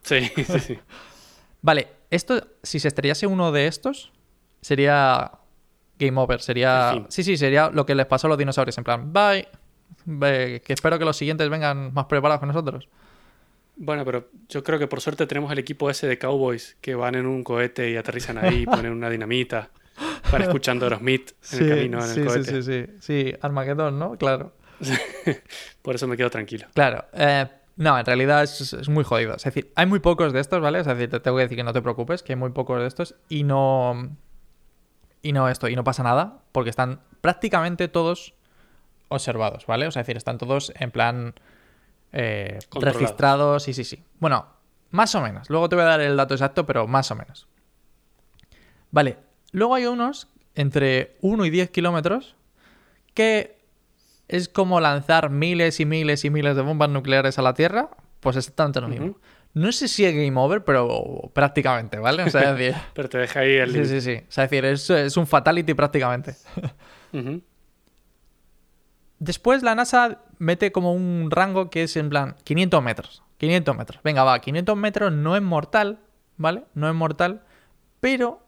Sí, 0.04 0.22
sí, 0.46 0.60
sí. 0.60 0.80
Vale, 1.62 1.88
esto, 2.10 2.42
si 2.64 2.80
se 2.80 2.88
estrellase 2.88 3.28
uno 3.28 3.52
de 3.52 3.68
estos, 3.68 4.12
sería 4.62 5.32
game 6.00 6.20
over. 6.20 6.42
Sería. 6.42 7.06
Sí, 7.10 7.24
sí, 7.24 7.38
sería 7.38 7.70
lo 7.70 7.86
que 7.86 7.96
les 7.96 8.06
pasó 8.06 8.28
a 8.28 8.30
los 8.30 8.38
dinosaurios. 8.38 8.78
En 8.78 8.84
plan, 8.84 9.12
bye. 9.14 9.48
Que 10.06 10.62
espero 10.68 10.98
que 10.98 11.06
los 11.06 11.18
siguientes 11.18 11.50
vengan 11.50 11.94
más 11.94 12.06
preparados 12.06 12.40
que 12.40 12.48
nosotros. 12.48 12.88
Bueno, 13.76 14.04
pero 14.04 14.30
yo 14.50 14.64
creo 14.64 14.78
que 14.78 14.88
por 14.88 15.00
suerte 15.00 15.26
tenemos 15.26 15.52
el 15.52 15.60
equipo 15.60 15.90
ese 15.90 16.06
de 16.08 16.18
cowboys 16.18 16.76
que 16.82 16.96
van 16.96 17.16
en 17.16 17.26
un 17.26 17.44
cohete 17.44 17.90
y 17.90 17.96
aterrizan 17.96 18.38
ahí, 18.38 18.66
ponen 18.66 18.92
una 18.92 19.10
dinamita, 19.10 19.70
van 20.32 20.42
escuchando 20.42 20.86
Aerosmith 20.86 21.32
en 21.54 21.64
el 21.64 21.70
camino 21.70 22.06
en 22.06 22.12
el 22.12 22.26
cohete. 22.26 22.44
sí, 22.44 22.64
sí, 22.64 22.64
sí. 22.64 22.94
Sí, 23.00 23.34
Armagedón, 23.42 23.98
¿no? 23.98 24.18
Claro. 24.18 24.54
Por 25.82 25.96
eso 25.96 26.08
me 26.08 26.18
quedo 26.18 26.30
tranquilo. 26.30 26.68
Claro. 26.74 27.06
eh, 27.14 27.48
no, 27.78 27.98
en 27.98 28.06
realidad 28.06 28.44
es, 28.44 28.74
es 28.74 28.90
muy 28.90 29.06
jodido. 29.06 29.36
Es 29.36 29.44
decir, 29.46 29.72
hay 29.76 29.86
muy 29.86 30.00
pocos 30.00 30.34
de 30.34 30.42
estos, 30.42 30.60
¿vale? 30.60 30.80
Es 30.82 30.86
decir, 30.86 31.10
te 31.10 31.22
tengo 31.22 31.38
que 31.38 31.44
decir 31.44 31.58
que 31.58 31.64
no 31.64 31.72
te 31.72 31.82
preocupes, 31.82 32.22
que 32.22 32.34
hay 32.34 32.36
muy 32.36 32.50
pocos 32.50 32.82
de 32.82 32.88
estos 32.88 33.16
y 33.30 33.44
no. 33.44 34.10
Y 35.22 35.32
no 35.32 35.48
esto, 35.48 35.70
y 35.70 35.76
no 35.78 35.86
pasa 35.86 36.04
nada, 36.04 36.42
porque 36.52 36.70
están 36.70 37.00
prácticamente 37.22 37.88
todos 37.88 38.34
observados, 39.10 39.66
¿vale? 39.66 39.88
O 39.88 39.92
sea, 39.92 40.02
es 40.02 40.08
decir, 40.08 40.18
están 40.18 40.38
todos 40.38 40.72
en 40.76 40.92
plan. 40.92 41.34
eh, 42.12 42.60
registrados, 42.80 43.64
sí, 43.64 43.74
sí, 43.74 43.84
sí. 43.84 44.04
Bueno, 44.20 44.48
más 44.92 45.14
o 45.16 45.22
menos. 45.22 45.50
Luego 45.50 45.70
te 45.70 45.76
voy 45.76 45.84
a 45.84 45.88
dar 45.88 46.02
el 46.02 46.18
dato 46.18 46.34
exacto, 46.34 46.66
pero 46.66 46.88
más 46.88 47.12
o 47.12 47.16
menos. 47.16 47.48
Vale. 48.92 49.18
Luego 49.52 49.76
hay 49.76 49.86
unos 49.86 50.28
entre 50.56 51.18
1 51.22 51.46
y 51.46 51.50
10 51.50 51.70
kilómetros 51.70 52.36
que 53.14 53.60
es 54.28 54.48
como 54.48 54.80
lanzar 54.80 55.30
miles 55.30 55.80
y 55.80 55.86
miles 55.86 56.24
y 56.26 56.30
miles 56.30 56.56
de 56.56 56.62
bombas 56.62 56.90
nucleares 56.90 57.40
a 57.40 57.42
la 57.42 57.54
Tierra, 57.54 57.90
pues 58.20 58.36
exactamente 58.36 58.80
lo 58.82 58.88
mismo. 58.88 59.18
No 59.54 59.72
sé 59.72 59.88
si 59.88 60.06
es 60.06 60.14
game 60.14 60.40
over, 60.40 60.64
pero 60.64 61.32
prácticamente, 61.34 61.98
¿vale? 61.98 62.24
O 62.24 62.30
sea, 62.30 62.52
es 62.52 62.58
decir, 62.58 62.76
Pero 62.94 63.10
te 63.10 63.18
deja 63.18 63.40
ahí 63.40 63.56
el 63.56 63.72
sí, 63.72 63.86
sí, 63.86 64.02
sí. 64.02 64.24
O 64.28 64.32
sea, 64.32 64.44
es 64.44 64.50
decir, 64.52 64.66
es, 64.66 64.90
es 64.90 65.18
un 65.18 65.26
fatality 65.26 65.74
prácticamente. 65.74 66.36
Ujú. 67.14 67.42
Después 69.20 69.64
la 69.64 69.76
NASA 69.76 70.20
mete 70.38 70.72
como 70.72 70.94
un 70.94 71.30
rango 71.30 71.70
que 71.70 71.84
es 71.84 71.96
en 71.98 72.10
plan 72.10 72.36
500 72.44 72.82
metros. 72.82 73.24
500 73.38 73.78
metros. 73.78 74.02
Venga, 74.04 74.24
va, 74.24 74.40
500 74.40 74.78
metros 74.78 75.12
no 75.12 75.36
es 75.36 75.42
mortal, 75.42 76.00
¿vale? 76.38 76.64
No 76.74 76.90
es 76.90 76.96
mortal, 76.96 77.42
pero 78.00 78.42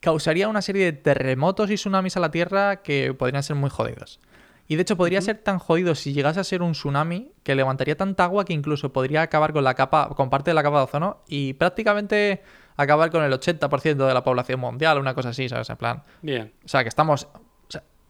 causaría 0.00 0.48
una 0.48 0.62
serie 0.62 0.84
de 0.86 0.92
terremotos 0.92 1.70
y 1.70 1.74
tsunamis 1.74 2.16
a 2.16 2.20
la 2.20 2.30
Tierra 2.30 2.82
que 2.82 3.14
podrían 3.14 3.42
ser 3.42 3.56
muy 3.56 3.70
jodidos. 3.70 4.20
Y 4.66 4.76
de 4.76 4.82
hecho 4.82 4.96
podría 4.96 5.20
ser 5.20 5.38
tan 5.38 5.58
jodido 5.58 5.94
si 5.94 6.12
llegase 6.12 6.38
a 6.40 6.44
ser 6.44 6.62
un 6.62 6.72
tsunami 6.72 7.32
que 7.42 7.54
levantaría 7.54 7.96
tanta 7.96 8.24
agua 8.24 8.44
que 8.44 8.52
incluso 8.52 8.92
podría 8.92 9.22
acabar 9.22 9.52
con 9.52 9.64
la 9.64 9.74
capa, 9.74 10.08
con 10.10 10.30
parte 10.30 10.50
de 10.50 10.54
la 10.54 10.62
capa 10.62 10.78
de 10.78 10.84
ozono 10.84 11.22
y 11.26 11.54
prácticamente 11.54 12.42
acabar 12.76 13.10
con 13.10 13.24
el 13.24 13.32
80% 13.32 14.06
de 14.06 14.14
la 14.14 14.22
población 14.22 14.60
mundial, 14.60 14.98
una 14.98 15.12
cosa 15.12 15.30
así, 15.30 15.48
¿sabes? 15.48 15.68
En 15.70 15.76
plan, 15.76 16.02
Bien. 16.22 16.52
o 16.64 16.68
sea, 16.68 16.84
que 16.84 16.88
estamos 16.88 17.26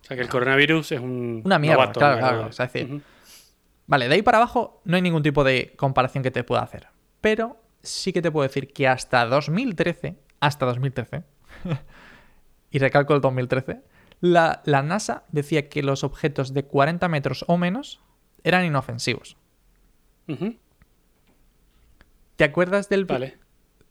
o 0.02 0.04
sea, 0.04 0.16
que 0.16 0.22
el 0.22 0.28
coronavirus 0.28 0.92
es 0.92 1.00
un 1.00 1.42
Una 1.44 1.58
mierda, 1.58 1.76
novato, 1.82 2.00
claro, 2.00 2.18
claro, 2.18 2.46
o 2.46 2.52
sea, 2.52 2.66
es 2.66 2.72
decir. 2.72 3.02
Vale, 3.86 4.08
de 4.08 4.14
ahí 4.14 4.22
para 4.22 4.38
abajo 4.38 4.80
no 4.84 4.96
hay 4.96 5.02
ningún 5.02 5.22
tipo 5.22 5.42
de 5.44 5.74
comparación 5.76 6.22
que 6.22 6.30
te 6.30 6.44
pueda 6.44 6.62
hacer. 6.62 6.88
Pero 7.20 7.60
sí 7.82 8.12
que 8.12 8.22
te 8.22 8.30
puedo 8.30 8.46
decir 8.46 8.72
que 8.72 8.86
hasta 8.88 9.26
2013, 9.26 10.16
hasta 10.40 10.66
2013, 10.66 11.22
y 12.70 12.78
recalco 12.78 13.14
el 13.14 13.20
2013, 13.20 13.80
la, 14.20 14.62
la 14.64 14.82
NASA 14.82 15.24
decía 15.32 15.68
que 15.68 15.82
los 15.82 16.04
objetos 16.04 16.52
de 16.54 16.64
40 16.64 17.08
metros 17.08 17.44
o 17.48 17.56
menos 17.56 18.00
eran 18.44 18.64
inofensivos. 18.64 19.36
¿Te 22.36 22.44
acuerdas 22.44 22.88
del, 22.88 23.04
Vale. 23.04 23.38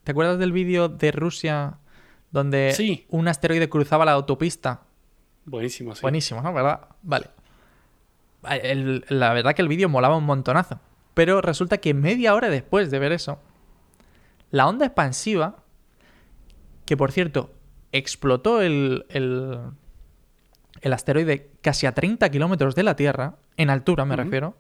¿te 0.04 0.12
acuerdas 0.12 0.40
del 0.40 0.52
vídeo 0.52 0.88
de 0.90 1.12
Rusia 1.12 1.80
donde 2.32 2.74
Sí. 2.74 3.06
un 3.10 3.28
asteroide 3.28 3.70
cruzaba 3.70 4.06
la 4.06 4.14
autopista 4.14 4.84
Buenísimo, 5.50 5.96
sí. 5.96 6.02
Buenísimo, 6.02 6.42
¿no? 6.42 6.54
¿Verdad? 6.54 6.82
Vale. 7.02 7.28
El- 8.62 9.06
la 9.10 9.34
verdad 9.34 9.54
que 9.56 9.62
el 9.62 9.68
vídeo 9.68 9.90
molaba 9.90 10.16
un 10.18 10.24
montonazo. 10.26 10.80
Pero 11.14 11.42
resulta 11.42 11.80
que 11.80 11.94
media 11.94 12.34
hora 12.36 12.50
después 12.50 12.92
de 12.92 13.00
ver 13.00 13.12
eso, 13.12 13.40
la 14.52 14.68
onda 14.68 14.86
expansiva, 14.86 15.64
que 16.86 16.96
por 16.96 17.12
cierto, 17.12 17.52
explotó 17.92 18.62
el, 18.62 19.06
el, 19.10 19.60
el 20.82 20.94
asteroide 20.94 21.52
casi 21.62 21.86
a 21.88 21.94
30 21.94 22.30
kilómetros 22.30 22.76
de 22.76 22.84
la 22.84 22.96
Tierra, 22.96 23.36
en 23.58 23.70
altura 23.70 24.06
me 24.06 24.16
refiero, 24.16 24.56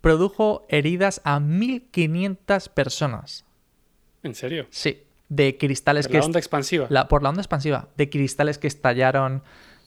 produjo 0.00 0.66
heridas 0.68 1.20
a 1.24 1.40
1500 1.40 2.68
personas. 2.68 3.44
¿En 4.22 4.34
serio? 4.34 4.66
Sí, 4.70 5.02
de 5.34 5.56
cristales 5.56 6.06
Por 6.06 6.12
que 6.12 6.18
la 6.18 6.24
onda 6.26 6.38
expansiva. 6.38 6.86
la- 6.90 7.08
por 7.08 7.22
la 7.22 7.30
onda 7.30 7.40
expansiva, 7.40 7.88
de 7.96 8.10
cristales 8.10 8.58
que 8.58 8.66
estallaron, 8.66 9.42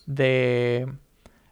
de. 0.08 0.92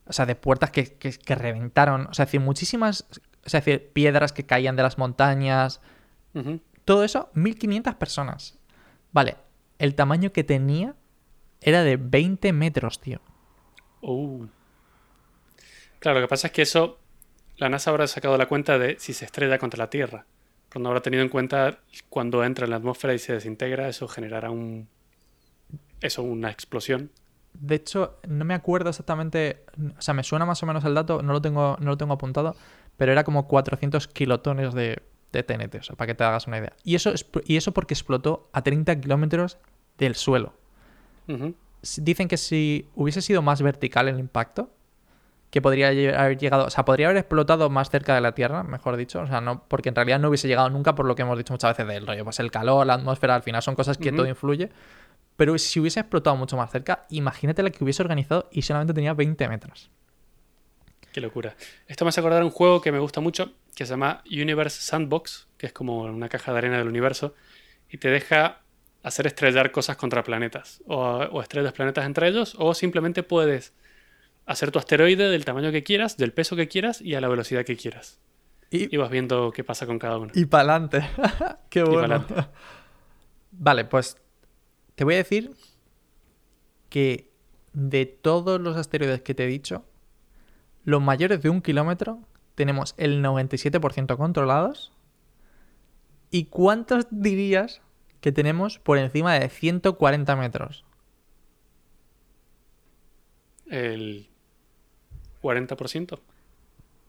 O 0.05 0.13
sea, 0.13 0.25
de 0.25 0.35
puertas 0.35 0.71
que, 0.71 0.95
que- 0.97 1.11
que 1.13 1.35
reventaron. 1.35 2.07
O 2.07 2.13
sea, 2.13 2.23
es 2.23 2.29
decir, 2.29 2.39
muchísimas. 2.41 3.05
O 3.45 3.49
sea, 3.49 3.59
es 3.59 3.65
decir, 3.65 3.91
piedras 3.93 4.33
que 4.33 4.45
caían 4.45 4.75
de 4.75 4.83
las 4.83 4.97
montañas. 4.97 5.79
Todo 6.85 7.03
eso, 7.03 7.29
1500 7.35 7.95
personas. 7.95 8.57
Vale, 9.11 9.37
el 9.77 9.93
tamaño 9.95 10.31
que 10.31 10.43
tenía 10.43 10.95
era 11.61 11.83
de 11.83 11.97
20 11.97 12.51
metros, 12.51 12.99
tío. 12.99 13.21
Uh. 14.01 14.47
Claro, 15.99 16.19
lo 16.19 16.25
que 16.25 16.29
pasa 16.29 16.47
es 16.47 16.53
que 16.53 16.63
eso 16.63 16.99
la 17.57 17.69
NASA 17.69 17.91
habrá 17.91 18.07
sacado 18.07 18.37
la 18.37 18.47
cuenta 18.47 18.77
de 18.79 18.97
si 18.99 19.13
se 19.13 19.25
estrella 19.25 19.59
contra 19.59 19.77
la 19.77 19.89
Tierra. 19.89 20.25
Pero 20.73 20.81
no 20.81 20.89
habrá 20.89 21.01
tenido 21.01 21.21
en 21.21 21.29
cuenta 21.29 21.77
cuando 22.09 22.43
entra 22.43 22.65
en 22.65 22.71
la 22.71 22.77
atmósfera 22.77 23.13
y 23.13 23.19
se 23.19 23.33
desintegra, 23.33 23.87
eso 23.87 24.07
generará 24.07 24.49
un. 24.49 24.87
Eso, 26.01 26.23
una 26.23 26.49
explosión. 26.49 27.11
De 27.53 27.75
hecho, 27.75 28.19
no 28.27 28.43
me 28.43 28.55
acuerdo 28.55 28.89
exactamente. 28.89 29.63
O 29.95 30.01
sea, 30.01 30.15
me 30.15 30.23
suena 30.23 30.47
más 30.47 30.63
o 30.63 30.65
menos 30.65 30.83
el 30.83 30.95
dato, 30.95 31.21
no 31.21 31.31
lo 31.31 31.41
tengo, 31.41 31.77
no 31.79 31.91
lo 31.91 31.97
tengo 31.97 32.13
apuntado, 32.13 32.55
pero 32.97 33.11
era 33.11 33.23
como 33.23 33.47
400 33.47 34.07
kilotones 34.07 34.73
de, 34.73 35.03
de 35.31 35.43
TNT, 35.43 35.75
o 35.75 35.83
sea, 35.83 35.95
para 35.95 36.07
que 36.07 36.15
te 36.15 36.23
hagas 36.23 36.47
una 36.47 36.57
idea. 36.57 36.73
Y 36.83 36.95
eso, 36.95 37.13
y 37.45 37.57
eso 37.57 37.71
porque 37.71 37.93
explotó 37.93 38.49
a 38.51 38.63
30 38.63 38.99
kilómetros 38.99 39.59
del 39.99 40.15
suelo. 40.15 40.53
Dicen 41.97 42.27
que 42.27 42.37
si 42.37 42.89
hubiese 42.95 43.21
sido 43.21 43.43
más 43.43 43.61
vertical 43.61 44.07
el 44.07 44.19
impacto, 44.19 44.71
que 45.53 45.61
podría 45.61 45.89
haber 45.89 46.39
llegado, 46.39 46.65
o 46.65 46.69
sea, 46.71 46.83
podría 46.83 47.05
haber 47.05 47.17
explotado 47.17 47.69
más 47.69 47.91
cerca 47.91 48.15
de 48.15 48.21
la 48.21 48.31
Tierra, 48.31 48.63
mejor 48.63 48.97
dicho, 48.97 49.21
o 49.21 49.27
sea, 49.27 49.39
no, 49.39 49.63
porque 49.67 49.89
en 49.89 49.95
realidad 49.95 50.17
no 50.17 50.29
hubiese 50.29 50.47
llegado 50.47 50.67
nunca 50.71 50.95
por 50.95 51.05
lo 51.05 51.13
que 51.13 51.21
hemos 51.21 51.37
dicho 51.37 51.53
muchas 51.53 51.77
veces 51.77 51.87
del 51.93 52.07
rollo, 52.07 52.23
pues 52.23 52.39
el 52.39 52.49
calor, 52.49 52.87
la 52.87 52.95
atmósfera, 52.95 53.35
al 53.35 53.43
final 53.43 53.61
son 53.61 53.75
cosas 53.75 53.99
que 53.99 54.11
todo 54.11 54.25
influye, 54.27 54.71
pero 55.35 55.55
si 55.59 55.79
hubiese 55.79 55.99
explotado 55.99 56.35
mucho 56.37 56.57
más 56.57 56.71
cerca, 56.71 57.03
imagínate 57.11 57.61
la 57.61 57.69
que 57.69 57.83
hubiese 57.83 58.01
organizado 58.01 58.49
y 58.51 58.63
solamente 58.63 58.95
tenía 58.95 59.13
20 59.13 59.47
metros. 59.47 59.91
Qué 61.11 61.21
locura. 61.21 61.55
Esto 61.85 62.03
me 62.03 62.09
hace 62.09 62.21
acordar 62.21 62.43
un 62.43 62.49
juego 62.49 62.81
que 62.81 62.91
me 62.91 62.97
gusta 62.97 63.21
mucho, 63.21 63.53
que 63.75 63.85
se 63.85 63.91
llama 63.91 64.23
Universe 64.25 64.81
Sandbox, 64.81 65.49
que 65.57 65.67
es 65.67 65.71
como 65.71 66.01
una 66.01 66.29
caja 66.29 66.51
de 66.51 66.57
arena 66.57 66.79
del 66.79 66.87
universo, 66.87 67.35
y 67.91 67.99
te 67.99 68.09
deja 68.09 68.61
hacer 69.03 69.27
estrellar 69.27 69.71
cosas 69.71 69.97
contra 69.97 70.23
planetas, 70.23 70.81
o, 70.87 70.97
o 70.97 71.43
estrellas 71.43 71.73
planetas 71.73 72.07
entre 72.07 72.27
ellos, 72.27 72.55
o 72.57 72.73
simplemente 72.73 73.21
puedes 73.21 73.75
hacer 74.45 74.71
tu 74.71 74.79
asteroide 74.79 75.29
del 75.29 75.45
tamaño 75.45 75.71
que 75.71 75.83
quieras, 75.83 76.17
del 76.17 76.33
peso 76.33 76.55
que 76.55 76.67
quieras 76.67 77.01
y 77.01 77.15
a 77.15 77.21
la 77.21 77.27
velocidad 77.27 77.65
que 77.65 77.77
quieras. 77.77 78.19
Y, 78.69 78.93
Y 78.93 78.97
vas 78.97 79.09
viendo 79.09 79.51
qué 79.51 79.63
pasa 79.63 79.85
con 79.85 79.99
cada 79.99 80.17
uno. 80.17 80.31
y 80.33 80.45
para 80.45 80.63
adelante. 80.75 81.07
Qué 81.69 81.83
bueno. 81.83 82.25
Vale, 83.51 83.85
pues 83.85 84.17
te 84.95 85.03
voy 85.03 85.13
a 85.13 85.17
decir 85.17 85.51
que 86.89 87.31
de 87.73 88.05
todos 88.05 88.59
los 88.59 88.75
asteroides 88.77 89.21
que 89.21 89.33
te 89.35 89.43
he 89.43 89.47
dicho, 89.47 89.85
los 90.83 91.01
mayores 91.01 91.41
de 91.41 91.49
un 91.49 91.61
kilómetro 91.61 92.19
tenemos 92.55 92.93
el 92.97 93.23
97% 93.23 94.17
controlados. 94.17 94.91
¿Y 96.31 96.45
cuántos 96.45 97.05
dirías 97.11 97.81
que 98.21 98.31
tenemos 98.31 98.79
por 98.79 98.97
encima 98.97 99.33
de 99.35 99.49
140 99.49 100.35
metros? 100.35 100.83
El 103.67 104.29
40%. 105.43 106.19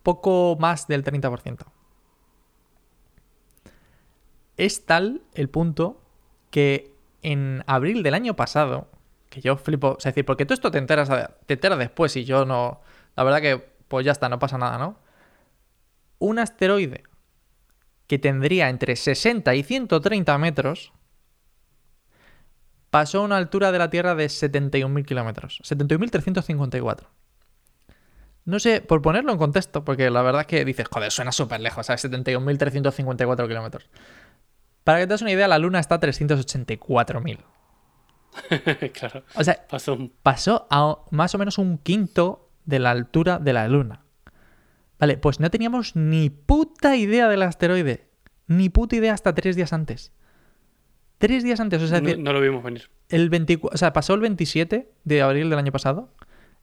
Poco 0.03 0.57
más 0.61 0.87
del 0.87 1.05
30%. 1.05 1.65
Es 4.57 4.85
tal 4.85 5.23
el 5.33 5.49
punto 5.49 6.03
que 6.51 6.93
en 7.23 7.65
abril 7.67 8.03
del 8.03 8.15
año 8.15 8.37
pasado, 8.37 8.89
que 9.31 9.41
yo 9.41 9.57
flipo, 9.57 9.97
es 9.99 10.05
decir, 10.05 10.25
porque 10.25 10.47
tú 10.47 10.55
esto 10.55 10.71
te 10.71 10.79
enteras, 10.79 11.09
te 11.47 11.55
enteras 11.55 11.79
después 11.79 12.15
y 12.17 12.25
yo 12.25 12.45
no, 12.45 12.81
la 13.17 13.25
verdad 13.25 13.41
que 13.41 13.57
pues 13.89 14.05
ya 14.05 14.13
está, 14.13 14.29
no 14.29 14.39
pasa 14.39 14.59
nada, 14.59 14.79
¿no? 14.79 14.99
Un 16.19 16.39
asteroide 16.39 17.05
que 18.07 18.19
tendría 18.19 18.69
entre 18.69 18.97
60 18.97 19.55
y 19.55 19.63
130 19.63 20.39
metros 20.39 20.93
pasó 22.91 23.21
a 23.21 23.25
una 23.25 23.37
altura 23.37 23.73
de 23.73 23.79
la 23.79 23.91
Tierra 23.91 24.15
de 24.15 24.27
71.000 24.27 25.05
kilómetros, 25.05 25.61
71.354. 25.65 27.09
No 28.47 28.59
sé, 28.59 28.81
por 28.83 29.01
ponerlo 29.01 29.33
en 29.33 29.39
contexto, 29.39 29.85
porque 29.85 30.11
la 30.11 30.21
verdad 30.23 30.43
es 30.43 30.47
que 30.47 30.65
dices, 30.65 30.87
joder, 30.91 31.11
suena 31.11 31.33
súper 31.33 31.61
lejos, 31.61 31.87
¿sabes? 31.87 32.05
71.354 32.05 33.49
kilómetros. 33.49 33.89
Para 34.85 34.99
que 34.99 35.07
te 35.07 35.11
das 35.15 35.23
una 35.23 35.31
idea, 35.33 35.49
la 35.49 35.59
Luna 35.59 35.79
está 35.81 35.95
a 35.95 36.01
384.000. 36.01 37.39
claro. 38.93 39.23
O 39.37 39.45
sea, 39.45 39.65
Pasó 39.69 39.95
un... 39.95 40.13
pasó 40.23 40.67
a 40.71 40.99
más 41.11 41.35
o 41.35 41.39
menos 41.39 41.57
un 41.59 41.79
quinto 41.79 42.51
de 42.65 42.79
la 42.81 42.91
altura 42.91 43.39
de 43.39 43.53
la 43.53 43.67
Luna. 43.69 44.03
Vale, 44.99 45.17
pues 45.17 45.41
no 45.41 45.51
teníamos 45.51 45.97
ni 45.97 46.31
puta 46.31 46.97
idea 46.97 47.29
del 47.29 47.43
asteroide. 47.43 48.09
Ni 48.47 48.69
puta 48.69 48.97
idea 48.97 49.15
hasta 49.15 49.35
tres 49.35 49.57
días 49.57 49.73
antes. 49.73 50.13
Tres 51.19 51.43
días 51.45 51.61
antes, 51.61 51.81
o 51.83 51.87
sea, 51.87 52.01
No, 52.01 52.15
no 52.17 52.33
lo 52.33 52.41
vimos 52.41 52.63
venir. 52.63 52.91
el 53.09 53.31
24, 53.31 53.75
o 53.75 53.79
sea, 53.79 53.93
pasó 53.93 54.15
el 54.15 54.21
27 54.21 54.91
de 55.05 55.23
abril 55.23 55.49
del 55.49 55.59
año 55.59 55.73
pasado. 55.73 56.13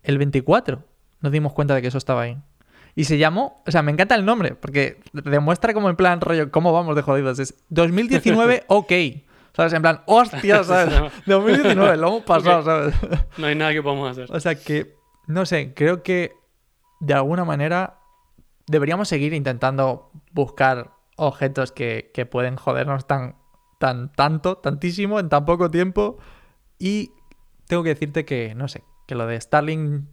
El 0.03 0.17
24 0.19 0.83
nos 1.21 1.31
dimos 1.31 1.53
cuenta 1.53 1.75
de 1.75 1.81
que 1.81 1.87
eso 1.87 1.97
estaba 1.97 2.21
ahí. 2.23 2.37
Y 2.95 3.05
se 3.05 3.17
llamó, 3.17 3.63
o 3.65 3.71
sea, 3.71 3.81
me 3.81 3.91
encanta 3.91 4.15
el 4.15 4.25
nombre, 4.25 4.55
porque 4.55 4.99
demuestra 5.13 5.73
como 5.73 5.89
en 5.89 5.95
plan 5.95 6.19
rollo, 6.19 6.51
cómo 6.51 6.73
vamos 6.73 6.95
de 6.95 7.01
jodidos. 7.01 7.39
Es 7.39 7.55
2019, 7.69 8.65
ok. 8.67 8.91
¿Sabes? 9.53 9.73
En 9.73 9.81
plan, 9.81 10.01
hostia, 10.05 10.63
¿sabes? 10.63 11.11
2019, 11.25 11.97
lo 11.97 12.07
hemos 12.07 12.23
pasado. 12.25 12.63
¿sabes? 12.63 12.95
No 13.37 13.47
hay 13.47 13.55
nada 13.55 13.71
que 13.71 13.81
podamos 13.81 14.11
hacer. 14.11 14.27
O 14.29 14.39
sea 14.39 14.55
que, 14.55 14.95
no 15.27 15.45
sé, 15.45 15.73
creo 15.73 16.03
que 16.03 16.33
de 16.99 17.13
alguna 17.13 17.45
manera 17.45 17.99
deberíamos 18.67 19.07
seguir 19.07 19.33
intentando 19.33 20.11
buscar 20.31 20.91
objetos 21.17 21.71
que, 21.71 22.11
que 22.13 22.25
pueden 22.25 22.55
jodernos 22.55 23.07
tan, 23.07 23.35
tan, 23.79 24.11
tanto, 24.11 24.57
tantísimo, 24.57 25.19
en 25.19 25.29
tan 25.29 25.45
poco 25.45 25.71
tiempo. 25.71 26.17
Y 26.77 27.11
tengo 27.67 27.83
que 27.83 27.89
decirte 27.89 28.25
que, 28.25 28.53
no 28.55 28.67
sé, 28.67 28.83
que 29.07 29.15
lo 29.15 29.27
de 29.27 29.39
Starlink 29.39 30.05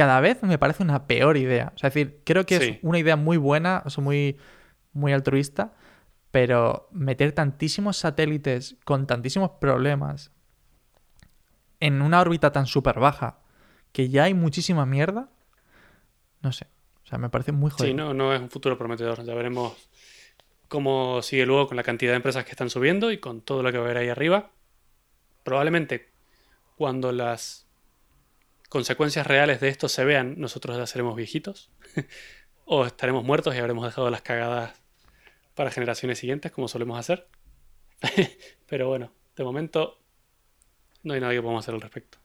cada 0.00 0.20
vez 0.20 0.42
me 0.42 0.56
parece 0.56 0.82
una 0.82 1.06
peor 1.06 1.36
idea. 1.36 1.72
O 1.74 1.78
sea, 1.78 1.88
es 1.88 1.94
decir, 1.94 2.22
creo 2.24 2.46
que 2.46 2.58
Sí. 2.58 2.64
es 2.70 2.78
una 2.82 2.98
idea 2.98 3.16
muy 3.16 3.36
buena, 3.36 3.82
o 3.84 3.90
sea, 3.90 4.02
muy, 4.02 4.38
muy 4.94 5.12
altruista, 5.12 5.74
pero 6.30 6.88
meter 6.90 7.32
tantísimos 7.32 7.98
satélites 7.98 8.76
con 8.86 9.06
tantísimos 9.06 9.50
problemas 9.60 10.32
en 11.80 12.00
una 12.00 12.20
órbita 12.20 12.50
tan 12.50 12.66
súper 12.66 12.98
baja 12.98 13.40
que 13.92 14.08
ya 14.08 14.24
hay 14.24 14.32
muchísima 14.34 14.86
mierda, 14.86 15.28
no 16.40 16.52
sé. 16.52 16.66
O 17.04 17.06
sea, 17.06 17.18
me 17.18 17.28
parece 17.28 17.52
muy 17.52 17.70
jodido. 17.70 17.86
Sí, 17.88 17.94
no, 17.94 18.14
no 18.14 18.32
es 18.32 18.40
un 18.40 18.48
futuro 18.50 18.78
prometedor. 18.78 19.22
Ya 19.24 19.34
veremos 19.34 19.74
cómo 20.68 21.20
sigue 21.22 21.44
luego 21.44 21.66
con 21.68 21.76
la 21.76 21.82
cantidad 21.82 22.12
de 22.12 22.16
empresas 22.16 22.44
que 22.44 22.52
están 22.52 22.70
subiendo 22.70 23.10
y 23.12 23.18
con 23.18 23.42
todo 23.42 23.62
lo 23.62 23.70
que 23.70 23.78
va 23.78 23.84
a 23.84 23.86
haber 23.86 23.98
ahí 23.98 24.08
arriba. 24.08 24.50
Probablemente 25.42 26.08
cuando 26.76 27.12
las 27.12 27.66
consecuencias 28.70 29.26
reales 29.26 29.60
de 29.60 29.68
esto 29.68 29.88
se 29.88 30.04
vean, 30.06 30.36
nosotros 30.38 30.78
ya 30.78 30.86
seremos 30.86 31.14
viejitos. 31.16 31.70
o 32.64 32.86
estaremos 32.86 33.24
muertos 33.24 33.54
y 33.54 33.58
habremos 33.58 33.84
dejado 33.84 34.08
las 34.10 34.22
cagadas 34.22 34.80
para 35.54 35.70
generaciones 35.70 36.18
siguientes, 36.18 36.52
como 36.52 36.68
solemos 36.68 36.98
hacer. 36.98 37.28
Pero 38.68 38.88
bueno, 38.88 39.12
de 39.36 39.44
momento 39.44 39.98
no 41.02 41.14
hay 41.14 41.20
nada 41.20 41.32
que 41.32 41.42
podamos 41.42 41.64
hacer 41.64 41.74
al 41.74 41.80
respecto. 41.80 42.18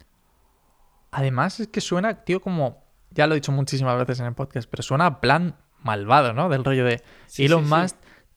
Además, 1.12 1.60
es 1.60 1.68
que 1.68 1.82
suena, 1.82 2.24
tío, 2.24 2.41
como. 2.41 2.86
Ya 3.10 3.28
lo 3.28 3.34
he 3.34 3.38
dicho 3.38 3.52
muchísimas 3.52 3.98
veces 3.98 4.20
en 4.20 4.26
el 4.26 4.34
podcast, 4.34 4.70
pero 4.70 4.84
suena 4.84 5.06
a 5.06 5.22
plan 5.22 5.56
malvado, 5.80 6.34
¿no? 6.34 6.50
Del 6.50 6.66
rollo 6.66 6.84
de 6.84 7.02
Sí, 7.28 7.46
Elon 7.46 7.64
sí, 7.64 7.70
sí. 7.70 7.76
Musk 7.76 7.96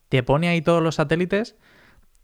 te 0.09 0.23
pone 0.23 0.49
ahí 0.49 0.63
todos 0.63 0.81
los 0.81 0.95
satélites. 0.95 1.57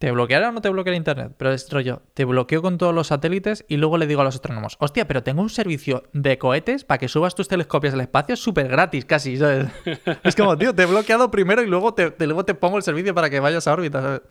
¿Te 0.05 0.11
bloqueará 0.11 0.49
o 0.49 0.51
no 0.51 0.61
te 0.61 0.69
bloqueará 0.69 0.95
internet? 0.97 1.33
Pero 1.35 1.51
es 1.51 1.67
rollo, 1.71 2.03
te 2.13 2.25
bloqueo 2.25 2.61
con 2.61 2.77
todos 2.77 2.93
los 2.93 3.07
satélites 3.07 3.65
y 3.67 3.77
luego 3.77 3.97
le 3.97 4.05
digo 4.05 4.21
a 4.21 4.23
los 4.23 4.35
astrónomos, 4.35 4.77
hostia, 4.79 5.07
pero 5.07 5.23
tengo 5.23 5.41
un 5.41 5.49
servicio 5.49 6.03
de 6.13 6.37
cohetes 6.37 6.83
para 6.83 6.99
que 6.99 7.07
subas 7.07 7.33
tus 7.33 7.47
telescopios 7.47 7.95
al 7.95 8.01
espacio 8.01 8.35
súper 8.35 8.67
gratis, 8.67 9.03
casi, 9.03 9.35
¿sabes? 9.37 9.65
es 10.23 10.35
como, 10.35 10.55
tío, 10.59 10.75
te 10.75 10.83
he 10.83 10.85
bloqueado 10.85 11.31
primero 11.31 11.63
y 11.63 11.65
luego 11.67 11.95
te, 11.95 12.11
te- 12.11 12.27
luego 12.27 12.45
te 12.45 12.53
pongo 12.53 12.77
el 12.77 12.83
servicio 12.83 13.15
para 13.15 13.31
que 13.31 13.39
vayas 13.39 13.67
a 13.67 13.73
órbita, 13.73 13.99
¿sabes? 14.03 14.21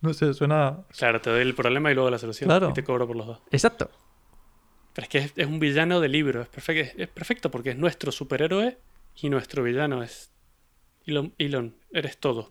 No 0.00 0.12
sé, 0.14 0.34
suena... 0.34 0.78
Claro, 0.98 1.20
te 1.20 1.30
doy 1.30 1.42
el 1.42 1.54
problema 1.54 1.92
y 1.92 1.94
luego 1.94 2.10
la 2.10 2.18
solución. 2.18 2.48
Claro. 2.48 2.70
Y 2.70 2.72
te 2.72 2.82
cobro 2.82 3.06
por 3.06 3.14
los 3.14 3.28
dos. 3.28 3.38
Exacto. 3.52 3.88
Pero 4.94 5.04
es 5.04 5.08
que 5.10 5.18
es, 5.18 5.32
es 5.36 5.46
un 5.46 5.60
villano 5.60 6.00
de 6.00 6.08
libro. 6.08 6.42
Es 6.42 6.48
perfecto, 6.48 7.00
es 7.00 7.08
perfecto 7.08 7.52
porque 7.52 7.70
es 7.70 7.76
nuestro 7.76 8.10
superhéroe 8.10 8.78
y 9.14 9.30
nuestro 9.30 9.62
villano 9.62 10.02
es. 10.02 10.32
Elon, 11.06 11.34
Elon, 11.38 11.76
eres 11.92 12.18
todo. 12.18 12.50